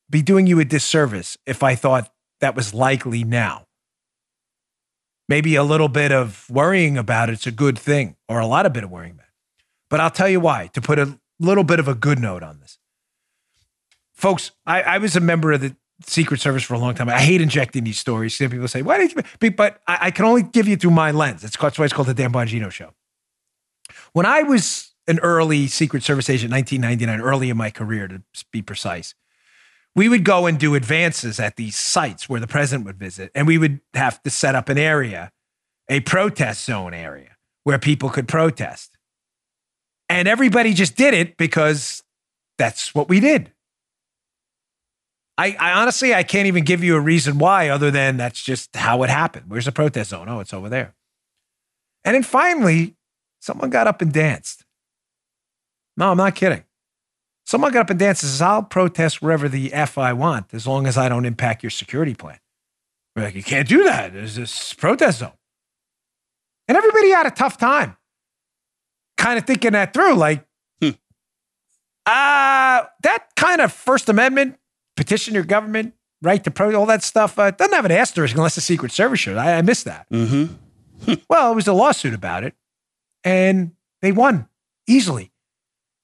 be 0.08 0.22
doing 0.22 0.46
you 0.46 0.60
a 0.60 0.64
disservice 0.64 1.36
if 1.46 1.62
I 1.62 1.74
thought 1.74 2.12
that 2.40 2.54
was 2.54 2.74
likely 2.74 3.24
now. 3.24 3.66
Maybe 5.28 5.56
a 5.56 5.64
little 5.64 5.88
bit 5.88 6.12
of 6.12 6.48
worrying 6.48 6.96
about 6.96 7.30
it's 7.30 7.46
a 7.46 7.50
good 7.50 7.78
thing, 7.78 8.16
or 8.28 8.38
a 8.38 8.46
lot 8.46 8.66
of 8.66 8.72
bit 8.72 8.84
of 8.84 8.90
worrying 8.90 9.12
about 9.12 9.24
it. 9.24 9.64
But 9.90 10.00
I'll 10.00 10.10
tell 10.10 10.28
you 10.28 10.38
why, 10.38 10.68
to 10.68 10.80
put 10.80 10.98
a 10.98 11.18
little 11.40 11.64
bit 11.64 11.80
of 11.80 11.88
a 11.88 11.94
good 11.94 12.18
note 12.18 12.42
on 12.42 12.60
this. 12.60 12.78
Folks, 14.12 14.52
I, 14.64 14.82
I 14.82 14.98
was 14.98 15.16
a 15.16 15.20
member 15.20 15.52
of 15.52 15.60
the 15.60 15.76
Secret 16.06 16.40
Service 16.40 16.62
for 16.62 16.74
a 16.74 16.78
long 16.78 16.94
time. 16.94 17.08
I 17.08 17.18
hate 17.20 17.40
injecting 17.40 17.84
these 17.84 17.98
stories. 17.98 18.36
Some 18.36 18.50
people 18.50 18.68
say, 18.68 18.82
why 18.82 18.98
did 18.98 19.14
you? 19.14 19.50
But 19.50 19.80
I, 19.86 19.98
I 20.02 20.10
can 20.10 20.24
only 20.24 20.42
give 20.42 20.68
you 20.68 20.76
through 20.76 20.90
my 20.90 21.10
lens. 21.10 21.42
It's 21.42 21.60
why 21.60 21.68
it's 21.68 21.92
called 21.92 22.08
the 22.08 22.14
Dan 22.14 22.32
Bongino 22.32 22.70
Show. 22.70 22.92
When 24.12 24.26
I 24.26 24.42
was 24.42 24.92
an 25.08 25.18
early 25.20 25.66
Secret 25.66 26.02
Service 26.02 26.28
agent, 26.28 26.52
1999, 26.52 27.20
early 27.20 27.50
in 27.50 27.56
my 27.56 27.70
career 27.70 28.08
to 28.08 28.22
be 28.52 28.62
precise, 28.62 29.14
we 29.96 30.10
would 30.10 30.24
go 30.24 30.44
and 30.44 30.58
do 30.58 30.74
advances 30.74 31.40
at 31.40 31.56
these 31.56 31.74
sites 31.74 32.28
where 32.28 32.38
the 32.38 32.46
president 32.46 32.86
would 32.86 32.98
visit, 32.98 33.32
and 33.34 33.46
we 33.46 33.56
would 33.56 33.80
have 33.94 34.22
to 34.24 34.30
set 34.30 34.54
up 34.54 34.68
an 34.68 34.76
area, 34.76 35.32
a 35.88 36.00
protest 36.00 36.66
zone 36.66 36.92
area 36.92 37.36
where 37.64 37.78
people 37.78 38.10
could 38.10 38.28
protest. 38.28 38.96
And 40.10 40.28
everybody 40.28 40.74
just 40.74 40.96
did 40.96 41.14
it 41.14 41.38
because 41.38 42.04
that's 42.58 42.94
what 42.94 43.08
we 43.08 43.20
did. 43.20 43.50
I, 45.38 45.56
I, 45.58 45.72
honestly, 45.72 46.14
I 46.14 46.22
can't 46.22 46.46
even 46.46 46.64
give 46.64 46.84
you 46.84 46.94
a 46.94 47.00
reason 47.00 47.38
why, 47.38 47.70
other 47.70 47.90
than 47.90 48.18
that's 48.18 48.42
just 48.42 48.76
how 48.76 49.02
it 49.02 49.10
happened. 49.10 49.46
Where's 49.48 49.64
the 49.64 49.72
protest 49.72 50.10
zone? 50.10 50.28
Oh, 50.28 50.40
it's 50.40 50.54
over 50.54 50.68
there. 50.68 50.94
And 52.04 52.14
then 52.14 52.22
finally, 52.22 52.96
someone 53.40 53.70
got 53.70 53.86
up 53.86 54.02
and 54.02 54.12
danced. 54.12 54.64
No, 55.96 56.10
I'm 56.10 56.18
not 56.18 56.34
kidding. 56.34 56.65
Someone 57.46 57.72
got 57.72 57.82
up 57.82 57.90
and 57.90 57.98
danced 57.98 58.24
and 58.24 58.30
says, 58.30 58.42
I'll 58.42 58.62
protest 58.62 59.22
wherever 59.22 59.48
the 59.48 59.72
F 59.72 59.96
I 59.96 60.12
want 60.12 60.52
as 60.52 60.66
long 60.66 60.86
as 60.86 60.98
I 60.98 61.08
don't 61.08 61.24
impact 61.24 61.62
your 61.62 61.70
security 61.70 62.14
plan. 62.14 62.38
We're 63.14 63.22
like, 63.22 63.36
you 63.36 63.42
can't 63.42 63.68
do 63.68 63.84
that. 63.84 64.12
There's 64.12 64.34
this 64.34 64.74
protest 64.74 65.20
zone. 65.20 65.32
And 66.68 66.76
everybody 66.76 67.10
had 67.10 67.26
a 67.26 67.30
tough 67.30 67.56
time 67.56 67.96
kind 69.16 69.38
of 69.38 69.46
thinking 69.46 69.72
that 69.72 69.94
through. 69.94 70.14
Like, 70.14 70.44
hmm. 70.82 70.90
uh, 72.04 72.84
that 73.02 73.26
kind 73.36 73.60
of 73.60 73.72
First 73.72 74.08
Amendment, 74.08 74.58
petition 74.96 75.32
your 75.32 75.44
government, 75.44 75.94
right 76.22 76.42
to 76.42 76.50
protest, 76.50 76.76
all 76.76 76.86
that 76.86 77.02
stuff, 77.04 77.38
uh, 77.38 77.52
doesn't 77.52 77.74
have 77.74 77.84
an 77.84 77.92
asterisk 77.92 78.34
unless 78.34 78.56
the 78.56 78.60
Secret 78.60 78.90
Service 78.92 79.20
should. 79.20 79.36
I, 79.36 79.58
I 79.58 79.62
missed 79.62 79.84
that. 79.84 80.06
Mm-hmm. 80.10 81.14
well, 81.30 81.52
it 81.52 81.54
was 81.54 81.68
a 81.68 81.72
lawsuit 81.72 82.12
about 82.12 82.42
it, 82.42 82.54
and 83.22 83.72
they 84.02 84.12
won 84.12 84.48
easily. 84.88 85.30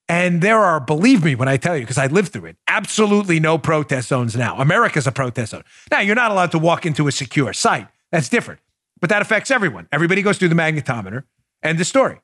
And 0.08 0.42
there 0.42 0.58
are, 0.58 0.80
believe 0.80 1.24
me 1.24 1.34
when 1.34 1.48
I 1.48 1.56
tell 1.56 1.76
you, 1.76 1.82
because 1.82 1.98
I 1.98 2.06
lived 2.06 2.32
through 2.32 2.46
it, 2.46 2.56
absolutely 2.68 3.40
no 3.40 3.56
protest 3.56 4.08
zones 4.08 4.36
now. 4.36 4.58
America's 4.58 5.06
a 5.06 5.12
protest 5.12 5.52
zone. 5.52 5.64
Now, 5.90 6.00
you're 6.00 6.16
not 6.16 6.30
allowed 6.30 6.50
to 6.52 6.58
walk 6.58 6.84
into 6.84 7.08
a 7.08 7.12
secure 7.12 7.52
site. 7.52 7.88
That's 8.10 8.28
different. 8.28 8.60
But 9.00 9.10
that 9.10 9.22
affects 9.22 9.50
everyone. 9.50 9.88
Everybody 9.90 10.22
goes 10.22 10.38
through 10.38 10.48
the 10.48 10.54
magnetometer. 10.54 11.24
and 11.62 11.78
the 11.78 11.84
story. 11.84 12.20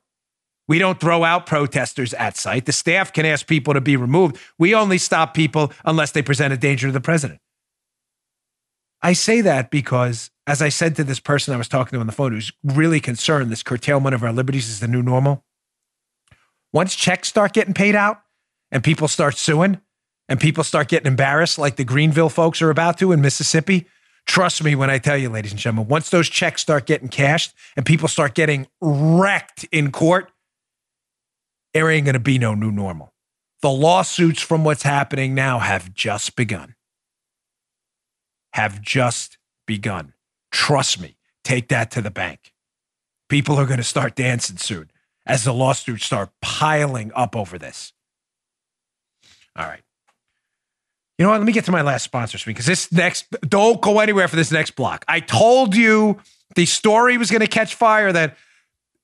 We 0.67 0.77
don't 0.77 0.99
throw 0.99 1.23
out 1.23 1.47
protesters 1.47 2.13
at 2.13 2.37
site. 2.37 2.65
The 2.65 2.71
staff 2.71 3.11
can 3.11 3.25
ask 3.25 3.47
people 3.47 3.73
to 3.73 3.81
be 3.81 3.97
removed. 3.97 4.37
We 4.59 4.75
only 4.75 4.99
stop 4.99 5.33
people 5.33 5.71
unless 5.83 6.11
they 6.11 6.21
present 6.21 6.53
a 6.53 6.57
danger 6.57 6.87
to 6.87 6.91
the 6.91 7.01
president. 7.01 7.39
I 9.01 9.13
say 9.13 9.41
that 9.41 9.71
because, 9.71 10.29
as 10.45 10.61
I 10.61 10.69
said 10.69 10.95
to 10.97 11.03
this 11.03 11.19
person 11.19 11.53
I 11.53 11.57
was 11.57 11.69
talking 11.69 11.97
to 11.97 12.01
on 12.01 12.05
the 12.05 12.13
phone 12.13 12.33
who's 12.33 12.51
really 12.63 12.99
concerned 12.99 13.49
this 13.49 13.63
curtailment 13.63 14.13
of 14.13 14.23
our 14.23 14.33
liberties 14.33 14.69
is 14.69 14.79
the 14.79 14.87
new 14.87 15.01
normal, 15.01 15.43
once 16.73 16.95
checks 16.95 17.27
start 17.27 17.53
getting 17.53 17.73
paid 17.73 17.95
out 17.95 18.21
and 18.71 18.83
people 18.83 19.07
start 19.07 19.37
suing 19.37 19.81
and 20.27 20.39
people 20.39 20.63
start 20.63 20.87
getting 20.87 21.07
embarrassed, 21.07 21.57
like 21.57 21.75
the 21.75 21.83
Greenville 21.83 22.29
folks 22.29 22.61
are 22.61 22.69
about 22.69 22.97
to 22.99 23.11
in 23.11 23.21
Mississippi, 23.21 23.87
trust 24.27 24.63
me 24.63 24.75
when 24.75 24.89
I 24.89 24.99
tell 24.99 25.17
you, 25.17 25.29
ladies 25.29 25.51
and 25.51 25.59
gentlemen, 25.59 25.87
once 25.87 26.09
those 26.09 26.29
checks 26.29 26.61
start 26.61 26.85
getting 26.85 27.09
cashed 27.09 27.53
and 27.75 27.85
people 27.85 28.07
start 28.07 28.35
getting 28.35 28.67
wrecked 28.81 29.65
in 29.71 29.91
court, 29.91 30.31
there 31.73 31.89
ain't 31.89 32.05
going 32.05 32.13
to 32.13 32.19
be 32.19 32.37
no 32.37 32.53
new 32.53 32.71
normal. 32.71 33.13
The 33.61 33.71
lawsuits 33.71 34.41
from 34.41 34.63
what's 34.63 34.83
happening 34.83 35.35
now 35.35 35.59
have 35.59 35.93
just 35.93 36.35
begun. 36.35 36.75
Have 38.53 38.81
just 38.81 39.37
begun. 39.67 40.13
Trust 40.51 40.99
me, 40.99 41.17
take 41.43 41.67
that 41.69 41.91
to 41.91 42.01
the 42.01 42.09
bank. 42.09 42.53
People 43.27 43.57
are 43.57 43.65
going 43.65 43.77
to 43.77 43.83
start 43.83 44.15
dancing 44.15 44.57
soon 44.57 44.89
as 45.29 45.43
the 45.43 45.53
lawsuits 45.53 46.03
start 46.03 46.31
piling 46.41 47.11
up 47.15 47.35
over 47.35 47.59
this. 47.59 47.93
All 49.55 49.65
right. 49.65 49.83
You 51.17 51.23
know 51.23 51.29
what? 51.29 51.37
Let 51.37 51.45
me 51.45 51.53
get 51.53 51.65
to 51.65 51.71
my 51.71 51.83
last 51.83 52.03
sponsor 52.03 52.37
speak 52.39 52.55
because 52.55 52.65
this 52.65 52.91
next, 52.91 53.29
don't 53.41 53.79
go 53.79 53.99
anywhere 53.99 54.27
for 54.27 54.35
this 54.35 54.51
next 54.51 54.71
block. 54.71 55.05
I 55.07 55.19
told 55.19 55.75
you 55.75 56.17
the 56.55 56.65
story 56.65 57.17
was 57.17 57.29
going 57.29 57.41
to 57.41 57.47
catch 57.47 57.75
fire, 57.75 58.11
that 58.11 58.37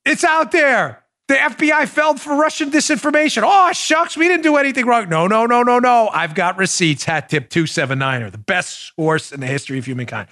it's 0.03 0.23
out 0.23 0.51
there. 0.51 1.03
The 1.27 1.35
FBI 1.35 1.87
fell 1.87 2.15
for 2.15 2.35
Russian 2.35 2.71
disinformation. 2.71 3.43
Oh, 3.45 3.71
shucks, 3.73 4.17
we 4.17 4.27
didn't 4.27 4.43
do 4.43 4.57
anything 4.57 4.85
wrong. 4.85 5.09
No, 5.09 5.27
no, 5.27 5.45
no, 5.45 5.61
no, 5.63 5.79
no. 5.79 6.09
I've 6.11 6.35
got 6.35 6.57
receipts. 6.57 7.03
Hat 7.03 7.29
tip 7.29 7.49
279er, 7.49 8.31
the 8.31 8.37
best 8.37 8.95
source 8.95 9.31
in 9.31 9.41
the 9.41 9.47
history 9.47 9.77
of 9.77 9.85
humankind. 9.85 10.27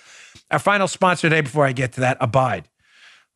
Our 0.49 0.59
final 0.59 0.87
sponsor 0.87 1.29
today, 1.29 1.41
before 1.41 1.65
I 1.65 1.71
get 1.71 1.93
to 1.93 2.01
that, 2.01 2.17
Abide. 2.19 2.69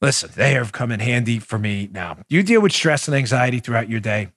Listen, 0.02 0.30
they 0.36 0.52
have 0.52 0.72
come 0.72 0.92
in 0.92 1.00
handy 1.00 1.40
for 1.40 1.58
me 1.58 1.90
now. 1.92 2.18
You 2.30 2.44
deal 2.44 2.62
with 2.62 2.72
stress 2.72 3.08
and 3.08 3.18
anxiety 3.18 3.60
throughout 3.60 3.90
your 3.90 4.00
day. 4.00 4.30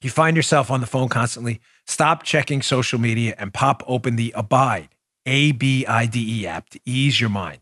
You 0.00 0.10
find 0.10 0.36
yourself 0.36 0.70
on 0.70 0.80
the 0.80 0.86
phone 0.86 1.08
constantly. 1.08 1.60
Stop 1.86 2.22
checking 2.22 2.62
social 2.62 3.00
media 3.00 3.34
and 3.38 3.52
pop 3.52 3.82
open 3.86 4.16
the 4.16 4.32
Abide, 4.36 4.90
A 5.24 5.52
B 5.52 5.84
I 5.86 6.06
D 6.06 6.42
E 6.42 6.46
app 6.46 6.68
to 6.70 6.80
ease 6.84 7.20
your 7.20 7.30
mind. 7.30 7.60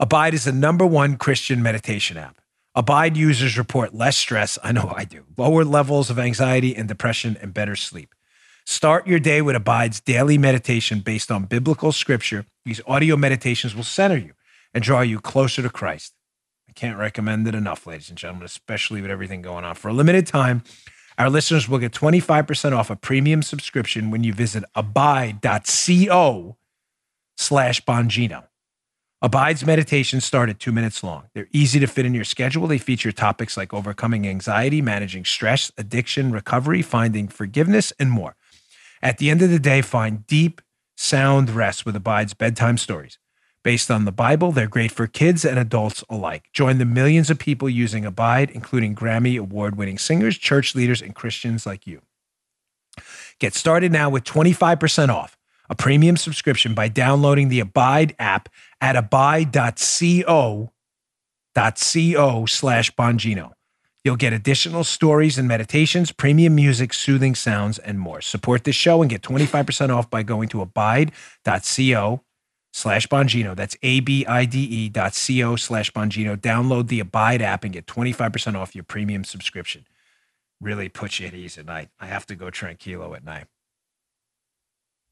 Abide 0.00 0.34
is 0.34 0.44
the 0.44 0.52
number 0.52 0.84
one 0.84 1.16
Christian 1.16 1.62
meditation 1.62 2.16
app. 2.16 2.40
Abide 2.74 3.16
users 3.16 3.56
report 3.56 3.94
less 3.94 4.16
stress. 4.16 4.58
I 4.62 4.72
know 4.72 4.92
I 4.94 5.04
do. 5.04 5.24
Lower 5.36 5.64
levels 5.64 6.10
of 6.10 6.18
anxiety 6.18 6.74
and 6.76 6.88
depression 6.88 7.38
and 7.40 7.54
better 7.54 7.76
sleep. 7.76 8.12
Start 8.66 9.06
your 9.06 9.20
day 9.20 9.40
with 9.40 9.54
Abide's 9.54 10.00
daily 10.00 10.36
meditation 10.36 10.98
based 10.98 11.30
on 11.30 11.44
biblical 11.44 11.92
scripture. 11.92 12.44
These 12.64 12.80
audio 12.86 13.16
meditations 13.16 13.76
will 13.76 13.84
center 13.84 14.16
you 14.16 14.32
and 14.74 14.82
draw 14.82 15.02
you 15.02 15.20
closer 15.20 15.62
to 15.62 15.70
Christ. 15.70 16.15
Can't 16.76 16.98
recommend 16.98 17.48
it 17.48 17.54
enough, 17.54 17.86
ladies 17.86 18.10
and 18.10 18.18
gentlemen, 18.18 18.44
especially 18.44 19.00
with 19.00 19.10
everything 19.10 19.40
going 19.40 19.64
on. 19.64 19.74
For 19.74 19.88
a 19.88 19.94
limited 19.94 20.26
time, 20.26 20.62
our 21.16 21.30
listeners 21.30 21.68
will 21.68 21.78
get 21.78 21.92
25% 21.92 22.76
off 22.76 22.90
a 22.90 22.96
premium 22.96 23.40
subscription 23.42 24.10
when 24.10 24.22
you 24.22 24.34
visit 24.34 24.62
abide.co 24.74 26.56
slash 27.38 27.84
Bongino. 27.84 28.44
Abide's 29.22 29.64
meditations 29.64 30.26
start 30.26 30.50
at 30.50 30.60
two 30.60 30.72
minutes 30.72 31.02
long. 31.02 31.24
They're 31.34 31.48
easy 31.50 31.80
to 31.80 31.86
fit 31.86 32.04
in 32.04 32.12
your 32.12 32.24
schedule. 32.24 32.66
They 32.66 32.76
feature 32.76 33.10
topics 33.10 33.56
like 33.56 33.72
overcoming 33.72 34.28
anxiety, 34.28 34.82
managing 34.82 35.24
stress, 35.24 35.72
addiction, 35.78 36.30
recovery, 36.30 36.82
finding 36.82 37.26
forgiveness, 37.28 37.94
and 37.98 38.10
more. 38.10 38.36
At 39.00 39.16
the 39.16 39.30
end 39.30 39.40
of 39.40 39.48
the 39.48 39.58
day, 39.58 39.80
find 39.80 40.26
deep, 40.26 40.60
sound 40.98 41.48
rest 41.48 41.86
with 41.86 41.96
Abide's 41.96 42.34
bedtime 42.34 42.76
stories. 42.76 43.18
Based 43.66 43.90
on 43.90 44.04
the 44.04 44.12
Bible, 44.12 44.52
they're 44.52 44.68
great 44.68 44.92
for 44.92 45.08
kids 45.08 45.44
and 45.44 45.58
adults 45.58 46.04
alike. 46.08 46.44
Join 46.52 46.78
the 46.78 46.84
millions 46.84 47.30
of 47.30 47.40
people 47.40 47.68
using 47.68 48.06
Abide, 48.06 48.48
including 48.50 48.94
Grammy 48.94 49.40
award 49.40 49.76
winning 49.76 49.98
singers, 49.98 50.38
church 50.38 50.76
leaders, 50.76 51.02
and 51.02 51.16
Christians 51.16 51.66
like 51.66 51.84
you. 51.84 52.02
Get 53.40 53.54
started 53.54 53.90
now 53.90 54.08
with 54.08 54.22
25% 54.22 55.08
off 55.08 55.36
a 55.68 55.74
premium 55.74 56.16
subscription 56.16 56.74
by 56.74 56.86
downloading 56.86 57.48
the 57.48 57.58
Abide 57.58 58.14
app 58.20 58.48
at 58.80 58.94
abide.co 58.94 60.70
co 61.56 62.46
slash 62.46 62.94
Bongino. 62.94 63.52
You'll 64.04 64.14
get 64.14 64.32
additional 64.32 64.84
stories 64.84 65.38
and 65.38 65.48
meditations, 65.48 66.12
premium 66.12 66.54
music, 66.54 66.94
soothing 66.94 67.34
sounds, 67.34 67.78
and 67.78 67.98
more. 67.98 68.20
Support 68.20 68.62
this 68.62 68.76
show 68.76 69.02
and 69.02 69.10
get 69.10 69.22
25% 69.22 69.90
off 69.90 70.08
by 70.08 70.22
going 70.22 70.48
to 70.50 70.60
abide.co 70.60 72.22
slash 72.76 73.06
Bongino. 73.06 73.56
That's 73.56 73.74
A-B-I-D-E 73.82 74.90
dot 74.90 75.14
C-O 75.14 75.56
slash 75.56 75.90
Bongino. 75.92 76.36
Download 76.36 76.88
the 76.88 77.00
Abide 77.00 77.40
app 77.40 77.64
and 77.64 77.72
get 77.72 77.86
25% 77.86 78.54
off 78.54 78.74
your 78.74 78.84
premium 78.84 79.24
subscription. 79.24 79.86
Really 80.60 80.90
puts 80.90 81.18
you 81.18 81.26
at 81.26 81.34
ease 81.34 81.56
at 81.56 81.64
night. 81.64 81.88
I 81.98 82.06
have 82.06 82.26
to 82.26 82.34
go 82.34 82.46
tranquilo 82.46 83.16
at 83.16 83.24
night. 83.24 83.46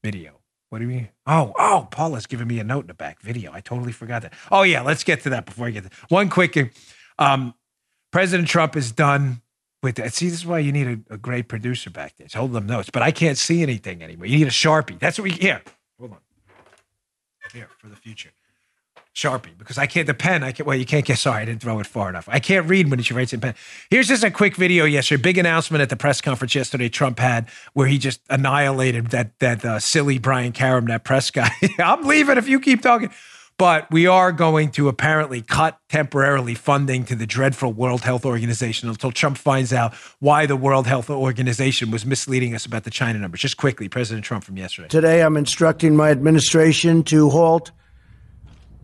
Video. 0.03 0.41
What 0.69 0.77
do 0.77 0.85
you 0.85 0.91
mean? 0.91 1.09
Oh, 1.25 1.53
oh, 1.57 1.87
Paula's 1.89 2.27
giving 2.27 2.47
me 2.47 2.59
a 2.59 2.63
note 2.63 2.81
in 2.81 2.87
the 2.87 2.93
back. 2.93 3.19
Video. 3.21 3.51
I 3.51 3.61
totally 3.61 3.91
forgot 3.91 4.21
that. 4.21 4.33
Oh, 4.51 4.61
yeah, 4.61 4.81
let's 4.81 5.03
get 5.03 5.21
to 5.21 5.31
that 5.31 5.47
before 5.47 5.65
I 5.65 5.71
get 5.71 5.85
to 5.85 5.89
one 6.09 6.29
quick. 6.29 6.71
Um, 7.17 7.55
President 8.11 8.47
Trump 8.47 8.75
is 8.75 8.91
done 8.91 9.41
with 9.81 9.95
that. 9.95 10.13
See, 10.13 10.29
this 10.29 10.39
is 10.39 10.45
why 10.45 10.59
you 10.59 10.71
need 10.71 11.03
a, 11.09 11.15
a 11.15 11.17
great 11.17 11.47
producer 11.47 11.89
back 11.89 12.15
there. 12.17 12.27
hold 12.31 12.53
them 12.53 12.67
notes, 12.67 12.91
but 12.91 13.01
I 13.01 13.09
can't 13.09 13.39
see 13.39 13.63
anything 13.63 14.03
anymore. 14.03 14.27
You 14.27 14.37
need 14.37 14.47
a 14.47 14.51
Sharpie. 14.51 14.99
That's 14.99 15.17
what 15.17 15.23
we 15.23 15.31
here. 15.31 15.63
Hold 15.99 16.11
on. 16.11 16.17
Here 17.55 17.69
for 17.77 17.87
the 17.87 17.95
future. 17.95 18.31
Sharpie 19.15 19.57
because 19.57 19.77
I 19.77 19.85
can't 19.85 20.07
the 20.07 20.13
pen. 20.13 20.43
I 20.43 20.51
can't. 20.51 20.67
Well, 20.67 20.75
you 20.75 20.85
can't 20.85 21.05
get. 21.05 21.17
Sorry, 21.17 21.41
I 21.41 21.45
didn't 21.45 21.61
throw 21.61 21.79
it 21.79 21.87
far 21.87 22.09
enough. 22.09 22.27
I 22.29 22.39
can't 22.39 22.67
read 22.67 22.91
when 22.91 23.01
she 23.01 23.13
writes 23.13 23.31
in 23.31 23.39
pen. 23.39 23.55
Here's 23.89 24.09
just 24.09 24.25
a 24.25 24.29
quick 24.29 24.57
video 24.57 24.83
yesterday. 24.83 25.21
Big 25.21 25.37
announcement 25.37 25.81
at 25.81 25.87
the 25.89 25.95
press 25.95 26.19
conference 26.19 26.53
yesterday. 26.53 26.89
Trump 26.89 27.19
had 27.19 27.47
where 27.71 27.87
he 27.87 27.97
just 27.97 28.19
annihilated 28.29 29.11
that 29.11 29.39
that 29.39 29.63
uh, 29.63 29.79
silly 29.79 30.19
Brian 30.19 30.51
Karem, 30.51 30.87
that 30.87 31.05
press 31.05 31.31
guy. 31.31 31.49
I'm 31.79 32.03
leaving 32.03 32.37
if 32.37 32.49
you 32.49 32.59
keep 32.59 32.81
talking. 32.81 33.09
But 33.57 33.89
we 33.89 34.05
are 34.05 34.33
going 34.33 34.71
to 34.71 34.89
apparently 34.89 35.41
cut 35.41 35.79
temporarily 35.87 36.55
funding 36.55 37.05
to 37.05 37.15
the 37.15 37.25
dreadful 37.25 37.71
World 37.71 38.01
Health 38.01 38.25
Organization 38.25 38.89
until 38.89 39.13
Trump 39.13 39.37
finds 39.37 39.71
out 39.71 39.93
why 40.19 40.45
the 40.45 40.57
World 40.57 40.87
Health 40.87 41.09
Organization 41.09 41.89
was 41.89 42.05
misleading 42.05 42.53
us 42.53 42.65
about 42.65 42.83
the 42.83 42.89
China 42.89 43.17
numbers. 43.17 43.39
Just 43.39 43.55
quickly, 43.55 43.87
President 43.87 44.25
Trump 44.25 44.43
from 44.43 44.57
yesterday. 44.57 44.89
Today, 44.89 45.21
I'm 45.21 45.37
instructing 45.37 45.95
my 45.95 46.11
administration 46.11 47.03
to 47.03 47.29
halt 47.29 47.71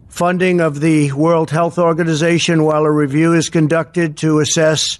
funding 0.07 0.61
of 0.61 0.79
the 0.79 1.11
World 1.11 1.51
Health 1.51 1.77
Organization 1.77 2.63
while 2.63 2.85
a 2.85 2.91
review 2.91 3.33
is 3.33 3.49
conducted 3.49 4.17
to 4.17 4.39
assess 4.39 4.99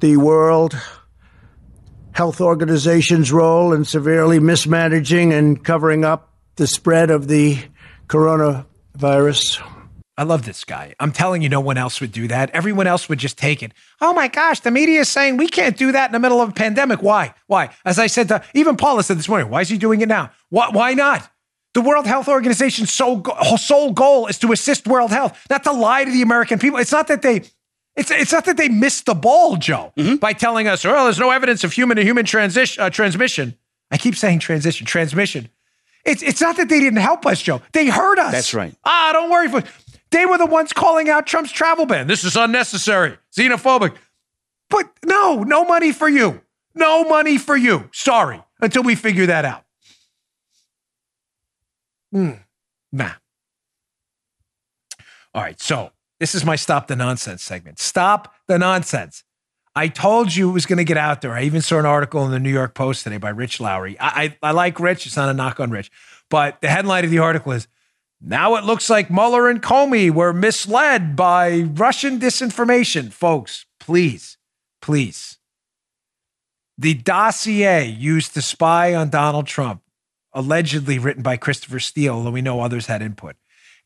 the 0.00 0.16
World 0.16 0.76
Health 2.10 2.40
Organization's 2.40 3.30
role 3.30 3.72
in 3.72 3.84
severely 3.84 4.40
mismanaging 4.40 5.32
and 5.32 5.62
covering 5.62 6.04
up 6.04 6.32
the 6.56 6.66
spread 6.66 7.10
of 7.10 7.28
the 7.28 7.58
coronavirus. 8.08 8.66
I 10.18 10.22
love 10.22 10.46
this 10.46 10.64
guy. 10.64 10.94
I'm 10.98 11.12
telling 11.12 11.42
you, 11.42 11.48
no 11.50 11.60
one 11.60 11.76
else 11.76 12.00
would 12.00 12.12
do 12.12 12.26
that. 12.28 12.50
Everyone 12.50 12.86
else 12.86 13.08
would 13.08 13.18
just 13.18 13.36
take 13.36 13.62
it. 13.62 13.72
Oh 14.00 14.14
my 14.14 14.28
gosh, 14.28 14.60
the 14.60 14.70
media 14.70 15.00
is 15.00 15.10
saying 15.10 15.36
we 15.36 15.46
can't 15.46 15.76
do 15.76 15.92
that 15.92 16.08
in 16.08 16.12
the 16.12 16.18
middle 16.18 16.40
of 16.40 16.48
a 16.48 16.52
pandemic. 16.52 17.02
Why? 17.02 17.34
Why? 17.46 17.70
As 17.84 17.98
I 17.98 18.06
said, 18.06 18.28
to, 18.28 18.42
even 18.54 18.76
Paula 18.76 19.02
said 19.02 19.18
this 19.18 19.28
morning, 19.28 19.50
why 19.50 19.60
is 19.60 19.68
he 19.68 19.76
doing 19.76 20.00
it 20.00 20.08
now? 20.08 20.30
Why, 20.48 20.70
why 20.70 20.94
not? 20.94 21.30
The 21.74 21.82
World 21.82 22.06
Health 22.06 22.28
Organization's 22.28 22.90
sole, 22.90 23.22
sole 23.58 23.92
goal 23.92 24.28
is 24.28 24.38
to 24.38 24.52
assist 24.52 24.86
world 24.86 25.10
health, 25.10 25.38
not 25.50 25.62
to 25.64 25.72
lie 25.72 26.04
to 26.04 26.10
the 26.10 26.22
American 26.22 26.58
people. 26.58 26.78
It's 26.78 26.92
not 26.92 27.08
that 27.08 27.20
they 27.20 27.42
it's, 27.96 28.10
it's 28.10 28.32
not 28.32 28.44
that 28.44 28.58
they 28.58 28.68
missed 28.68 29.06
the 29.06 29.14
ball, 29.14 29.56
Joe, 29.56 29.92
mm-hmm. 29.96 30.16
by 30.16 30.34
telling 30.34 30.68
us, 30.68 30.84
oh, 30.84 31.04
there's 31.04 31.18
no 31.18 31.30
evidence 31.30 31.64
of 31.64 31.72
human 31.72 31.96
to 31.96 32.04
human 32.04 32.26
transition 32.26 32.82
uh, 32.82 32.90
transmission. 32.90 33.56
I 33.90 33.98
keep 33.98 34.16
saying 34.16 34.40
transition, 34.40 34.86
transmission. 34.86 35.48
It's, 36.06 36.22
it's 36.22 36.40
not 36.40 36.56
that 36.56 36.68
they 36.68 36.80
didn't 36.80 37.00
help 37.00 37.26
us, 37.26 37.42
Joe. 37.42 37.60
They 37.72 37.88
hurt 37.88 38.18
us. 38.18 38.32
That's 38.32 38.54
right. 38.54 38.74
Ah, 38.84 39.10
don't 39.12 39.28
worry. 39.28 39.48
For, 39.48 39.62
they 40.10 40.24
were 40.24 40.38
the 40.38 40.46
ones 40.46 40.72
calling 40.72 41.10
out 41.10 41.26
Trump's 41.26 41.50
travel 41.50 41.84
ban. 41.84 42.06
This 42.06 42.24
is 42.24 42.36
unnecessary, 42.36 43.18
xenophobic. 43.36 43.96
But 44.70 44.90
no, 45.04 45.42
no 45.42 45.64
money 45.64 45.92
for 45.92 46.08
you. 46.08 46.40
No 46.74 47.04
money 47.04 47.38
for 47.38 47.56
you. 47.56 47.88
Sorry, 47.92 48.42
until 48.60 48.82
we 48.82 48.94
figure 48.94 49.26
that 49.26 49.44
out. 49.44 49.64
Mm, 52.14 52.40
nah. 52.92 53.12
All 55.34 55.42
right. 55.42 55.60
So 55.60 55.90
this 56.20 56.34
is 56.34 56.44
my 56.44 56.56
stop 56.56 56.86
the 56.86 56.96
nonsense 56.96 57.42
segment. 57.42 57.78
Stop 57.78 58.34
the 58.46 58.58
nonsense. 58.58 59.24
I 59.76 59.88
told 59.88 60.34
you 60.34 60.48
it 60.48 60.54
was 60.54 60.64
going 60.64 60.78
to 60.78 60.84
get 60.84 60.96
out 60.96 61.20
there. 61.20 61.32
I 61.32 61.42
even 61.42 61.60
saw 61.60 61.78
an 61.78 61.84
article 61.84 62.24
in 62.24 62.30
the 62.30 62.40
New 62.40 62.50
York 62.50 62.72
Post 62.74 63.04
today 63.04 63.18
by 63.18 63.28
Rich 63.28 63.60
Lowry. 63.60 64.00
I, 64.00 64.24
I, 64.42 64.48
I 64.48 64.50
like 64.52 64.80
Rich. 64.80 65.04
It's 65.04 65.16
not 65.16 65.28
a 65.28 65.34
knock 65.34 65.60
on 65.60 65.70
Rich. 65.70 65.92
But 66.30 66.62
the 66.62 66.68
headline 66.68 67.04
of 67.04 67.10
the 67.10 67.18
article 67.18 67.52
is 67.52 67.68
now 68.18 68.54
it 68.56 68.64
looks 68.64 68.88
like 68.88 69.10
Mueller 69.10 69.50
and 69.50 69.62
Comey 69.62 70.10
were 70.10 70.32
misled 70.32 71.14
by 71.14 71.60
Russian 71.60 72.18
disinformation. 72.18 73.12
Folks, 73.12 73.66
please, 73.78 74.38
please. 74.80 75.36
The 76.78 76.94
dossier 76.94 77.84
used 77.84 78.32
to 78.32 78.42
spy 78.42 78.94
on 78.94 79.10
Donald 79.10 79.46
Trump 79.46 79.82
allegedly 80.32 80.98
written 80.98 81.22
by 81.22 81.36
Christopher 81.36 81.80
Steele, 81.80 82.14
although 82.14 82.30
we 82.30 82.42
know 82.42 82.60
others 82.60 82.86
had 82.86 83.02
input, 83.02 83.36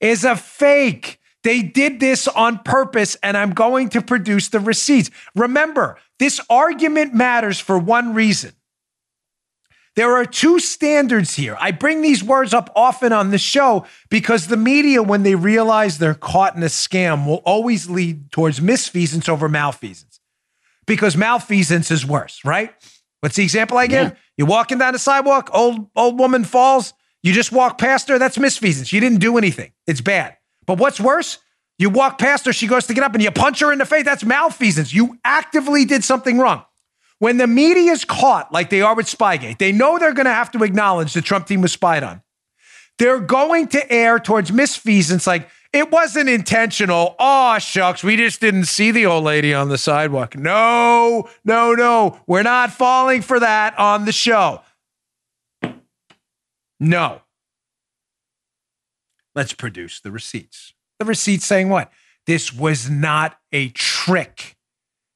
is 0.00 0.24
a 0.24 0.36
fake. 0.36 1.19
They 1.42 1.62
did 1.62 2.00
this 2.00 2.28
on 2.28 2.58
purpose, 2.58 3.16
and 3.22 3.36
I'm 3.36 3.52
going 3.52 3.88
to 3.90 4.02
produce 4.02 4.48
the 4.48 4.60
receipts. 4.60 5.10
Remember, 5.34 5.96
this 6.18 6.40
argument 6.50 7.14
matters 7.14 7.58
for 7.58 7.78
one 7.78 8.14
reason. 8.14 8.52
There 9.96 10.14
are 10.16 10.24
two 10.24 10.60
standards 10.60 11.34
here. 11.34 11.56
I 11.58 11.72
bring 11.72 12.00
these 12.00 12.22
words 12.22 12.54
up 12.54 12.70
often 12.76 13.12
on 13.12 13.30
the 13.30 13.38
show 13.38 13.86
because 14.08 14.46
the 14.46 14.56
media, 14.56 15.02
when 15.02 15.24
they 15.24 15.34
realize 15.34 15.98
they're 15.98 16.14
caught 16.14 16.54
in 16.56 16.62
a 16.62 16.66
scam, 16.66 17.26
will 17.26 17.42
always 17.44 17.90
lead 17.90 18.30
towards 18.30 18.60
misfeasance 18.60 19.28
over 19.28 19.48
malfeasance 19.48 20.20
because 20.86 21.16
malfeasance 21.16 21.90
is 21.90 22.06
worse, 22.06 22.44
right? 22.44 22.72
What's 23.20 23.36
the 23.36 23.42
example 23.42 23.78
I 23.78 23.88
give? 23.88 24.08
Yeah. 24.08 24.14
You're 24.36 24.46
walking 24.46 24.78
down 24.78 24.92
the 24.92 24.98
sidewalk, 24.98 25.50
old 25.52 25.90
old 25.94 26.18
woman 26.18 26.44
falls, 26.44 26.94
you 27.22 27.32
just 27.32 27.52
walk 27.52 27.76
past 27.76 28.08
her, 28.08 28.18
that's 28.18 28.38
misfeasance. 28.38 28.92
You 28.92 29.00
didn't 29.00 29.18
do 29.18 29.36
anything. 29.36 29.72
It's 29.86 30.00
bad. 30.00 30.36
But 30.70 30.78
what's 30.78 31.00
worse? 31.00 31.38
You 31.80 31.90
walk 31.90 32.20
past 32.20 32.46
her, 32.46 32.52
she 32.52 32.68
goes 32.68 32.86
to 32.86 32.94
get 32.94 33.02
up 33.02 33.12
and 33.14 33.20
you 33.20 33.32
punch 33.32 33.58
her 33.58 33.72
in 33.72 33.80
the 33.80 33.84
face. 33.84 34.04
That's 34.04 34.22
malfeasance. 34.22 34.94
You 34.94 35.18
actively 35.24 35.84
did 35.84 36.04
something 36.04 36.38
wrong. 36.38 36.64
When 37.18 37.38
the 37.38 37.48
media 37.48 37.90
is 37.90 38.04
caught, 38.04 38.52
like 38.52 38.70
they 38.70 38.80
are 38.80 38.94
with 38.94 39.06
Spygate, 39.06 39.58
they 39.58 39.72
know 39.72 39.98
they're 39.98 40.14
going 40.14 40.26
to 40.26 40.32
have 40.32 40.52
to 40.52 40.62
acknowledge 40.62 41.12
the 41.12 41.22
Trump 41.22 41.48
team 41.48 41.60
was 41.60 41.72
spied 41.72 42.04
on. 42.04 42.22
They're 43.00 43.18
going 43.18 43.66
to 43.70 43.92
err 43.92 44.20
towards 44.20 44.52
misfeasance 44.52 45.26
like, 45.26 45.50
it 45.72 45.90
wasn't 45.90 46.28
intentional. 46.28 47.16
Oh, 47.18 47.58
shucks. 47.58 48.04
We 48.04 48.16
just 48.16 48.40
didn't 48.40 48.66
see 48.66 48.92
the 48.92 49.06
old 49.06 49.24
lady 49.24 49.52
on 49.52 49.70
the 49.70 49.78
sidewalk. 49.78 50.36
No, 50.36 51.28
no, 51.44 51.74
no. 51.74 52.20
We're 52.28 52.44
not 52.44 52.70
falling 52.70 53.22
for 53.22 53.40
that 53.40 53.76
on 53.76 54.04
the 54.04 54.12
show. 54.12 54.62
No. 56.78 57.22
Let's 59.34 59.52
produce 59.52 60.00
the 60.00 60.10
receipts. 60.10 60.74
The 60.98 61.04
receipts 61.04 61.46
saying 61.46 61.68
what? 61.68 61.90
This 62.26 62.52
was 62.52 62.90
not 62.90 63.38
a 63.52 63.68
trick. 63.70 64.56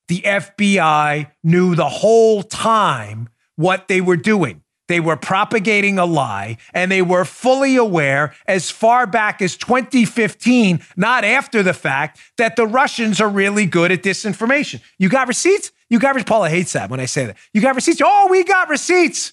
The 0.08 0.20
FBI 0.20 1.30
knew 1.42 1.74
the 1.74 1.88
whole 1.88 2.42
time 2.42 3.28
what 3.56 3.88
they 3.88 4.00
were 4.00 4.16
doing. 4.16 4.62
They 4.86 5.00
were 5.00 5.16
propagating 5.16 5.98
a 5.98 6.04
lie 6.04 6.58
and 6.74 6.90
they 6.90 7.00
were 7.00 7.24
fully 7.24 7.76
aware 7.76 8.34
as 8.46 8.70
far 8.70 9.06
back 9.06 9.40
as 9.40 9.56
2015, 9.56 10.82
not 10.96 11.24
after 11.24 11.62
the 11.62 11.72
fact, 11.72 12.20
that 12.36 12.56
the 12.56 12.66
Russians 12.66 13.20
are 13.20 13.28
really 13.28 13.64
good 13.64 13.90
at 13.90 14.02
disinformation. 14.02 14.82
You 14.98 15.08
got 15.08 15.26
receipts? 15.26 15.72
You 15.88 15.98
got 15.98 16.14
receipts. 16.14 16.28
Paula 16.28 16.50
hates 16.50 16.74
that 16.74 16.90
when 16.90 17.00
I 17.00 17.06
say 17.06 17.26
that. 17.26 17.36
You 17.54 17.62
got 17.62 17.74
receipts? 17.74 18.02
Oh, 18.04 18.28
we 18.30 18.44
got 18.44 18.68
receipts. 18.68 19.32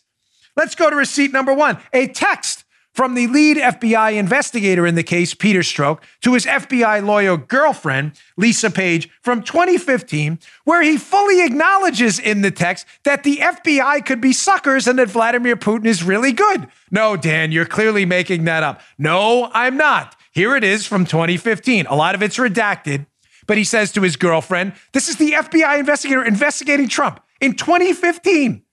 Let's 0.56 0.76
go 0.76 0.90
to 0.90 0.96
receipt 0.96 1.32
number 1.32 1.54
one 1.54 1.80
a 1.94 2.08
text 2.08 2.61
from 2.94 3.16
the 3.16 3.28
lead 3.28 3.58
FBI 3.58 4.14
investigator 4.14 4.86
in 4.86 4.96
the 4.96 5.04
case, 5.04 5.34
Peter 5.34 5.62
Strzok, 5.62 6.00
to 6.22 6.34
his 6.34 6.46
FBI 6.46 7.06
lawyer 7.06 7.38
girlfriend, 7.38 8.14
Lisa 8.38 8.70
Page, 8.70 9.10
from 9.22 9.42
2015, 9.44 10.39
where 10.66 10.82
he 10.82 10.98
fully 10.98 11.44
acknowledges 11.44 12.20
in 12.20 12.42
the 12.42 12.52
text 12.52 12.86
that 13.04 13.24
the 13.24 13.38
FBI 13.38 14.06
could 14.06 14.22
be 14.22 14.34
suckers 14.34 14.88
and 14.88 15.00
that 15.00 15.10
Vladimir 15.10 15.56
Putin 15.56 15.86
is 15.86 16.04
really 16.04 16.34
good. 16.34 16.68
No, 16.92 17.16
Dan, 17.16 17.52
you're 17.52 17.66
clearly 17.66 18.06
making 18.06 18.44
that 18.46 18.64
up. 18.64 18.82
No, 18.98 19.50
I'm 19.54 19.78
not. 19.78 20.16
Here 20.32 20.56
it 20.56 20.64
is 20.64 20.86
from 20.86 21.06
2015. 21.06 21.88
A 21.88 21.96
lot 21.96 22.16
of 22.16 22.24
it's 22.24 22.38
redacted, 22.38 23.06
but 23.48 23.58
he 23.58 23.64
says 23.64 23.92
to 23.94 24.02
his 24.02 24.16
girlfriend, 24.16 24.74
This 24.94 25.10
is 25.10 25.18
the 25.18 25.32
FBI 25.32 25.80
investigator 25.80 26.24
investigating 26.24 26.88
Trump 26.88 27.22
in 27.39 27.54
2015. 27.56 28.64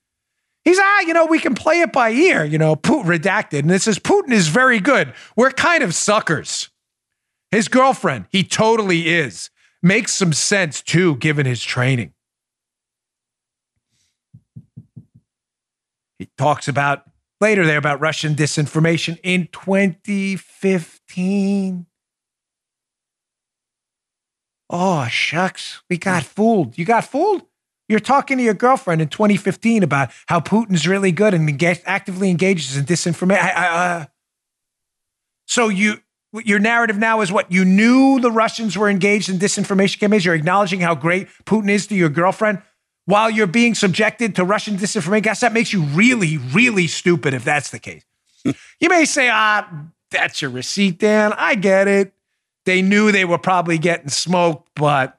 He's, 0.65 0.77
ah, 0.79 0.99
you 1.01 1.13
know, 1.13 1.25
we 1.25 1.39
can 1.39 1.55
play 1.55 1.81
it 1.81 1.91
by 1.91 2.11
ear, 2.11 2.43
you 2.43 2.57
know, 2.57 2.75
Putin 2.75 3.05
redacted. 3.05 3.59
And 3.59 3.71
it 3.71 3.81
says 3.81 3.97
Putin 3.97 4.31
is 4.31 4.49
very 4.49 4.79
good. 4.79 5.13
We're 5.35 5.51
kind 5.51 5.83
of 5.83 5.95
suckers. 5.95 6.69
His 7.51 7.67
girlfriend, 7.67 8.25
he 8.29 8.43
totally 8.43 9.09
is. 9.09 9.49
Makes 9.81 10.13
some 10.13 10.33
sense 10.33 10.81
too, 10.81 11.15
given 11.15 11.45
his 11.45 11.63
training. 11.63 12.13
He 16.19 16.29
talks 16.37 16.67
about 16.67 17.03
later 17.39 17.65
there 17.65 17.77
about 17.77 18.01
Russian 18.01 18.35
disinformation 18.35 19.17
in 19.23 19.47
2015. 19.51 21.85
Oh, 24.69 25.07
shucks. 25.07 25.81
We 25.89 25.97
got 25.97 26.23
fooled. 26.23 26.77
You 26.77 26.85
got 26.85 27.05
fooled? 27.05 27.43
You're 27.89 27.99
talking 27.99 28.37
to 28.37 28.43
your 28.43 28.53
girlfriend 28.53 29.01
in 29.01 29.09
2015 29.09 29.81
about 29.81 30.11
how 30.27 30.39
Putin's 30.39 30.87
really 30.87 31.11
good 31.11 31.33
and 31.33 31.49
engage, 31.49 31.81
actively 31.85 32.29
engages 32.29 32.77
in 32.77 32.85
disinformation. 32.85 33.51
Uh, 33.55 34.05
so 35.47 35.69
you, 35.69 35.95
your 36.31 36.59
narrative 36.59 36.99
now 36.99 37.21
is 37.21 37.31
what 37.31 37.51
you 37.51 37.65
knew 37.65 38.19
the 38.19 38.31
Russians 38.31 38.77
were 38.77 38.89
engaged 38.89 39.27
in 39.27 39.39
disinformation 39.39 39.99
campaigns. 39.99 40.23
You're 40.23 40.35
acknowledging 40.35 40.81
how 40.81 40.93
great 40.93 41.27
Putin 41.45 41.69
is 41.69 41.87
to 41.87 41.95
your 41.95 42.09
girlfriend 42.09 42.61
while 43.05 43.29
you're 43.29 43.47
being 43.47 43.73
subjected 43.73 44.35
to 44.35 44.45
Russian 44.45 44.77
disinformation. 44.77 45.23
Guess 45.23 45.39
that 45.39 45.51
makes 45.51 45.73
you 45.73 45.81
really, 45.81 46.37
really 46.37 46.85
stupid 46.85 47.33
if 47.33 47.43
that's 47.43 47.71
the 47.71 47.79
case. 47.79 48.03
you 48.43 48.89
may 48.89 49.05
say, 49.05 49.29
ah, 49.31 49.67
that's 50.11 50.43
your 50.43 50.51
receipt, 50.51 50.99
Dan. 50.99 51.33
I 51.35 51.55
get 51.55 51.87
it. 51.87 52.13
They 52.65 52.83
knew 52.83 53.11
they 53.11 53.25
were 53.25 53.39
probably 53.39 53.79
getting 53.79 54.09
smoked, 54.09 54.69
but 54.75 55.18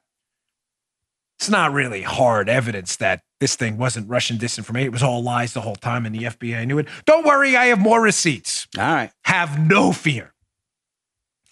it's 1.40 1.48
not 1.48 1.72
really 1.72 2.02
hard 2.02 2.50
evidence 2.50 2.96
that 2.96 3.22
this 3.40 3.56
thing 3.56 3.78
wasn't 3.78 4.10
Russian 4.10 4.36
disinformation. 4.36 4.84
It 4.84 4.92
was 4.92 5.02
all 5.02 5.22
lies 5.22 5.54
the 5.54 5.62
whole 5.62 5.74
time, 5.74 6.04
and 6.04 6.14
the 6.14 6.24
FBI 6.24 6.66
knew 6.66 6.78
it. 6.78 6.86
Don't 7.06 7.24
worry, 7.24 7.56
I 7.56 7.66
have 7.66 7.78
more 7.78 8.02
receipts. 8.02 8.68
All 8.76 8.84
right. 8.84 9.10
Have 9.24 9.58
no 9.58 9.90
fear. 9.90 10.34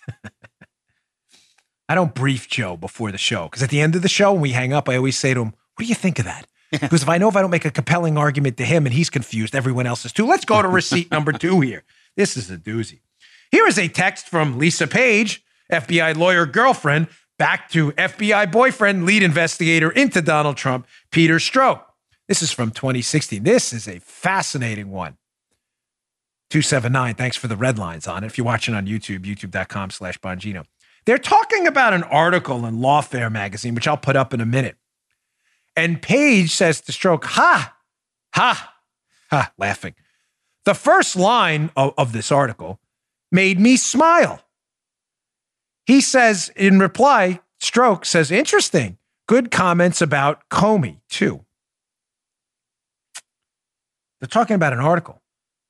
I 1.89 1.95
don't 1.95 2.15
brief 2.15 2.49
Joe 2.49 2.77
before 2.77 3.11
the 3.11 3.17
show 3.17 3.45
because 3.45 3.63
at 3.63 3.71
the 3.71 3.81
end 3.81 3.97
of 3.97 4.03
the 4.03 4.11
show, 4.11 4.33
when 4.33 4.43
we 4.43 4.51
hang 4.51 4.75
up, 4.75 4.91
I 4.91 4.97
always 4.97 5.17
say 5.17 5.33
to 5.33 5.41
him, 5.41 5.55
What 5.77 5.79
do 5.79 5.87
you 5.87 5.95
think 5.95 6.19
of 6.19 6.27
that? 6.27 6.47
Because 6.71 7.03
if 7.03 7.09
I 7.09 7.17
know 7.17 7.31
if 7.31 7.37
I 7.37 7.41
don't 7.41 7.51
make 7.51 7.65
a 7.65 7.71
compelling 7.71 8.19
argument 8.19 8.59
to 8.59 8.65
him 8.67 8.85
and 8.85 8.95
he's 8.95 9.09
confused, 9.09 9.55
everyone 9.55 9.87
else 9.87 10.05
is 10.05 10.13
too. 10.13 10.27
Let's 10.27 10.45
go 10.45 10.61
to 10.61 10.69
receipt 10.69 11.11
number 11.11 11.33
two 11.33 11.63
here. 11.63 11.83
This 12.15 12.37
is 12.37 12.51
a 12.51 12.59
doozy. 12.59 13.01
Here 13.51 13.67
is 13.67 13.79
a 13.79 13.89
text 13.89 14.29
from 14.29 14.59
Lisa 14.59 14.87
Page, 14.87 15.43
FBI 15.73 16.15
lawyer 16.15 16.45
girlfriend, 16.45 17.09
back 17.39 17.71
to 17.71 17.93
FBI 17.93 18.51
boyfriend, 18.51 19.05
lead 19.07 19.23
investigator 19.23 19.91
into 19.91 20.21
Donald 20.21 20.57
Trump, 20.57 20.87
Peter 21.11 21.37
Strzok. 21.37 21.83
This 22.27 22.43
is 22.43 22.53
from 22.53 22.71
2016. 22.71 23.43
This 23.43 23.73
is 23.73 23.89
a 23.89 24.01
fascinating 24.01 24.91
one. 24.91 25.17
279, 26.51 27.15
thanks 27.15 27.37
for 27.37 27.47
the 27.47 27.57
red 27.57 27.79
lines 27.79 28.07
on 28.07 28.25
it. 28.25 28.27
If 28.27 28.39
you're 28.39 28.45
watching 28.45 28.75
on 28.75 28.87
YouTube, 28.87 29.21
youtube.com 29.21 29.91
slash 29.91 30.19
Bongino. 30.19 30.65
They're 31.05 31.19
talking 31.19 31.67
about 31.67 31.95
an 31.95 32.03
article 32.03 32.67
in 32.67 32.77
Lawfare 32.77 33.33
magazine, 33.33 33.75
which 33.75 33.89
I'll 33.89 33.97
put 33.97 34.17
up 34.17 34.35
in 34.35 34.41
a 34.41 34.47
minute. 34.47 34.77
And 35.77 36.03
Page 36.03 36.55
says 36.55 36.81
to 36.83 36.93
Strzok, 36.93 37.25
ha, 37.25 37.77
ha, 38.35 38.75
ha, 39.31 39.53
laughing. 39.57 39.95
The 40.65 40.75
first 40.75 41.17
line 41.17 41.71
of, 41.77 41.95
of 41.97 42.13
this 42.13 42.33
article 42.33 42.81
made 43.31 43.59
me 43.61 43.77
smile. 43.77 44.43
He 45.89 46.03
says 46.03 46.53
in 46.55 46.79
reply, 46.79 47.41
Strzok 47.63 48.05
says, 48.05 48.31
interesting. 48.31 48.99
Good 49.27 49.51
comments 49.51 50.03
about 50.03 50.47
Comey, 50.51 50.99
too. 51.09 51.47
They're 54.21 54.29
talking 54.29 54.55
about 54.55 54.75
an 54.75 54.81
article. 54.81 55.23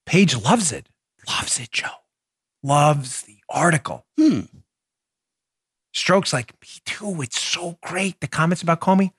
Page 0.06 0.36
loves 0.36 0.72
it. 0.72 0.88
Loves 1.28 1.60
it, 1.60 1.70
Joe. 1.70 2.02
Loves 2.64 3.22
the 3.22 3.36
article. 3.48 4.06
Hmm. 4.18 4.40
Strzok's 5.94 6.32
like, 6.32 6.52
me 6.62 6.68
too. 6.84 7.22
It's 7.22 7.40
so 7.40 7.78
great. 7.80 8.20
The 8.20 8.26
comments 8.26 8.62
about 8.62 8.80
Comey. 8.80 9.12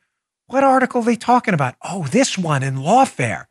What 0.47 0.65
article 0.65 1.01
are 1.01 1.05
they 1.05 1.15
talking 1.15 1.53
about? 1.53 1.75
Oh, 1.81 2.07
this 2.07 2.37
one 2.37 2.61
in 2.61 2.75
Lawfare. 2.75 3.45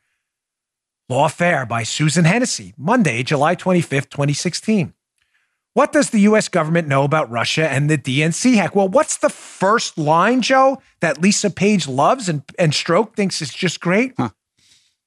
Lawfare 1.11 1.67
by 1.67 1.83
Susan 1.83 2.27
Hennessy, 2.27 2.75
Monday, 2.77 3.23
July 3.23 3.57
25th, 3.57 4.11
2016. 4.11 4.93
What 5.79 5.93
does 5.93 6.11
the 6.11 6.18
US 6.22 6.49
government 6.49 6.89
know 6.89 7.05
about 7.05 7.31
Russia 7.31 7.70
and 7.70 7.89
the 7.89 7.97
DNC 7.97 8.57
hack? 8.57 8.74
Well, 8.74 8.89
what's 8.89 9.18
the 9.18 9.29
first 9.29 9.97
line, 9.97 10.43
Joe, 10.43 10.83
that 10.99 11.22
Lisa 11.22 11.51
Page 11.51 11.87
loves 11.87 12.29
and, 12.29 12.43
and 12.59 12.72
Strzok 12.72 13.14
thinks 13.14 13.41
is 13.41 13.55
just 13.55 13.79
great? 13.79 14.12
Huh. 14.16 14.31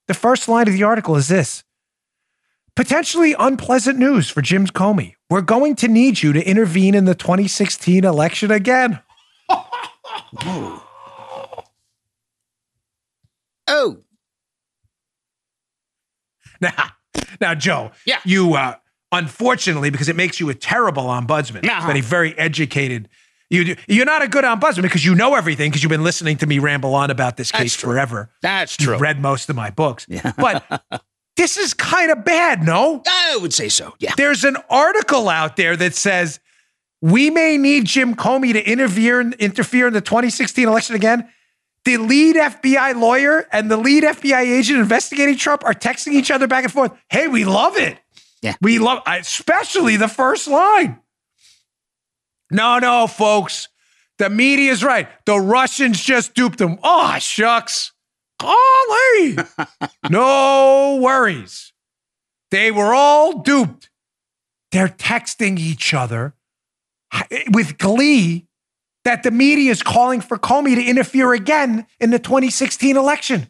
The 0.08 0.14
first 0.14 0.48
line 0.48 0.66
of 0.68 0.72
the 0.72 0.82
article 0.82 1.14
is 1.16 1.28
this 1.28 1.62
Potentially 2.74 3.34
unpleasant 3.38 3.98
news 3.98 4.30
for 4.30 4.40
Jim 4.40 4.66
Comey. 4.66 5.12
We're 5.28 5.42
going 5.42 5.76
to 5.76 5.88
need 5.88 6.22
you 6.22 6.32
to 6.32 6.42
intervene 6.42 6.94
in 6.94 7.04
the 7.04 7.14
2016 7.14 8.02
election 8.02 8.50
again. 8.50 9.00
oh. 9.50 10.88
Oh. 13.68 13.98
Now, 16.62 16.92
now, 17.40 17.54
Joe. 17.54 17.90
Yeah. 18.06 18.20
You 18.24 18.54
uh, 18.54 18.76
unfortunately, 19.12 19.90
because 19.90 20.08
it 20.08 20.16
makes 20.16 20.40
you 20.40 20.48
a 20.48 20.54
terrible 20.54 21.04
ombudsman. 21.04 21.64
Uh-huh. 21.64 21.86
But 21.86 21.96
a 21.96 22.00
very 22.00 22.36
educated. 22.38 23.08
You, 23.50 23.76
you're 23.86 24.06
not 24.06 24.22
a 24.22 24.28
good 24.28 24.44
ombudsman 24.44 24.82
because 24.82 25.04
you 25.04 25.14
know 25.14 25.34
everything 25.34 25.70
because 25.70 25.82
you've 25.82 25.90
been 25.90 26.02
listening 26.02 26.38
to 26.38 26.46
me 26.46 26.58
ramble 26.58 26.94
on 26.94 27.10
about 27.10 27.36
this 27.36 27.52
That's 27.52 27.62
case 27.62 27.76
true. 27.76 27.92
forever. 27.92 28.30
That's 28.40 28.76
true. 28.78 28.94
You've 28.94 29.02
read 29.02 29.20
most 29.20 29.50
of 29.50 29.56
my 29.56 29.68
books. 29.68 30.06
Yeah. 30.08 30.32
But 30.38 30.64
this 31.36 31.58
is 31.58 31.74
kind 31.74 32.10
of 32.10 32.24
bad, 32.24 32.62
no? 32.62 33.02
I 33.06 33.36
would 33.40 33.52
say 33.52 33.68
so. 33.68 33.94
Yeah. 33.98 34.14
There's 34.16 34.44
an 34.44 34.56
article 34.70 35.28
out 35.28 35.56
there 35.56 35.76
that 35.76 35.94
says 35.94 36.40
we 37.02 37.28
may 37.28 37.58
need 37.58 37.84
Jim 37.84 38.14
Comey 38.14 38.54
to 38.54 38.66
interfere 38.66 39.20
interfere 39.20 39.86
in 39.86 39.92
the 39.92 40.00
2016 40.00 40.66
election 40.66 40.96
again. 40.96 41.28
The 41.84 41.96
lead 41.98 42.36
FBI 42.36 42.98
lawyer 42.98 43.46
and 43.52 43.70
the 43.70 43.76
lead 43.76 44.04
FBI 44.04 44.40
agent 44.40 44.78
investigating 44.78 45.36
Trump 45.36 45.64
are 45.64 45.74
texting 45.74 46.12
each 46.12 46.30
other 46.30 46.46
back 46.46 46.62
and 46.64 46.72
forth. 46.72 46.92
Hey, 47.10 47.26
we 47.26 47.44
love 47.44 47.76
it. 47.76 47.98
Yeah. 48.42 48.56
We 48.60 48.78
love, 48.78 49.02
especially 49.06 49.96
the 49.96 50.08
first 50.08 50.48
line. 50.48 50.98
No, 52.50 52.78
no, 52.78 53.06
folks. 53.06 53.68
The 54.18 54.28
media's 54.28 54.84
right. 54.84 55.08
The 55.24 55.38
Russians 55.38 56.00
just 56.00 56.34
duped 56.34 56.58
them. 56.58 56.78
Oh, 56.82 57.18
shucks. 57.18 57.92
Golly. 58.38 59.36
no 60.10 60.98
worries. 61.00 61.72
They 62.50 62.70
were 62.70 62.92
all 62.92 63.40
duped. 63.40 63.88
They're 64.72 64.88
texting 64.88 65.58
each 65.58 65.94
other 65.94 66.34
with 67.52 67.78
glee 67.78 68.46
that 69.04 69.22
the 69.22 69.30
media 69.30 69.70
is 69.70 69.82
calling 69.82 70.20
for 70.20 70.38
Comey 70.38 70.74
to 70.74 70.84
interfere 70.84 71.32
again 71.32 71.86
in 72.00 72.10
the 72.10 72.18
2016 72.18 72.96
election. 72.96 73.48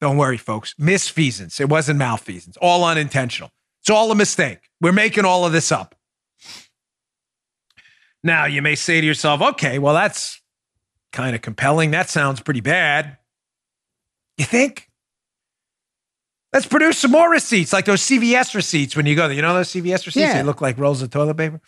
Don't 0.00 0.16
worry, 0.16 0.36
folks. 0.36 0.74
Misfeasance. 0.74 1.60
It 1.60 1.68
wasn't 1.68 1.98
malfeasance. 1.98 2.56
All 2.60 2.84
unintentional. 2.84 3.50
It's 3.80 3.90
all 3.90 4.10
a 4.10 4.14
mistake. 4.14 4.58
We're 4.80 4.92
making 4.92 5.24
all 5.24 5.46
of 5.46 5.52
this 5.52 5.72
up. 5.72 5.94
Now, 8.22 8.44
you 8.44 8.60
may 8.60 8.74
say 8.74 9.00
to 9.00 9.06
yourself, 9.06 9.40
okay, 9.40 9.78
well, 9.78 9.94
that's 9.94 10.40
kind 11.12 11.36
of 11.36 11.42
compelling. 11.42 11.92
That 11.92 12.10
sounds 12.10 12.40
pretty 12.40 12.60
bad. 12.60 13.16
You 14.36 14.44
think? 14.44 14.90
Let's 16.52 16.66
produce 16.66 16.98
some 16.98 17.10
more 17.10 17.30
receipts, 17.30 17.72
like 17.72 17.84
those 17.84 18.02
CVS 18.02 18.54
receipts 18.54 18.96
when 18.96 19.06
you 19.06 19.14
go 19.14 19.28
there. 19.28 19.36
You 19.36 19.42
know 19.42 19.54
those 19.54 19.68
CVS 19.68 20.06
receipts? 20.06 20.16
Yeah. 20.16 20.34
They 20.34 20.42
look 20.42 20.60
like 20.60 20.78
rolls 20.78 21.02
of 21.02 21.10
toilet 21.10 21.36
paper. 21.36 21.60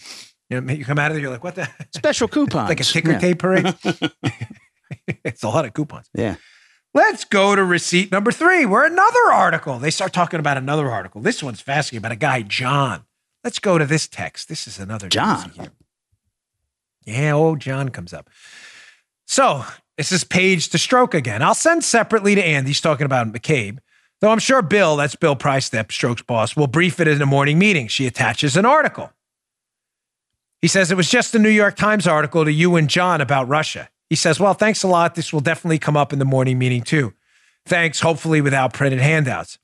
You, 0.51 0.61
know, 0.61 0.73
you 0.73 0.85
come 0.85 0.99
out 0.99 1.11
of 1.11 1.15
there, 1.15 1.23
you're 1.23 1.31
like, 1.31 1.45
what 1.45 1.55
the? 1.55 1.69
Special 1.95 2.27
coupons. 2.29 2.69
like 2.69 2.81
a 2.81 2.85
ticker 2.85 3.13
yeah. 3.13 3.19
tape 3.19 3.39
parade. 3.39 3.75
it's 5.25 5.43
a 5.43 5.49
lot 5.49 5.65
of 5.65 5.75
coupons. 5.75 6.09
Yeah. 6.15 6.37
Let's 6.99 7.25
go 7.25 7.55
to 7.55 7.63
receipt 7.63 8.11
number 8.11 8.33
three, 8.33 8.67
where 8.67 8.85
another 8.85 9.33
article, 9.33 9.79
they 9.79 9.93
start 9.93 10.13
talking 10.13 10.41
about 10.41 10.57
another 10.57 10.91
article. 10.91 11.21
This 11.21 11.45
one's 11.45 11.61
fascinating 11.61 11.99
about 11.99 12.11
a 12.11 12.17
guy, 12.17 12.43
John. 12.43 13.05
Let's 13.45 13.61
go 13.61 13.79
to 13.79 13.87
this 13.87 14.09
text. 14.09 14.49
This 14.49 14.67
is 14.67 14.81
another 14.81 15.09
John. 15.09 15.53
Yeah, 17.05 17.35
old 17.35 17.61
John 17.61 17.91
comes 17.91 18.13
up. 18.13 18.29
So 19.29 19.65
this 19.97 20.11
is 20.11 20.25
page 20.25 20.71
to 20.71 20.77
Strzok 20.77 21.15
again. 21.15 21.41
I'll 21.41 21.55
send 21.55 21.85
separately 21.85 22.35
to 22.35 22.45
Andy. 22.45 22.71
He's 22.71 22.81
talking 22.81 23.07
about 23.07 23.33
McCabe. 23.33 23.79
Though 24.21 24.33
I'm 24.33 24.41
sure 24.41 24.61
Bill, 24.61 24.97
that's 24.97 25.15
Bill 25.15 25.37
Price, 25.37 25.71
Priestap, 25.71 25.91
Strzok's 25.91 26.23
boss, 26.23 26.57
will 26.57 26.67
brief 26.67 26.99
it 26.99 27.07
in 27.07 27.23
a 27.23 27.27
morning 27.27 27.61
meeting. 27.61 27.87
She 27.87 28.09
attaches 28.09 28.57
an 28.57 28.67
article. 28.67 29.13
He 30.61 30.67
says 30.67 30.91
it 30.91 30.97
was 30.97 31.09
just 31.09 31.33
a 31.33 31.39
New 31.39 31.49
York 31.49 31.77
Times 31.77 32.09
article 32.09 32.45
to 32.45 32.51
you 32.51 32.75
and 32.75 32.91
John 32.91 33.21
about 33.21 33.47
Russia. 33.47 33.89
He 34.09 34.17
says, 34.17 34.41
Well, 34.41 34.55
thanks 34.55 34.83
a 34.83 34.89
lot. 34.89 35.15
This 35.15 35.33
will 35.33 35.41
definitely 35.41 35.79
come 35.79 35.97
up 35.97 36.13
in 36.13 36.19
the 36.19 36.25
morning 36.25 36.59
meeting 36.59 36.83
too. 36.83 37.15
Thanks, 37.67 38.01
hopefully 38.01 38.41
without 38.41 38.73
printed 38.73 39.01
handouts. 39.01 39.59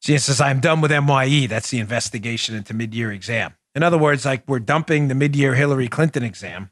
She 0.00 0.18
says, 0.18 0.40
I'm 0.40 0.60
done 0.60 0.80
with 0.80 0.90
MYE. 0.90 1.46
That's 1.46 1.70
the 1.70 1.78
investigation 1.78 2.54
into 2.54 2.74
mid 2.74 2.94
year 2.94 3.12
exam. 3.12 3.54
In 3.74 3.82
other 3.82 3.98
words, 3.98 4.24
like 4.24 4.42
we're 4.48 4.58
dumping 4.58 5.08
the 5.08 5.14
mid 5.14 5.36
year 5.36 5.54
Hillary 5.54 5.88
Clinton 5.88 6.22
exam. 6.22 6.70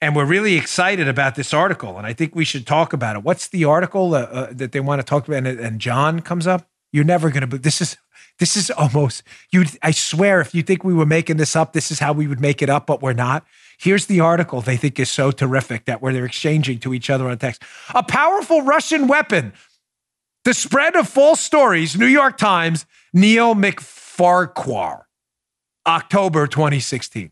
And 0.00 0.14
we're 0.14 0.26
really 0.26 0.56
excited 0.56 1.08
about 1.08 1.36
this 1.36 1.54
article. 1.54 1.96
And 1.96 2.06
I 2.06 2.12
think 2.12 2.34
we 2.34 2.44
should 2.44 2.66
talk 2.66 2.92
about 2.92 3.16
it. 3.16 3.22
What's 3.22 3.48
the 3.48 3.64
article 3.64 4.14
uh, 4.14 4.22
uh, 4.22 4.48
that 4.52 4.72
they 4.72 4.80
want 4.80 5.00
to 5.00 5.04
talk 5.04 5.26
about? 5.26 5.38
And, 5.38 5.46
and 5.46 5.80
John 5.80 6.20
comes 6.20 6.46
up. 6.46 6.68
You're 6.92 7.04
never 7.04 7.30
going 7.30 7.48
to, 7.48 7.58
this 7.58 7.80
is, 7.80 7.96
this 8.38 8.56
is 8.56 8.70
almost, 8.70 9.22
you, 9.50 9.64
I 9.82 9.90
swear, 9.90 10.40
if 10.40 10.54
you 10.54 10.62
think 10.62 10.84
we 10.84 10.92
were 10.92 11.06
making 11.06 11.38
this 11.38 11.56
up, 11.56 11.72
this 11.72 11.90
is 11.90 11.98
how 11.98 12.12
we 12.12 12.26
would 12.26 12.40
make 12.40 12.60
it 12.60 12.68
up, 12.68 12.86
but 12.86 13.00
we're 13.00 13.14
not. 13.14 13.46
Here's 13.78 14.06
the 14.06 14.20
article 14.20 14.60
they 14.60 14.76
think 14.76 14.98
is 14.98 15.10
so 15.10 15.30
terrific 15.30 15.84
that 15.84 16.00
where 16.00 16.12
they're 16.12 16.24
exchanging 16.24 16.78
to 16.80 16.94
each 16.94 17.10
other 17.10 17.28
on 17.28 17.38
text. 17.38 17.62
A 17.94 18.02
powerful 18.02 18.62
Russian 18.62 19.06
weapon. 19.06 19.52
The 20.44 20.54
spread 20.54 20.96
of 20.96 21.08
false 21.08 21.40
stories, 21.40 21.96
New 21.96 22.06
York 22.06 22.38
Times, 22.38 22.86
Neil 23.12 23.54
MacFarquhar, 23.54 25.02
October 25.86 26.46
2016. 26.46 27.30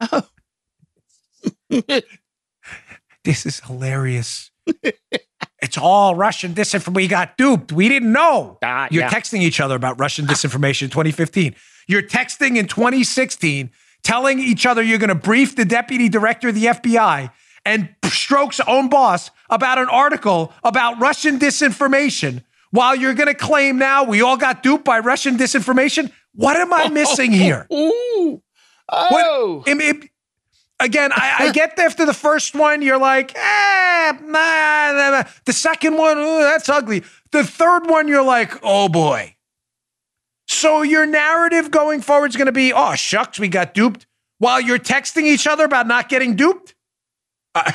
Oh. 0.00 0.22
this 3.24 3.46
is 3.46 3.60
hilarious. 3.60 4.50
it's 5.62 5.78
all 5.78 6.14
Russian 6.14 6.54
disinformation. 6.54 6.94
We 6.94 7.08
got 7.08 7.36
duped. 7.36 7.72
We 7.72 7.88
didn't 7.88 8.12
know. 8.12 8.58
Uh, 8.62 8.88
You're 8.90 9.04
yeah. 9.04 9.10
texting 9.10 9.40
each 9.40 9.60
other 9.60 9.76
about 9.76 10.00
Russian 10.00 10.26
disinformation 10.26 10.84
in 10.84 10.90
2015. 10.90 11.54
You're 11.86 12.02
texting 12.02 12.56
in 12.56 12.66
2016, 12.66 13.70
telling 14.02 14.38
each 14.38 14.66
other 14.66 14.82
you're 14.82 14.98
going 14.98 15.08
to 15.08 15.14
brief 15.14 15.56
the 15.56 15.64
deputy 15.64 16.08
director 16.08 16.48
of 16.48 16.54
the 16.54 16.66
FBI 16.66 17.30
and 17.64 17.94
Strzok's 18.02 18.60
own 18.66 18.88
boss 18.88 19.30
about 19.50 19.78
an 19.78 19.88
article 19.88 20.52
about 20.62 21.00
Russian 21.00 21.38
disinformation 21.38 22.42
while 22.70 22.94
you're 22.94 23.14
going 23.14 23.28
to 23.28 23.34
claim 23.34 23.78
now 23.78 24.04
we 24.04 24.20
all 24.20 24.36
got 24.36 24.62
duped 24.62 24.84
by 24.84 24.98
Russian 24.98 25.36
disinformation. 25.36 26.10
What 26.34 26.56
am 26.56 26.72
I 26.72 26.88
missing 26.92 27.32
here? 27.32 27.66
Ooh. 27.72 28.42
Oh. 28.88 29.62
What, 29.64 29.68
it, 29.68 29.80
it, 29.80 30.10
again, 30.80 31.10
I, 31.12 31.36
I, 31.38 31.52
get 31.52 31.78
after 31.78 32.04
the 32.04 32.12
first 32.12 32.54
one, 32.54 32.82
you're 32.82 32.98
like, 32.98 33.34
eh, 33.34 34.12
nah, 34.22 34.92
nah, 34.92 35.10
nah. 35.10 35.22
The 35.46 35.52
second 35.52 35.96
one, 35.96 36.18
ooh, 36.18 36.40
that's 36.40 36.68
ugly. 36.68 37.02
The 37.30 37.44
third 37.44 37.88
one, 37.88 38.08
you're 38.08 38.24
like, 38.24 38.52
oh 38.62 38.88
boy. 38.88 39.33
So 40.54 40.82
your 40.82 41.04
narrative 41.04 41.70
going 41.70 42.00
forward 42.00 42.30
is 42.30 42.36
going 42.36 42.46
to 42.46 42.52
be, 42.52 42.72
oh, 42.72 42.94
shucks, 42.94 43.38
we 43.40 43.48
got 43.48 43.74
duped 43.74 44.06
while 44.38 44.60
you're 44.60 44.78
texting 44.78 45.24
each 45.24 45.46
other 45.46 45.64
about 45.64 45.86
not 45.86 46.08
getting 46.08 46.36
duped? 46.36 46.74
Uh, 47.54 47.72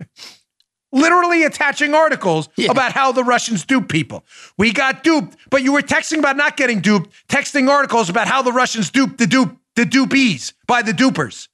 literally 0.92 1.44
attaching 1.44 1.94
articles 1.94 2.48
yeah. 2.56 2.70
about 2.70 2.92
how 2.92 3.12
the 3.12 3.22
Russians 3.22 3.64
dupe 3.64 3.88
people. 3.88 4.24
We 4.58 4.72
got 4.72 5.04
duped, 5.04 5.36
but 5.50 5.62
you 5.62 5.72
were 5.72 5.82
texting 5.82 6.18
about 6.18 6.36
not 6.36 6.56
getting 6.56 6.80
duped, 6.80 7.10
texting 7.28 7.68
articles 7.70 8.10
about 8.10 8.26
how 8.26 8.42
the 8.42 8.52
Russians 8.52 8.90
duped 8.90 9.18
the 9.18 9.26
dupe, 9.26 9.56
the 9.76 9.84
dupees 9.84 10.52
by 10.66 10.82
the 10.82 10.92
dupers. 10.92 11.48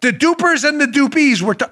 The 0.00 0.12
dupers 0.12 0.66
and 0.68 0.80
the 0.80 0.86
dupees 0.86 1.42
were. 1.42 1.54
T- 1.54 1.66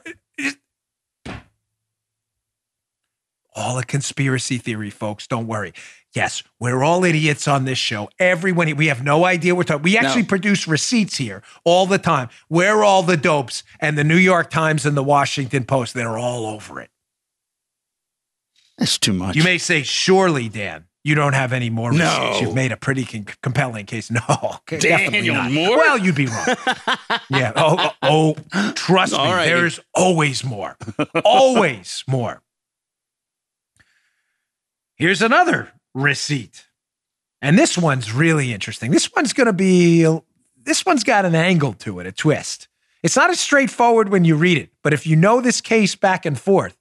all 3.55 3.79
a 3.79 3.85
conspiracy 3.85 4.59
theory, 4.59 4.91
folks. 4.91 5.27
Don't 5.27 5.47
worry. 5.47 5.73
Yes, 6.13 6.43
we're 6.59 6.83
all 6.83 7.05
idiots 7.05 7.47
on 7.47 7.67
this 7.67 7.79
show. 7.79 8.11
Everyone, 8.19 8.75
we 8.77 8.89
have 8.89 9.05
no 9.05 9.25
idea 9.25 9.55
we're 9.55 9.63
talking. 9.63 9.83
We 9.83 9.97
actually 9.97 10.23
no. 10.23 10.29
produce 10.29 10.67
receipts 10.67 11.17
here 11.17 11.43
all 11.65 11.87
the 11.87 11.99
time. 11.99 12.29
We're 12.49 12.83
all 12.83 13.05
the 13.05 13.17
dopes, 13.17 13.63
and 13.79 13.97
the 13.97 14.03
New 14.03 14.17
York 14.17 14.51
Times 14.51 14.85
and 14.85 14.97
the 14.97 15.05
Washington 15.05 15.65
Post, 15.65 15.95
they're 15.95 16.19
all 16.19 16.47
over 16.47 16.81
it. 16.81 16.91
That's 18.77 18.99
too 18.99 19.13
much. 19.13 19.37
You 19.37 19.45
may 19.45 19.59
say, 19.59 19.83
surely, 19.83 20.49
Dan, 20.49 20.87
you 21.05 21.15
don't 21.15 21.35
have 21.35 21.53
any 21.53 21.71
more 21.71 21.91
receipts. 21.91 22.17
No. 22.17 22.39
You've 22.41 22.55
made 22.55 22.73
a 22.73 22.77
pretty 22.77 23.05
con- 23.05 23.27
compelling 23.43 23.87
case. 23.87 24.11
No, 24.29 24.57
okay, 24.57 24.79
Daniel 24.79 25.37
not. 25.37 25.53
Well, 25.53 25.99
you'd 25.99 26.17
be 26.17 26.27
wrong. 26.27 26.47
yeah. 27.31 27.53
Oh, 27.55 27.91
oh, 28.03 28.37
oh 28.53 28.73
trust 28.73 29.13
me, 29.17 29.19
there's 29.19 29.79
always 29.95 30.45
more. 30.45 30.77
always 31.25 32.03
more. 32.09 32.43
Here's 35.01 35.23
another 35.23 35.73
receipt. 35.95 36.67
And 37.41 37.59
this 37.59 37.79
one's 37.79 38.13
really 38.13 38.53
interesting. 38.53 38.91
This 38.91 39.11
one's 39.11 39.33
going 39.33 39.47
to 39.47 39.55
be, 39.55 40.07
this 40.63 40.85
one's 40.85 41.05
got 41.05 41.25
an 41.25 41.35
angle 41.35 41.73
to 41.73 42.01
it, 42.01 42.07
a 42.07 42.13
twist. 42.13 42.69
It's 43.03 43.17
not 43.17 43.31
as 43.31 43.41
straightforward 43.41 44.11
when 44.11 44.27
you 44.27 44.37
read 44.37 44.59
it, 44.59 44.69
but 44.83 44.93
if 44.93 45.07
you 45.07 45.17
know 45.17 45.41
this 45.41 45.63
case 45.63 45.95
back 45.95 46.27
and 46.27 46.39
forth, 46.39 46.77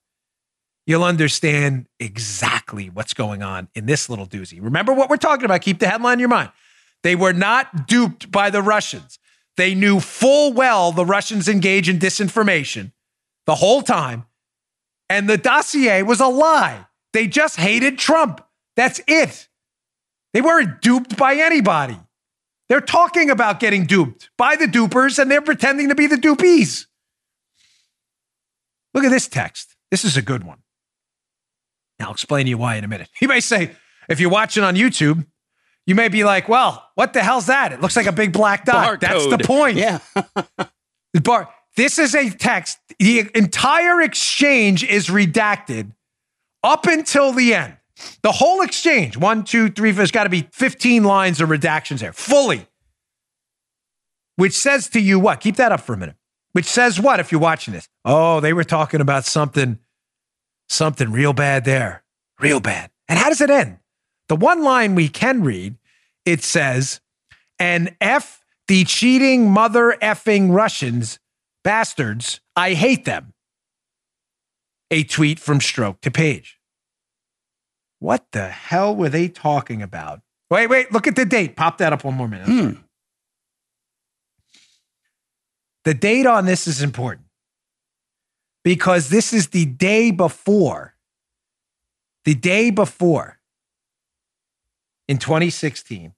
you'll 0.85 1.05
understand 1.05 1.87
exactly 1.97 2.89
what's 2.89 3.13
going 3.13 3.41
on 3.41 3.69
in 3.73 3.85
this 3.85 4.09
little 4.09 4.27
doozy. 4.27 4.61
Remember 4.61 4.93
what 4.93 5.09
we're 5.09 5.15
talking 5.15 5.45
about. 5.45 5.61
Keep 5.61 5.79
the 5.79 5.87
headline 5.87 6.15
in 6.15 6.19
your 6.19 6.27
mind. 6.27 6.51
They 7.03 7.15
were 7.15 7.31
not 7.31 7.87
duped 7.87 8.29
by 8.29 8.49
the 8.49 8.61
Russians. 8.61 9.17
They 9.55 9.73
knew 9.73 10.01
full 10.01 10.51
well 10.51 10.91
the 10.91 11.05
Russians 11.05 11.47
engage 11.47 11.87
in 11.87 11.99
disinformation 11.99 12.91
the 13.45 13.55
whole 13.55 13.81
time. 13.81 14.25
And 15.09 15.29
the 15.29 15.37
dossier 15.37 16.03
was 16.03 16.19
a 16.19 16.27
lie. 16.27 16.85
They 17.13 17.27
just 17.27 17.57
hated 17.57 17.97
Trump. 17.97 18.41
That's 18.75 19.01
it. 19.07 19.47
They 20.33 20.41
weren't 20.41 20.81
duped 20.81 21.17
by 21.17 21.35
anybody. 21.35 21.97
They're 22.67 22.81
talking 22.81 23.31
about 23.31 23.59
getting 23.59 23.85
duped 23.85 24.29
by 24.37 24.55
the 24.55 24.65
dupers 24.65 25.17
and 25.17 25.29
they're 25.29 25.41
pretending 25.41 25.89
to 25.89 25.95
be 25.95 26.05
the 26.05 26.17
dupies. 26.17 26.85
Look 28.93 29.03
at 29.03 29.09
this 29.09 29.27
text. 29.27 29.75
This 29.91 30.05
is 30.05 30.17
a 30.17 30.21
good 30.21 30.43
one. 30.43 30.59
I'll 31.99 32.11
explain 32.11 32.45
to 32.45 32.49
you 32.49 32.57
why 32.57 32.75
in 32.75 32.83
a 32.83 32.87
minute. 32.87 33.09
You 33.21 33.27
may 33.27 33.39
say, 33.39 33.71
if 34.07 34.19
you're 34.19 34.29
watching 34.29 34.63
on 34.63 34.75
YouTube, 34.75 35.25
you 35.85 35.95
may 35.95 36.07
be 36.07 36.23
like, 36.23 36.47
well, 36.47 36.87
what 36.95 37.13
the 37.13 37.21
hell's 37.23 37.47
that? 37.47 37.73
It 37.73 37.81
looks 37.81 37.95
like 37.95 38.05
a 38.05 38.11
big 38.11 38.31
black 38.31 38.65
dot. 38.65 38.99
Barcode. 38.99 38.99
That's 39.01 39.27
the 39.27 39.39
point. 39.39 39.77
Yeah. 39.77 39.99
Bar- 41.23 41.49
this 41.75 41.97
is 41.97 42.13
a 42.13 42.29
text. 42.29 42.77
The 42.99 43.29
entire 43.33 44.01
exchange 44.01 44.83
is 44.83 45.07
redacted 45.07 45.91
up 46.63 46.85
until 46.85 47.31
the 47.31 47.53
end. 47.53 47.77
The 48.21 48.31
whole 48.31 48.61
exchange, 48.61 49.17
one, 49.17 49.43
two, 49.43 49.69
three, 49.69 49.91
there's 49.91 50.11
got 50.11 50.23
to 50.23 50.29
be 50.29 50.47
15 50.53 51.03
lines 51.03 51.41
of 51.41 51.49
redactions 51.49 51.99
there, 51.99 52.13
fully. 52.13 52.65
Which 54.37 54.53
says 54.53 54.87
to 54.89 55.01
you 55.01 55.19
what? 55.19 55.41
Keep 55.41 55.57
that 55.57 55.71
up 55.71 55.81
for 55.81 55.93
a 55.93 55.97
minute. 55.97 56.15
Which 56.53 56.65
says 56.65 56.99
what 56.99 57.19
if 57.19 57.31
you're 57.31 57.41
watching 57.41 57.73
this? 57.73 57.87
Oh, 58.05 58.39
they 58.39 58.53
were 58.53 58.63
talking 58.63 59.01
about 59.01 59.25
something, 59.25 59.79
something 60.69 61.11
real 61.11 61.33
bad 61.33 61.65
there. 61.65 62.03
Real 62.39 62.61
bad. 62.61 62.89
And 63.09 63.19
how 63.19 63.29
does 63.29 63.41
it 63.41 63.49
end? 63.49 63.79
The 64.29 64.35
one 64.35 64.63
line 64.63 64.95
we 64.95 65.09
can 65.09 65.43
read, 65.43 65.75
it 66.25 66.41
says, 66.41 67.01
and 67.59 67.95
F 67.99 68.39
the 68.69 68.83
cheating 68.83 69.49
mother 69.49 69.97
effing 69.99 70.53
Russians, 70.53 71.19
bastards, 71.63 72.39
I 72.55 72.75
hate 72.75 73.03
them. 73.03 73.33
A 74.91 75.03
tweet 75.03 75.39
from 75.39 75.59
Strzok 75.59 76.01
to 76.01 76.11
Page. 76.11 76.59
What 77.99 78.25
the 78.31 78.47
hell 78.47 78.95
were 78.95 79.09
they 79.09 79.27
talking 79.27 79.81
about? 79.81 80.21
Wait, 80.49 80.67
wait, 80.67 80.91
look 80.91 81.07
at 81.07 81.15
the 81.15 81.25
date. 81.25 81.55
Pop 81.55 81.77
that 81.77 81.93
up 81.93 82.03
one 82.03 82.15
more 82.15 82.27
minute. 82.27 82.47
Hmm. 82.47 82.71
The 85.85 85.93
date 85.93 86.25
on 86.25 86.45
this 86.45 86.67
is 86.67 86.81
important 86.81 87.27
because 88.63 89.09
this 89.09 89.33
is 89.33 89.47
the 89.47 89.65
day 89.65 90.11
before, 90.11 90.95
the 92.25 92.35
day 92.35 92.69
before 92.69 93.39
in 95.07 95.17
2016, 95.17 96.13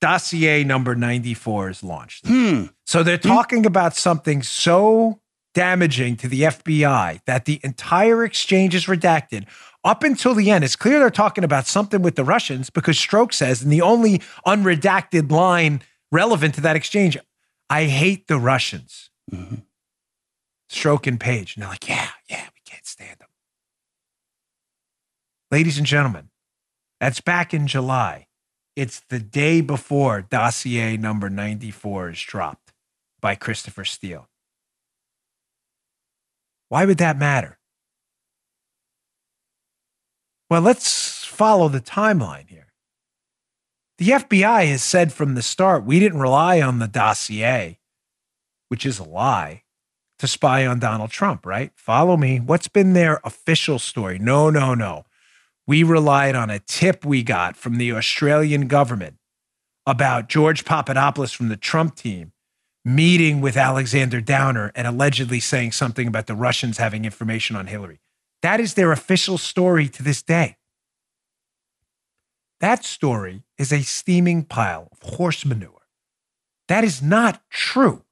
dossier 0.00 0.64
number 0.64 0.94
94 0.94 1.70
is 1.70 1.84
launched. 1.84 2.26
Hmm. 2.26 2.66
So 2.86 3.02
they're 3.02 3.18
talking 3.18 3.66
about 3.66 3.94
something 3.94 4.42
so 4.42 5.19
damaging 5.54 6.16
to 6.16 6.28
the 6.28 6.42
FBI 6.42 7.20
that 7.26 7.44
the 7.44 7.60
entire 7.62 8.24
exchange 8.24 8.74
is 8.74 8.86
redacted 8.86 9.46
up 9.84 10.02
until 10.02 10.34
the 10.34 10.50
end, 10.50 10.64
it's 10.64 10.76
clear 10.76 10.98
they're 10.98 11.10
talking 11.10 11.44
about 11.44 11.66
something 11.66 12.02
with 12.02 12.16
the 12.16 12.24
Russians 12.24 12.70
because 12.70 12.96
Strzok 12.96 13.32
says, 13.32 13.62
and 13.62 13.72
the 13.72 13.80
only 13.80 14.18
unredacted 14.46 15.30
line 15.30 15.82
relevant 16.12 16.54
to 16.56 16.60
that 16.60 16.76
exchange, 16.76 17.16
I 17.68 17.84
hate 17.84 18.26
the 18.26 18.38
Russians. 18.38 19.10
Mm-hmm. 19.32 19.56
Strzok 20.70 21.06
and 21.06 21.18
Page. 21.18 21.56
And 21.56 21.62
they're 21.62 21.70
like, 21.70 21.88
yeah, 21.88 22.08
yeah, 22.28 22.46
we 22.54 22.60
can't 22.64 22.86
stand 22.86 23.18
them. 23.18 23.28
Ladies 25.50 25.78
and 25.78 25.86
gentlemen, 25.86 26.28
that's 27.00 27.20
back 27.20 27.54
in 27.54 27.66
July. 27.66 28.26
It's 28.76 29.00
the 29.08 29.18
day 29.18 29.62
before 29.62 30.22
dossier 30.22 30.96
number 30.96 31.28
94 31.28 32.10
is 32.10 32.20
dropped 32.20 32.72
by 33.20 33.34
Christopher 33.34 33.84
Steele. 33.84 34.29
Why 36.70 36.84
would 36.84 36.98
that 36.98 37.18
matter? 37.18 37.58
Well, 40.48 40.62
let's 40.62 41.24
follow 41.24 41.68
the 41.68 41.80
timeline 41.80 42.48
here. 42.48 42.68
The 43.98 44.10
FBI 44.10 44.68
has 44.68 44.82
said 44.82 45.12
from 45.12 45.34
the 45.34 45.42
start 45.42 45.84
we 45.84 45.98
didn't 45.98 46.20
rely 46.20 46.62
on 46.62 46.78
the 46.78 46.86
dossier, 46.86 47.80
which 48.68 48.86
is 48.86 49.00
a 49.00 49.04
lie, 49.04 49.64
to 50.20 50.28
spy 50.28 50.64
on 50.64 50.78
Donald 50.78 51.10
Trump, 51.10 51.44
right? 51.44 51.72
Follow 51.74 52.16
me. 52.16 52.38
What's 52.38 52.68
been 52.68 52.92
their 52.92 53.20
official 53.24 53.80
story? 53.80 54.18
No, 54.18 54.48
no, 54.48 54.72
no. 54.74 55.04
We 55.66 55.82
relied 55.82 56.36
on 56.36 56.50
a 56.50 56.60
tip 56.60 57.04
we 57.04 57.24
got 57.24 57.56
from 57.56 57.78
the 57.78 57.92
Australian 57.92 58.68
government 58.68 59.16
about 59.86 60.28
George 60.28 60.64
Papadopoulos 60.64 61.32
from 61.32 61.48
the 61.48 61.56
Trump 61.56 61.96
team 61.96 62.32
meeting 62.84 63.40
with 63.40 63.56
Alexander 63.56 64.20
Downer 64.20 64.72
and 64.74 64.86
allegedly 64.86 65.40
saying 65.40 65.72
something 65.72 66.08
about 66.08 66.26
the 66.26 66.34
Russians 66.34 66.78
having 66.78 67.04
information 67.04 67.56
on 67.56 67.66
Hillary. 67.66 68.00
That 68.42 68.60
is 68.60 68.74
their 68.74 68.92
official 68.92 69.38
story 69.38 69.88
to 69.88 70.02
this 70.02 70.22
day. 70.22 70.56
That 72.60 72.84
story 72.84 73.42
is 73.58 73.72
a 73.72 73.82
steaming 73.82 74.44
pile 74.44 74.88
of 74.92 75.16
horse 75.16 75.44
manure. 75.44 75.86
That 76.68 76.84
is 76.84 77.02
not 77.02 77.42
true. 77.50 78.04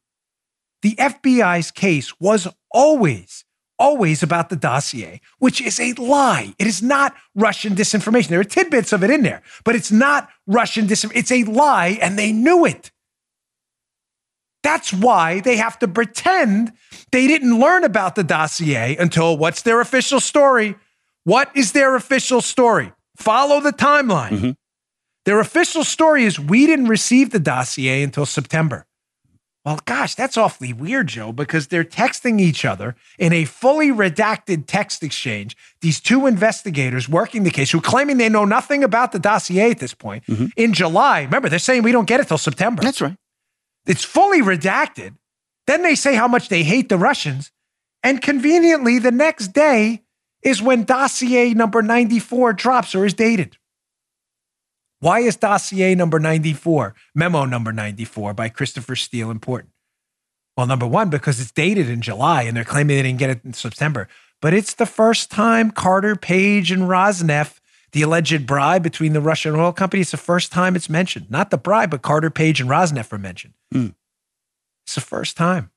The 0.83 0.95
FBI's 0.97 1.71
case 1.71 2.19
was 2.21 2.49
always, 2.71 3.45
always 3.79 4.23
about 4.23 4.49
the 4.49 4.57
dossier, 4.57 5.21
which 5.39 5.61
is 5.61 5.79
a 5.81 5.93
lie. 5.95 6.55
It 6.59 6.66
is 6.66 6.83
not 6.83 7.14
Russian 7.35 7.75
disinformation. 7.75 8.29
There 8.29 8.41
are 8.41 8.45
tidbits 8.45 8.93
of 8.93 9.03
it 9.03 9.11
in 9.11 9.23
there, 9.23 9.43
but 9.64 9.75
it's 9.75 9.93
not 9.93 10.29
Russian 10.47 10.87
disinformation. 10.87 11.16
It's 11.16 11.33
a 11.33 11.45
lie, 11.45 11.99
and 12.01 12.19
they 12.19 12.33
knew 12.33 12.64
it. 12.64 12.91
That's 14.63 14.93
why 14.93 15.41
they 15.41 15.57
have 15.57 15.79
to 15.81 15.89
pretend 15.89 16.73
they 17.13 17.27
didn't 17.27 17.59
learn 17.59 17.85
about 17.85 18.15
the 18.17 18.25
dossier 18.25 18.97
until 18.97 19.37
what's 19.37 19.63
their 19.63 19.81
official 19.81 20.21
story? 20.21 20.77
What 21.25 21.51
is 21.55 21.73
their 21.73 21.95
official 21.95 22.41
story? 22.41 22.93
Follow 23.17 23.61
the 23.61 23.73
timeline. 23.73 24.31
Mm-hmm. 24.31 24.51
Their 25.25 25.41
official 25.41 25.85
story 25.85 26.25
is 26.25 26.41
we 26.41 26.67
didn't 26.67 26.89
receive 26.89 27.31
the 27.31 27.39
dossier 27.39 28.03
until 28.03 28.27
September. 28.27 28.87
Well, 29.65 29.81
gosh, 29.85 30.15
that's 30.15 30.39
awfully 30.39 30.73
weird, 30.73 31.09
Joe, 31.09 31.31
because 31.33 31.67
they're 31.67 31.85
texting 31.85 32.41
each 32.41 32.65
other 32.65 32.97
in 33.19 33.35
a 33.35 33.45
fully 33.45 33.89
redacted 33.89 34.65
text 34.67 35.03
exchange. 35.03 35.57
These 35.83 36.01
two 36.01 36.27
investigators 36.27 37.09
working 37.09 37.43
the 37.43 37.51
case 37.51 37.73
who 37.73 37.79
are 37.79 37.83
claiming 37.83 38.17
they 38.17 38.31
know 38.31 38.47
nothing 38.47 38.83
about 38.83 39.13
the 39.13 39.19
dossier 39.19 39.71
at 39.71 39.79
this 39.79 39.93
point 39.93 40.25
mm-hmm. 40.25 40.47
in 40.57 40.73
July. 40.73 41.25
Remember, 41.25 41.51
they're 41.51 41.59
saying 41.59 41.83
we 41.83 41.93
don't 41.93 42.09
get 42.09 42.21
it 42.21 42.29
till 42.29 42.39
September. 42.39 42.83
That's 42.83 43.03
right. 43.03 43.17
It's 43.89 44.05
fully 44.05 44.41
redacted. 44.41 45.16
Then 45.66 45.82
they 45.82 45.97
say 45.97 46.14
how 46.14 46.28
much 46.28 46.49
they 46.49 46.62
hate 46.62 46.89
the 46.89 46.97
Russians. 46.97 47.51
And 48.05 48.22
conveniently, 48.22 48.99
the 49.01 49.11
next 49.11 49.49
day 49.49 50.05
is 50.43 50.62
when 50.62 50.84
dossier 50.84 51.53
number 51.55 51.82
94 51.82 52.53
drops 52.53 52.95
or 52.95 53.05
is 53.05 53.14
dated. 53.14 53.57
Why 55.01 55.20
is 55.20 55.36
dossier 55.36 55.95
number 55.95 56.18
94, 56.18 56.95
memo 57.14 57.45
number 57.45 57.72
94 57.72 58.34
by 58.34 58.49
Christopher 58.49 58.97
Steele 58.97 59.30
important? 59.30 59.72
Well, 60.57 60.66
number 60.66 60.86
one, 60.86 61.09
because 61.09 61.41
it's 61.41 61.53
dated 61.53 61.89
in 61.89 62.01
July 62.01 62.43
and 62.43 62.57
they're 62.57 62.64
claiming 62.64 62.97
they 62.97 63.03
didn't 63.05 63.20
get 63.20 63.30
it 63.30 63.45
in 63.45 63.53
September. 63.53 64.09
But 64.43 64.55
it's 64.55 64.74
the 64.74 64.86
first 64.86 65.30
time 65.30 65.70
Carter 65.70 66.16
Page 66.16 66.72
and 66.72 66.82
Rosneft, 66.82 67.59
the 67.93 68.03
alleged 68.03 68.47
bribe 68.47 68.82
between 68.82 69.12
the 69.12 69.20
Russian 69.20 69.55
oil 69.55 69.72
company, 69.72 70.03
it's 70.03 70.11
the 70.11 70.16
first 70.16 70.53
time 70.53 70.76
it's 70.76 70.91
mentioned. 70.91 71.30
Not 71.30 71.51
the 71.51 71.59
bribe, 71.59 71.91
but 71.91 72.03
Carter 72.03 72.30
Page 72.30 72.61
and 72.61 72.68
Rosneft 72.68 73.12
are 73.12 73.18
mentioned. 73.18 73.55
Mm. 73.74 73.95
It's 74.86 74.95
the 74.95 75.01
first 75.01 75.36
time. 75.36 75.70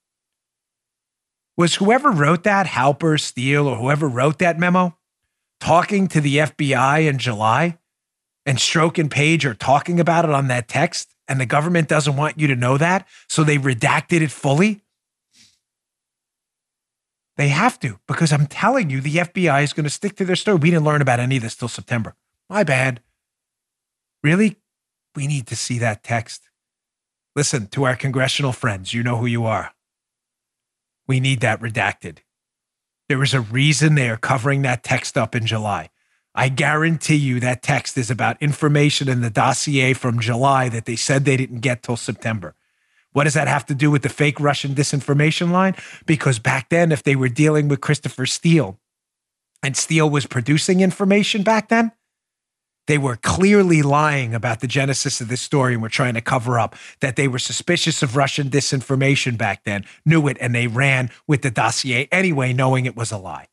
Was 1.57 1.75
whoever 1.75 2.11
wrote 2.11 2.43
that, 2.43 2.67
Halper, 2.67 3.19
Steele, 3.19 3.67
or 3.67 3.75
whoever 3.75 4.07
wrote 4.07 4.39
that 4.39 4.57
memo, 4.57 4.97
talking 5.59 6.07
to 6.07 6.21
the 6.21 6.37
FBI 6.37 7.07
in 7.07 7.17
July? 7.17 7.77
and 8.45 8.57
Strzok 8.57 8.97
and 8.97 9.11
Page 9.11 9.45
are 9.45 9.53
talking 9.53 9.99
about 9.99 10.25
it 10.25 10.31
on 10.31 10.47
that 10.47 10.67
text, 10.67 11.15
and 11.27 11.39
the 11.39 11.45
government 11.45 11.87
doesn't 11.87 12.15
want 12.15 12.39
you 12.39 12.47
to 12.47 12.55
know 12.55 12.77
that, 12.77 13.07
so 13.29 13.43
they 13.43 13.57
redacted 13.57 14.21
it 14.21 14.31
fully. 14.31 14.81
They 17.41 17.47
have 17.47 17.79
to, 17.79 17.97
because 18.07 18.31
I'm 18.31 18.45
telling 18.45 18.91
you, 18.91 19.01
the 19.01 19.15
FBI 19.15 19.63
is 19.63 19.73
going 19.73 19.85
to 19.85 19.89
stick 19.89 20.15
to 20.17 20.25
their 20.25 20.35
story. 20.35 20.59
We 20.59 20.69
didn't 20.69 20.85
learn 20.85 21.01
about 21.01 21.19
any 21.19 21.37
of 21.37 21.41
this 21.41 21.55
till 21.55 21.67
September. 21.67 22.13
My 22.51 22.63
bad. 22.63 23.01
Really? 24.21 24.57
We 25.15 25.25
need 25.25 25.47
to 25.47 25.55
see 25.55 25.79
that 25.79 26.03
text. 26.03 26.51
Listen 27.35 27.65
to 27.69 27.85
our 27.85 27.95
congressional 27.95 28.51
friends. 28.51 28.93
You 28.93 29.01
know 29.01 29.17
who 29.17 29.25
you 29.25 29.45
are. 29.45 29.71
We 31.07 31.19
need 31.19 31.39
that 31.39 31.59
redacted. 31.59 32.19
There 33.09 33.23
is 33.23 33.33
a 33.33 33.41
reason 33.41 33.95
they 33.95 34.11
are 34.11 34.17
covering 34.17 34.61
that 34.61 34.83
text 34.83 35.17
up 35.17 35.35
in 35.35 35.47
July. 35.47 35.89
I 36.35 36.47
guarantee 36.47 37.15
you 37.15 37.39
that 37.39 37.63
text 37.63 37.97
is 37.97 38.11
about 38.11 38.39
information 38.39 39.09
in 39.09 39.21
the 39.21 39.31
dossier 39.31 39.93
from 39.93 40.19
July 40.19 40.69
that 40.69 40.85
they 40.85 40.95
said 40.95 41.25
they 41.25 41.37
didn't 41.37 41.61
get 41.61 41.81
till 41.81 41.97
September. 41.97 42.53
What 43.13 43.25
does 43.25 43.33
that 43.33 43.47
have 43.47 43.65
to 43.67 43.75
do 43.75 43.91
with 43.91 44.03
the 44.03 44.09
fake 44.09 44.39
Russian 44.39 44.73
disinformation 44.73 45.51
line? 45.51 45.75
Because 46.05 46.39
back 46.39 46.69
then, 46.69 46.91
if 46.91 47.03
they 47.03 47.15
were 47.15 47.29
dealing 47.29 47.67
with 47.67 47.81
Christopher 47.81 48.25
Steele 48.25 48.79
and 49.61 49.75
Steele 49.75 50.09
was 50.09 50.25
producing 50.25 50.79
information 50.81 51.43
back 51.43 51.69
then, 51.69 51.91
they 52.87 52.97
were 52.97 53.15
clearly 53.15 53.81
lying 53.81 54.33
about 54.33 54.59
the 54.59 54.67
genesis 54.67 55.21
of 55.21 55.27
this 55.27 55.41
story 55.41 55.73
and 55.73 55.81
were 55.81 55.89
trying 55.89 56.15
to 56.15 56.21
cover 56.21 56.57
up 56.57 56.75
that 56.99 57.15
they 57.15 57.27
were 57.27 57.39
suspicious 57.39 58.01
of 58.01 58.15
Russian 58.15 58.49
disinformation 58.49 59.37
back 59.37 59.63
then, 59.65 59.85
knew 60.05 60.27
it, 60.27 60.37
and 60.41 60.55
they 60.55 60.67
ran 60.67 61.09
with 61.27 61.41
the 61.41 61.51
dossier 61.51 62.07
anyway, 62.11 62.53
knowing 62.53 62.85
it 62.85 62.95
was 62.95 63.11
a 63.11 63.17
lie. 63.17 63.47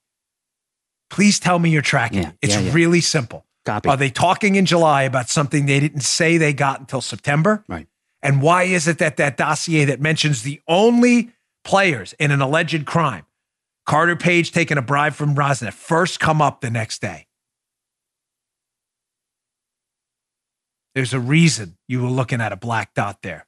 Please 1.11 1.39
tell 1.39 1.59
me 1.59 1.71
you're 1.71 1.83
tracking. 1.83 2.23
Yeah, 2.23 2.33
it's 2.43 2.55
yeah, 2.55 2.61
yeah. 2.61 2.73
really 2.73 3.01
simple. 3.01 3.45
Copy. 3.65 3.89
Are 3.89 3.97
they 3.97 4.11
talking 4.11 4.55
in 4.55 4.67
July 4.67 5.03
about 5.03 5.29
something 5.29 5.67
they 5.67 5.81
didn't 5.81 6.01
say 6.01 6.39
they 6.39 6.53
got 6.53 6.81
until 6.81 7.01
September? 7.01 7.65
Right. 7.69 7.87
And 8.23 8.43
why 8.43 8.65
is 8.65 8.89
it 8.89 8.99
that 8.99 9.17
that 9.17 9.37
dossier 9.37 9.85
that 9.87 10.01
mentions 10.01 10.43
the 10.43 10.61
only 10.67 11.31
players 11.65 12.15
in 12.15 12.31
an 12.31 12.41
alleged 12.41 12.85
crime, 12.85 13.27
Carter 13.87 14.17
Page 14.17 14.53
taking 14.53 14.79
a 14.79 14.83
bribe 14.83 15.15
from 15.15 15.35
Rosneft, 15.35 15.75
first 15.75 16.19
come 16.19 16.43
up 16.43 16.61
the 16.61 16.71
next 16.71 17.01
day? 17.01 17.27
There's 20.95 21.15
a 21.15 21.21
reason 21.21 21.77
you 21.87 22.03
were 22.03 22.09
looking 22.09 22.41
at 22.41 22.53
a 22.53 22.57
black 22.57 22.93
dot 22.95 23.23
there. 23.23 23.47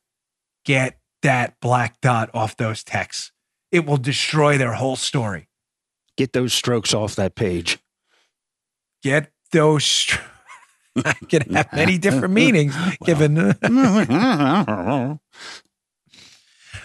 Get 0.65 0.99
that 1.23 1.59
black 1.61 2.01
dot 2.01 2.31
off 2.33 2.57
those 2.57 2.85
texts. 2.85 3.33
It 3.73 3.87
will 3.87 3.97
destroy 3.97 4.57
their 4.57 4.75
whole 4.75 4.97
story. 4.97 5.49
Get 6.17 6.33
those 6.33 6.53
strokes 6.53 6.95
off 6.95 7.17
that 7.17 7.35
page. 7.35 7.79
Get 9.03 9.33
those. 9.53 9.83
Stro- 9.83 10.21
I 10.21 10.40
can 11.29 11.43
have 11.55 11.73
many 11.73 11.99
different 11.99 12.35
meanings 12.35 12.75
given. 13.05 13.37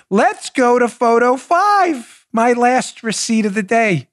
Let's 0.09 0.49
go 0.51 0.79
to 0.79 0.87
photo 0.87 1.35
five, 1.35 2.25
my 2.31 2.53
last 2.53 3.03
receipt 3.03 3.45
of 3.45 3.53
the 3.53 3.63
day. 3.63 4.07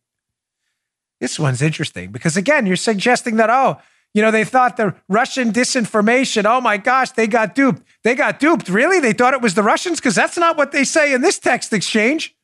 This 1.21 1.39
one's 1.39 1.63
interesting 1.63 2.11
because, 2.11 2.37
again, 2.37 2.67
you're 2.67 2.77
suggesting 2.77 3.37
that, 3.37 3.51
oh, 3.51 3.79
you 4.15 4.23
know, 4.23 4.31
they 4.31 4.45
thought 4.45 4.77
the 4.77 4.95
Russian 5.09 5.53
disinformation, 5.53 6.45
oh 6.45 6.61
my 6.61 6.77
gosh, 6.77 7.13
they 7.13 7.27
got 7.27 7.55
duped. 7.55 7.83
They 8.05 8.15
got 8.15 8.41
duped. 8.41 8.69
Really? 8.69 9.01
They 9.01 9.13
thought 9.13 9.33
it 9.33 9.41
was 9.41 9.55
the 9.55 9.63
Russians? 9.63 10.01
Because 10.01 10.15
that's 10.15 10.37
not 10.37 10.57
what 10.57 10.73
they 10.73 10.85
say 10.85 11.15
in 11.15 11.21
this 11.21 11.39
text 11.39 11.73
exchange. 11.73 12.35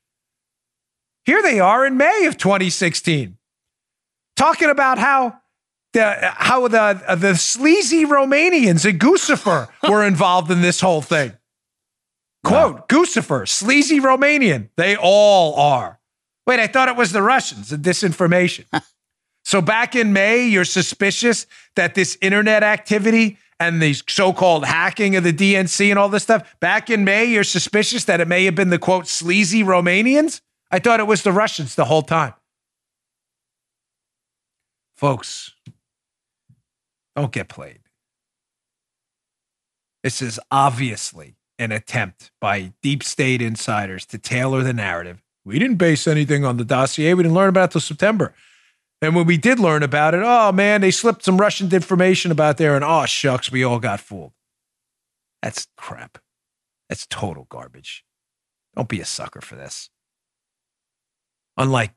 Here 1.24 1.42
they 1.42 1.60
are 1.60 1.84
in 1.84 1.96
May 1.98 2.24
of 2.26 2.38
2016, 2.38 3.36
talking 4.34 4.70
about 4.70 4.98
how 4.98 5.40
the 5.98 6.32
how 6.34 6.68
the 6.68 7.16
the 7.16 7.34
sleazy 7.34 8.04
Romanians 8.04 8.88
at 8.88 8.98
Guccifer 8.98 9.68
were 9.88 10.04
involved 10.04 10.50
in 10.50 10.62
this 10.62 10.80
whole 10.80 11.02
thing. 11.02 11.32
Quote, 12.44 12.74
wow. 12.76 12.84
Guccifer, 12.88 13.48
sleazy 13.48 14.00
Romanian. 14.00 14.68
They 14.76 14.96
all 14.96 15.54
are. 15.56 15.98
Wait, 16.46 16.60
I 16.60 16.66
thought 16.66 16.88
it 16.88 16.96
was 16.96 17.12
the 17.12 17.22
Russians, 17.22 17.70
the 17.70 17.76
disinformation. 17.76 18.64
so 19.44 19.60
back 19.60 19.96
in 19.96 20.12
May, 20.12 20.46
you're 20.46 20.64
suspicious 20.64 21.46
that 21.76 21.94
this 21.94 22.16
internet 22.22 22.62
activity 22.62 23.38
and 23.60 23.82
the 23.82 23.94
so-called 24.08 24.64
hacking 24.64 25.16
of 25.16 25.24
the 25.24 25.32
DNC 25.32 25.90
and 25.90 25.98
all 25.98 26.08
this 26.08 26.22
stuff. 26.22 26.54
Back 26.60 26.90
in 26.90 27.04
May, 27.04 27.24
you're 27.24 27.44
suspicious 27.44 28.04
that 28.04 28.20
it 28.20 28.28
may 28.28 28.44
have 28.44 28.54
been 28.54 28.70
the 28.70 28.78
quote 28.78 29.08
sleazy 29.08 29.62
Romanians. 29.64 30.40
I 30.70 30.78
thought 30.78 31.00
it 31.00 31.06
was 31.06 31.22
the 31.22 31.32
Russians 31.32 31.74
the 31.74 31.86
whole 31.86 32.02
time. 32.02 32.34
Folks, 34.94 35.52
don't 37.18 37.32
get 37.32 37.48
played. 37.48 37.80
This 40.04 40.22
is 40.22 40.38
obviously 40.50 41.34
an 41.58 41.72
attempt 41.72 42.30
by 42.40 42.72
deep 42.82 43.02
state 43.02 43.42
insiders 43.42 44.06
to 44.06 44.18
tailor 44.18 44.62
the 44.62 44.72
narrative 44.72 45.22
We 45.44 45.58
didn't 45.58 45.76
base 45.78 46.06
anything 46.06 46.44
on 46.44 46.58
the 46.58 46.64
dossier. 46.64 47.14
We 47.14 47.22
didn't 47.22 47.34
learn 47.34 47.48
about 47.48 47.70
it 47.70 47.72
till 47.72 47.80
September. 47.80 48.34
And 49.00 49.14
when 49.14 49.26
we 49.26 49.36
did 49.36 49.58
learn 49.58 49.82
about 49.82 50.14
it, 50.14 50.22
oh 50.24 50.52
man, 50.52 50.80
they 50.80 50.90
slipped 50.90 51.24
some 51.24 51.38
Russian 51.38 51.72
information 51.72 52.30
about 52.30 52.58
there, 52.58 52.76
and 52.76 52.84
oh 52.84 53.06
shucks, 53.06 53.50
we 53.50 53.64
all 53.64 53.78
got 53.78 54.00
fooled. 54.00 54.32
That's 55.42 55.66
crap. 55.76 56.18
That's 56.88 57.06
total 57.06 57.46
garbage. 57.48 58.04
Don't 58.76 58.88
be 58.88 59.00
a 59.00 59.04
sucker 59.04 59.40
for 59.40 59.56
this. 59.56 59.88
Unlike 61.56 61.94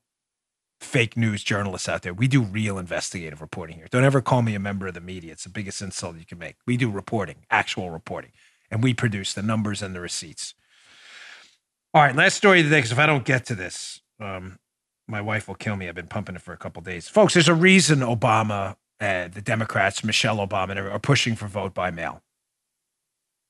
fake 0.81 1.15
news 1.15 1.43
journalists 1.43 1.87
out 1.87 2.01
there, 2.01 2.13
we 2.13 2.27
do 2.27 2.41
real 2.41 2.77
investigative 2.77 3.39
reporting 3.39 3.77
here. 3.77 3.87
Don't 3.89 4.03
ever 4.03 4.21
call 4.21 4.41
me 4.41 4.55
a 4.55 4.59
member 4.59 4.87
of 4.87 4.93
the 4.93 5.01
media. 5.01 5.31
It's 5.31 5.43
the 5.43 5.49
biggest 5.49 5.81
insult 5.81 6.17
you 6.17 6.25
can 6.25 6.39
make. 6.39 6.55
We 6.65 6.75
do 6.75 6.89
reporting, 6.89 7.37
actual 7.49 7.91
reporting, 7.91 8.31
and 8.69 8.83
we 8.83 8.93
produce 8.93 9.33
the 9.33 9.43
numbers 9.43 9.81
and 9.81 9.95
the 9.95 10.01
receipts. 10.01 10.55
All 11.93 12.01
right, 12.01 12.15
last 12.15 12.35
story 12.35 12.59
of 12.59 12.65
the 12.65 12.71
day, 12.71 12.79
because 12.79 12.91
if 12.91 12.99
I 12.99 13.05
don't 13.05 13.25
get 13.25 13.45
to 13.45 13.55
this, 13.55 14.01
um, 14.19 14.59
my 15.07 15.21
wife 15.21 15.47
will 15.47 15.55
kill 15.55 15.75
me. 15.75 15.87
I've 15.87 15.95
been 15.95 16.07
pumping 16.07 16.35
it 16.35 16.41
for 16.41 16.53
a 16.53 16.57
couple 16.57 16.81
days. 16.81 17.07
Folks, 17.07 17.33
there's 17.33 17.49
a 17.49 17.53
reason 17.53 17.99
Obama, 17.99 18.75
uh, 18.99 19.27
the 19.27 19.41
Democrats, 19.41 20.03
Michelle 20.03 20.37
Obama, 20.37 20.77
are 20.91 20.99
pushing 20.99 21.35
for 21.35 21.47
vote 21.47 21.73
by 21.73 21.91
mail. 21.91 22.23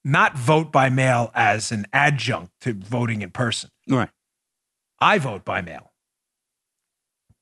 Not 0.04 0.36
vote 0.36 0.72
by 0.72 0.90
mail 0.90 1.32
as 1.36 1.72
an 1.72 1.86
adjunct 1.94 2.52
to 2.62 2.74
voting 2.74 3.22
in 3.22 3.30
person. 3.30 3.70
Right. 3.88 4.10
I 5.00 5.20
vote 5.20 5.46
by 5.46 5.62
mail. 5.62 5.91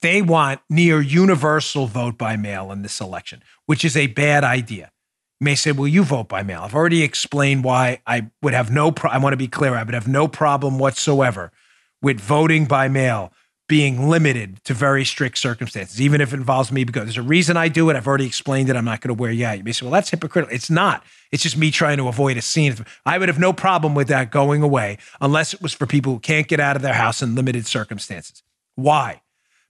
They 0.01 0.21
want 0.21 0.61
near 0.69 1.01
universal 1.01 1.87
vote 1.87 2.17
by 2.17 2.37
mail 2.37 2.71
in 2.71 2.81
this 2.81 3.01
election, 3.01 3.43
which 3.65 3.83
is 3.83 3.97
a 3.97 4.07
bad 4.07 4.43
idea. 4.43 4.91
You 5.39 5.45
may 5.45 5.55
say, 5.55 5.71
well, 5.71 5.87
you 5.87 6.03
vote 6.03 6.29
by 6.29 6.43
mail. 6.43 6.61
I've 6.63 6.75
already 6.75 7.03
explained 7.03 7.63
why 7.63 8.01
I 8.05 8.29
would 8.41 8.53
have 8.53 8.71
no, 8.71 8.91
pro- 8.91 9.11
I 9.11 9.17
want 9.17 9.33
to 9.33 9.37
be 9.37 9.47
clear, 9.47 9.75
I 9.75 9.83
would 9.83 9.93
have 9.93 10.07
no 10.07 10.27
problem 10.27 10.79
whatsoever 10.79 11.51
with 12.01 12.19
voting 12.19 12.65
by 12.65 12.87
mail 12.87 13.33
being 13.67 14.09
limited 14.09 14.63
to 14.63 14.73
very 14.73 15.05
strict 15.05 15.37
circumstances, 15.37 16.01
even 16.01 16.21
if 16.21 16.33
it 16.33 16.37
involves 16.37 16.71
me, 16.71 16.83
because 16.83 17.03
there's 17.03 17.17
a 17.17 17.21
reason 17.21 17.55
I 17.55 17.67
do 17.67 17.89
it. 17.89 17.95
I've 17.95 18.07
already 18.07 18.25
explained 18.25 18.67
it. 18.69 18.75
I'm 18.75 18.83
not 18.83 18.99
going 18.99 19.15
to 19.15 19.21
wear 19.21 19.29
out. 19.47 19.59
You 19.59 19.63
may 19.63 19.71
say, 19.71 19.85
well, 19.85 19.93
that's 19.93 20.09
hypocritical. 20.09 20.53
It's 20.53 20.71
not. 20.71 21.03
It's 21.31 21.43
just 21.43 21.55
me 21.55 21.69
trying 21.69 21.97
to 21.97 22.07
avoid 22.07 22.35
a 22.35 22.41
scene. 22.41 22.75
I 23.05 23.19
would 23.19 23.29
have 23.29 23.37
no 23.37 23.53
problem 23.53 23.93
with 23.93 24.07
that 24.07 24.31
going 24.31 24.63
away 24.63 24.97
unless 25.21 25.53
it 25.53 25.61
was 25.61 25.73
for 25.73 25.85
people 25.85 26.13
who 26.13 26.19
can't 26.19 26.47
get 26.47 26.59
out 26.59 26.75
of 26.75 26.81
their 26.81 26.95
house 26.95 27.21
in 27.21 27.35
limited 27.35 27.67
circumstances. 27.67 28.41
Why? 28.75 29.21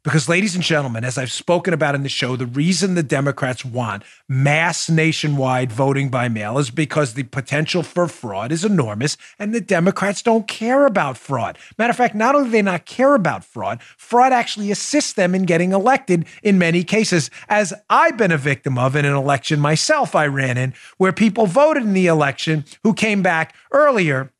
Because, 0.09 0.27
ladies 0.27 0.55
and 0.55 0.63
gentlemen, 0.63 1.03
as 1.03 1.19
I've 1.19 1.31
spoken 1.31 1.71
about 1.71 1.93
in 1.93 2.01
the 2.01 2.09
show, 2.09 2.35
the 2.35 2.47
reason 2.47 2.95
the 2.95 3.03
Democrats 3.03 3.63
want 3.63 4.01
mass 4.27 4.89
nationwide 4.89 5.71
voting 5.71 6.09
by 6.09 6.27
mail 6.27 6.57
is 6.57 6.71
because 6.71 7.13
the 7.13 7.21
potential 7.21 7.83
for 7.83 8.07
fraud 8.07 8.51
is 8.51 8.65
enormous, 8.65 9.17
and 9.37 9.53
the 9.53 9.61
Democrats 9.61 10.23
don't 10.23 10.47
care 10.47 10.87
about 10.87 11.15
fraud. 11.15 11.59
Matter 11.77 11.91
of 11.91 11.95
fact, 11.95 12.15
not 12.15 12.33
only 12.33 12.47
do 12.47 12.53
they 12.53 12.63
not 12.63 12.87
care 12.87 13.13
about 13.13 13.45
fraud, 13.45 13.83
fraud 13.97 14.33
actually 14.33 14.71
assists 14.71 15.13
them 15.13 15.35
in 15.35 15.43
getting 15.43 15.73
elected 15.73 16.25
in 16.41 16.57
many 16.57 16.83
cases, 16.83 17.29
as 17.47 17.71
I've 17.87 18.17
been 18.17 18.31
a 18.31 18.37
victim 18.37 18.79
of 18.79 18.95
in 18.95 19.05
an 19.05 19.13
election 19.13 19.59
myself 19.59 20.15
I 20.15 20.25
ran 20.25 20.57
in, 20.57 20.73
where 20.97 21.13
people 21.13 21.45
voted 21.45 21.83
in 21.83 21.93
the 21.93 22.07
election 22.07 22.65
who 22.81 22.95
came 22.95 23.21
back 23.21 23.53
earlier 23.71 24.31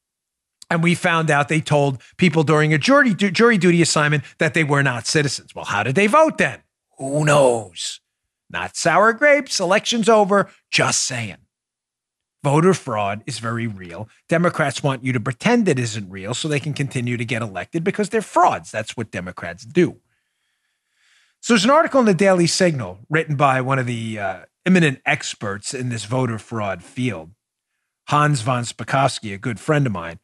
and 0.70 0.84
we 0.84 0.96
found 0.96 1.32
out 1.32 1.50
they 1.50 1.62
told 1.62 2.02
people 2.18 2.44
during 2.44 2.74
a 2.74 2.78
jury, 2.78 3.14
jury 3.14 3.58
duty 3.58 3.82
assignment 3.82 4.24
that 4.38 4.54
they 4.54 4.64
were 4.64 4.84
not 4.84 5.08
citizens. 5.08 5.56
Well, 5.56 5.66
how 5.66 5.84
did 5.84 5.96
they 5.96 6.08
vote 6.08 6.38
then? 6.38 6.62
Who 6.98 7.26
knows? 7.26 8.02
Not 8.50 8.76
sour 8.76 9.14
grapes. 9.14 9.60
Election's 9.60 10.10
over. 10.10 10.50
Just 10.72 11.02
saying. 11.04 11.38
Voter 12.44 12.74
fraud 12.74 13.22
is 13.26 13.40
very 13.40 13.68
real. 13.68 14.08
Democrats 14.30 14.82
want 14.82 15.04
you 15.04 15.12
to 15.12 15.20
pretend 15.20 15.68
it 15.68 15.78
isn't 15.78 16.10
real 16.10 16.34
so 16.34 16.48
they 16.48 16.60
can 16.60 16.74
continue 16.74 17.18
to 17.18 17.26
get 17.26 17.42
elected 17.42 17.84
because 17.84 18.10
they're 18.10 18.22
frauds. 18.22 18.72
That's 18.72 18.96
what 18.96 19.12
Democrats 19.12 19.66
do. 19.66 19.98
So 21.42 21.54
there's 21.54 21.66
an 21.66 21.70
article 21.70 22.00
in 22.00 22.06
the 22.06 22.14
Daily 22.14 22.48
Signal 22.48 23.00
written 23.10 23.36
by 23.36 23.62
one 23.62 23.80
of 23.80 23.86
the 23.86 24.20
uh, 24.20 24.40
eminent 24.66 25.02
experts 25.06 25.74
in 25.74 25.90
this 25.90 26.06
voter 26.06 26.38
fraud 26.38 26.84
field, 26.84 27.32
Hans 28.08 28.42
von 28.42 28.64
Spakovsky, 28.64 29.34
a 29.34 29.38
good 29.38 29.60
friend 29.60 29.86
of 29.86 29.94
mine. 29.94 30.20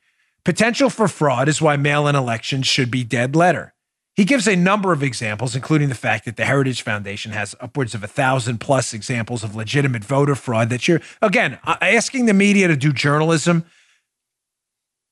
Potential 0.46 0.92
for 0.92 1.08
fraud 1.08 1.50
is 1.50 1.62
why 1.62 1.76
mail 1.76 2.08
in 2.08 2.16
elections 2.16 2.68
should 2.68 2.92
be 2.92 3.04
dead 3.04 3.36
letter. 3.36 3.74
He 4.16 4.24
gives 4.24 4.48
a 4.48 4.56
number 4.56 4.94
of 4.94 5.04
examples, 5.04 5.56
including 5.56 5.90
the 5.90 5.96
fact 5.96 6.24
that 6.24 6.38
the 6.38 6.46
Heritage 6.46 6.84
Foundation 6.84 7.34
has 7.34 7.56
upwards 7.60 7.94
of 7.94 8.04
a 8.04 8.08
thousand 8.08 8.60
plus 8.60 8.94
examples 8.94 9.44
of 9.44 9.56
legitimate 9.56 10.06
voter 10.06 10.36
fraud. 10.36 10.70
That 10.70 10.88
you're, 10.88 11.02
again, 11.22 11.60
asking 11.66 12.28
the 12.28 12.34
media 12.34 12.70
to 12.70 12.78
do 12.78 12.94
journalism 12.94 13.66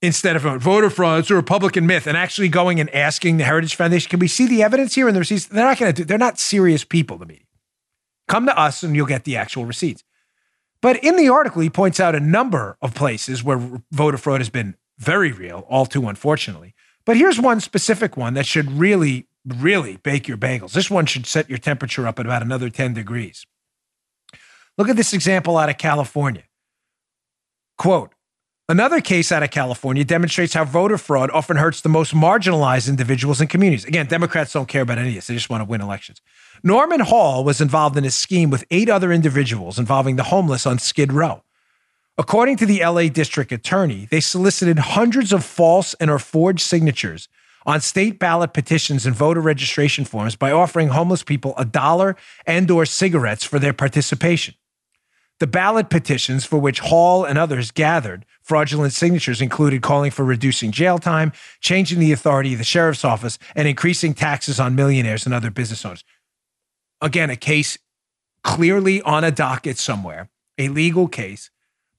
instead 0.02 0.36
of 0.36 0.44
voter 0.62 0.90
fraud. 0.90 1.20
It's 1.20 1.32
a 1.32 1.36
Republican 1.36 1.88
myth. 1.88 2.08
And 2.08 2.16
actually 2.16 2.48
going 2.48 2.80
and 2.80 2.90
asking 2.94 3.38
the 3.38 3.44
Heritage 3.44 3.76
Foundation, 3.76 4.10
can 4.10 4.20
we 4.20 4.28
see 4.28 4.46
the 4.46 4.62
evidence 4.62 4.96
here 4.96 5.08
and 5.08 5.16
the 5.16 5.20
receipts? 5.20 5.48
They're 5.48 5.66
not 5.66 5.80
going 5.80 5.94
to 5.94 6.02
do, 6.02 6.06
they're 6.06 6.18
not 6.18 6.40
serious 6.40 6.84
people, 6.86 7.18
the 7.18 7.26
media. 7.26 7.46
Come 8.28 8.46
to 8.46 8.58
us 8.58 8.84
and 8.84 8.96
you'll 8.96 9.08
get 9.08 9.24
the 9.24 9.36
actual 9.36 9.66
receipts. 9.66 10.04
But 10.82 11.04
in 11.04 11.18
the 11.18 11.30
article, 11.30 11.62
he 11.62 11.70
points 11.70 12.00
out 12.00 12.14
a 12.14 12.20
number 12.20 12.78
of 12.82 12.94
places 12.94 13.44
where 13.44 13.82
voter 13.92 14.18
fraud 14.18 14.40
has 14.40 14.50
been 14.50 14.76
very 15.04 15.32
real, 15.32 15.66
all 15.70 15.86
too 15.86 16.08
unfortunately. 16.08 16.74
But 17.06 17.18
here's 17.18 17.40
one 17.40 17.60
specific 17.60 18.16
one 18.16 18.34
that 18.34 18.46
should 18.46 18.72
really, 18.72 19.28
really 19.46 19.98
bake 19.98 20.28
your 20.28 20.38
bagels. 20.38 20.72
This 20.72 20.90
one 20.90 21.06
should 21.06 21.26
set 21.26 21.50
your 21.50 21.58
temperature 21.58 22.08
up 22.08 22.20
at 22.20 22.26
about 22.26 22.42
another 22.42 22.70
10 22.70 22.94
degrees. 22.94 23.46
Look 24.78 24.90
at 24.90 24.96
this 24.96 25.14
example 25.14 25.58
out 25.58 25.70
of 25.70 25.78
California. 25.78 26.44
Quote, 27.78 28.14
Another 28.70 29.02
case 29.02 29.30
out 29.34 29.44
of 29.44 29.52
California 29.52 30.06
demonstrates 30.06 30.54
how 30.54 30.64
voter 30.64 30.98
fraud 30.98 31.30
often 31.32 31.58
hurts 31.58 31.82
the 31.82 31.90
most 31.90 32.14
marginalized 32.14 32.88
individuals 32.88 33.42
and 33.42 33.50
communities. 33.50 33.84
Again, 33.84 34.06
Democrats 34.06 34.54
don't 34.54 34.70
care 34.70 34.84
about 34.84 34.98
any 34.98 35.10
of 35.10 35.16
this. 35.16 35.28
They 35.28 35.34
just 35.34 35.50
want 35.50 35.60
to 35.62 35.66
win 35.66 35.82
elections. 35.82 36.22
Norman 36.64 37.02
Hall 37.02 37.44
was 37.44 37.60
involved 37.60 37.98
in 37.98 38.06
a 38.06 38.10
scheme 38.10 38.50
with 38.50 38.64
eight 38.72 38.90
other 38.90 39.12
individuals 39.12 39.78
involving 39.78 40.16
the 40.16 40.24
homeless 40.24 40.66
on 40.66 40.80
Skid 40.80 41.12
Row. 41.12 41.44
According 42.16 42.58
to 42.58 42.68
the 42.68 42.86
LA 42.86 43.08
district 43.08 43.52
attorney, 43.52 44.08
they 44.12 44.20
solicited 44.20 44.78
hundreds 44.78 45.34
of 45.34 45.44
false 45.44 45.96
and 45.96 46.12
or 46.12 46.20
forged 46.20 46.62
signatures 46.62 47.28
on 47.66 47.82
state 47.82 48.20
ballot 48.20 48.54
petitions 48.54 49.06
and 49.06 49.16
voter 49.16 49.42
registration 49.42 50.06
forms 50.06 50.36
by 50.36 50.52
offering 50.52 50.90
homeless 50.90 51.24
people 51.24 51.56
a 51.58 51.66
dollar 51.66 52.16
and 52.46 52.70
or 52.70 52.86
cigarettes 52.86 53.44
for 53.44 53.58
their 53.58 53.74
participation. 53.74 54.54
The 55.40 55.48
ballot 55.48 55.90
petitions 55.90 56.46
for 56.46 56.60
which 56.60 56.82
Hall 56.82 57.26
and 57.26 57.40
others 57.40 57.72
gathered 57.72 58.26
fraudulent 58.44 58.94
signatures 58.94 59.42
included 59.42 59.82
calling 59.82 60.12
for 60.12 60.24
reducing 60.24 60.72
jail 60.72 61.00
time, 61.00 61.32
changing 61.62 62.00
the 62.00 62.12
authority 62.12 62.54
of 62.54 62.60
the 62.60 62.64
sheriff's 62.64 63.04
office, 63.04 63.40
and 63.56 63.68
increasing 63.68 64.14
taxes 64.14 64.60
on 64.60 64.76
millionaires 64.76 65.26
and 65.26 65.34
other 65.34 65.50
business 65.50 65.84
owners. 65.84 66.04
Again, 67.02 67.32
a 67.32 67.36
case 67.36 67.80
clearly 68.44 69.02
on 69.02 69.24
a 69.24 69.32
docket 69.32 69.80
somewhere, 69.80 70.30
a 70.60 70.70
legal 70.70 71.08
case 71.08 71.50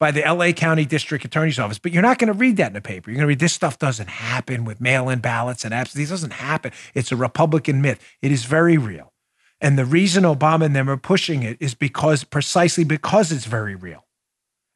by 0.04 0.10
the 0.10 0.20
LA 0.20 0.52
County 0.52 0.84
District 0.84 1.24
Attorney's 1.24 1.58
Office, 1.58 1.78
but 1.78 1.90
you're 1.90 2.02
not 2.02 2.18
going 2.18 2.30
to 2.30 2.38
read 2.38 2.58
that 2.58 2.66
in 2.66 2.72
the 2.74 2.82
paper. 2.82 3.08
You're 3.08 3.16
going 3.16 3.24
to 3.24 3.28
read 3.28 3.38
this 3.38 3.54
stuff 3.54 3.78
doesn't 3.78 4.10
happen 4.10 4.66
with 4.66 4.78
mail 4.78 5.08
in 5.08 5.20
ballots 5.20 5.64
and. 5.64 5.72
This 5.72 6.10
doesn't 6.10 6.34
happen. 6.34 6.72
It's 6.92 7.10
a 7.10 7.16
Republican 7.16 7.80
myth. 7.80 8.04
It 8.20 8.30
is 8.30 8.44
very 8.44 8.76
real. 8.76 9.14
And 9.62 9.78
the 9.78 9.86
reason 9.86 10.24
Obama 10.24 10.66
and 10.66 10.76
them 10.76 10.90
are 10.90 10.98
pushing 10.98 11.42
it 11.42 11.56
is 11.58 11.74
because 11.74 12.22
precisely 12.22 12.84
because 12.84 13.32
it's 13.32 13.46
very 13.46 13.74
real. 13.74 14.04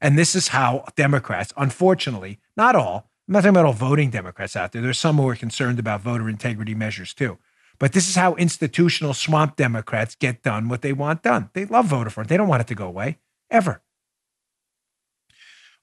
And 0.00 0.18
this 0.18 0.34
is 0.34 0.48
how 0.48 0.86
Democrats, 0.96 1.52
unfortunately, 1.58 2.38
not 2.56 2.74
all, 2.74 3.10
I'm 3.28 3.34
not 3.34 3.40
talking 3.40 3.50
about 3.50 3.66
all 3.66 3.74
voting 3.74 4.08
Democrats 4.08 4.56
out 4.56 4.72
there. 4.72 4.80
There's 4.80 4.98
some 4.98 5.18
who 5.18 5.28
are 5.28 5.36
concerned 5.36 5.78
about 5.78 6.00
voter 6.00 6.30
integrity 6.30 6.74
measures 6.74 7.12
too. 7.12 7.36
But 7.78 7.92
this 7.92 8.08
is 8.08 8.16
how 8.16 8.34
institutional 8.36 9.12
swamp 9.12 9.56
Democrats 9.56 10.14
get 10.14 10.42
done 10.42 10.70
what 10.70 10.80
they 10.80 10.94
want 10.94 11.22
done. 11.22 11.50
They 11.52 11.66
love 11.66 11.84
voter 11.84 12.08
fraud. 12.08 12.28
They 12.28 12.38
don't 12.38 12.48
want 12.48 12.62
it 12.62 12.68
to 12.68 12.74
go 12.74 12.86
away 12.86 13.18
ever. 13.50 13.82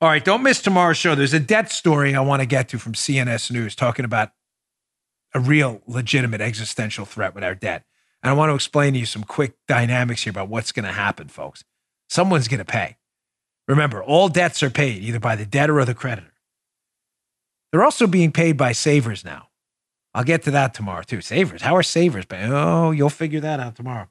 All 0.02 0.10
right, 0.10 0.24
don't 0.24 0.44
miss 0.44 0.62
tomorrow's 0.62 0.98
show. 0.98 1.16
There's 1.16 1.34
a 1.34 1.40
debt 1.40 1.72
story 1.72 2.16
I 2.16 2.20
want 2.20 2.42
to 2.42 2.46
get 2.46 2.68
to 2.70 2.78
from 2.78 2.94
CNS 2.94 3.50
News 3.50 3.76
talking 3.76 4.04
about 4.04 4.32
a 5.34 5.40
real 5.40 5.82
legitimate 5.88 6.42
existential 6.42 7.06
threat 7.06 7.34
with 7.34 7.46
our 7.46 7.56
debt. 7.56 7.86
And 8.22 8.30
I 8.30 8.34
want 8.34 8.50
to 8.50 8.56
explain 8.56 8.94
to 8.94 9.00
you 9.00 9.06
some 9.06 9.24
quick 9.24 9.56
dynamics 9.68 10.24
here 10.24 10.32
about 10.32 10.50
what's 10.50 10.74
going 10.74 10.86
to 10.86 10.92
happen, 10.92 11.30
folks. 11.30 11.64
Someone's 12.10 12.50
going 12.50 12.60
to 12.60 12.66
pay. 12.66 12.98
Remember, 13.68 14.04
all 14.04 14.28
debts 14.28 14.62
are 14.64 14.70
paid 14.70 15.02
either 15.02 15.20
by 15.20 15.36
the 15.36 15.46
debtor 15.46 15.80
or 15.80 15.86
the 15.86 15.94
creditor. 15.94 16.34
They're 17.72 17.84
also 17.84 18.06
being 18.06 18.32
paid 18.32 18.58
by 18.58 18.74
savers 18.74 19.24
now. 19.24 19.48
I'll 20.14 20.24
get 20.24 20.44
to 20.44 20.52
that 20.52 20.74
tomorrow 20.74 21.04
too. 21.04 21.22
Savers. 21.22 21.62
How 21.62 21.76
are 21.76 21.84
savers 21.84 22.26
paying? 22.26 22.52
Oh, 22.52 22.92
you'll 22.92 23.10
figure 23.10 23.40
that 23.40 23.60
out 23.60 23.76
tomorrow 23.76 24.08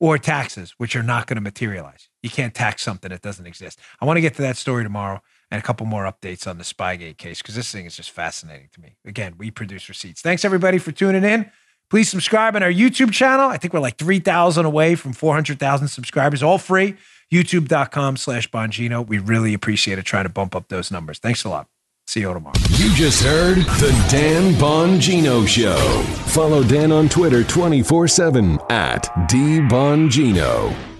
or 0.00 0.18
taxes, 0.18 0.74
which 0.76 0.96
are 0.96 1.02
not 1.02 1.26
going 1.26 1.36
to 1.36 1.40
materialize. 1.40 2.08
You 2.24 2.30
can't 2.30 2.54
tax 2.54 2.82
something 2.82 3.10
that 3.10 3.20
doesn't 3.20 3.46
exist. 3.46 3.78
I 4.00 4.06
want 4.06 4.16
to 4.16 4.22
get 4.22 4.34
to 4.36 4.42
that 4.42 4.56
story 4.56 4.82
tomorrow 4.82 5.20
and 5.50 5.62
a 5.62 5.62
couple 5.62 5.84
more 5.84 6.04
updates 6.04 6.46
on 6.46 6.56
the 6.56 6.64
Spygate 6.64 7.18
case 7.18 7.42
because 7.42 7.54
this 7.54 7.70
thing 7.70 7.84
is 7.84 7.98
just 7.98 8.10
fascinating 8.10 8.70
to 8.72 8.80
me. 8.80 8.96
Again, 9.04 9.34
we 9.36 9.50
produce 9.50 9.90
receipts. 9.90 10.22
Thanks 10.22 10.42
everybody 10.42 10.78
for 10.78 10.90
tuning 10.90 11.22
in. 11.22 11.50
Please 11.90 12.08
subscribe 12.08 12.56
on 12.56 12.62
our 12.62 12.72
YouTube 12.72 13.12
channel. 13.12 13.50
I 13.50 13.58
think 13.58 13.74
we're 13.74 13.80
like 13.80 13.98
3,000 13.98 14.64
away 14.64 14.94
from 14.94 15.12
400,000 15.12 15.88
subscribers, 15.88 16.42
all 16.42 16.56
free. 16.56 16.96
YouTube.com 17.30 18.16
slash 18.16 18.50
Bongino. 18.50 19.06
We 19.06 19.18
really 19.18 19.52
appreciate 19.52 19.98
it 19.98 20.06
trying 20.06 20.24
to 20.24 20.30
bump 20.30 20.56
up 20.56 20.68
those 20.68 20.90
numbers. 20.90 21.18
Thanks 21.18 21.44
a 21.44 21.50
lot. 21.50 21.68
See 22.06 22.20
you 22.20 22.32
tomorrow. 22.32 22.54
You 22.70 22.94
just 22.94 23.22
heard 23.22 23.58
The 23.58 24.06
Dan 24.10 24.54
Bongino 24.54 25.46
Show. 25.46 25.76
Follow 26.28 26.64
Dan 26.64 26.90
on 26.90 27.10
Twitter 27.10 27.44
24 27.44 28.08
7 28.08 28.58
at 28.70 29.04
DBongino. 29.28 30.93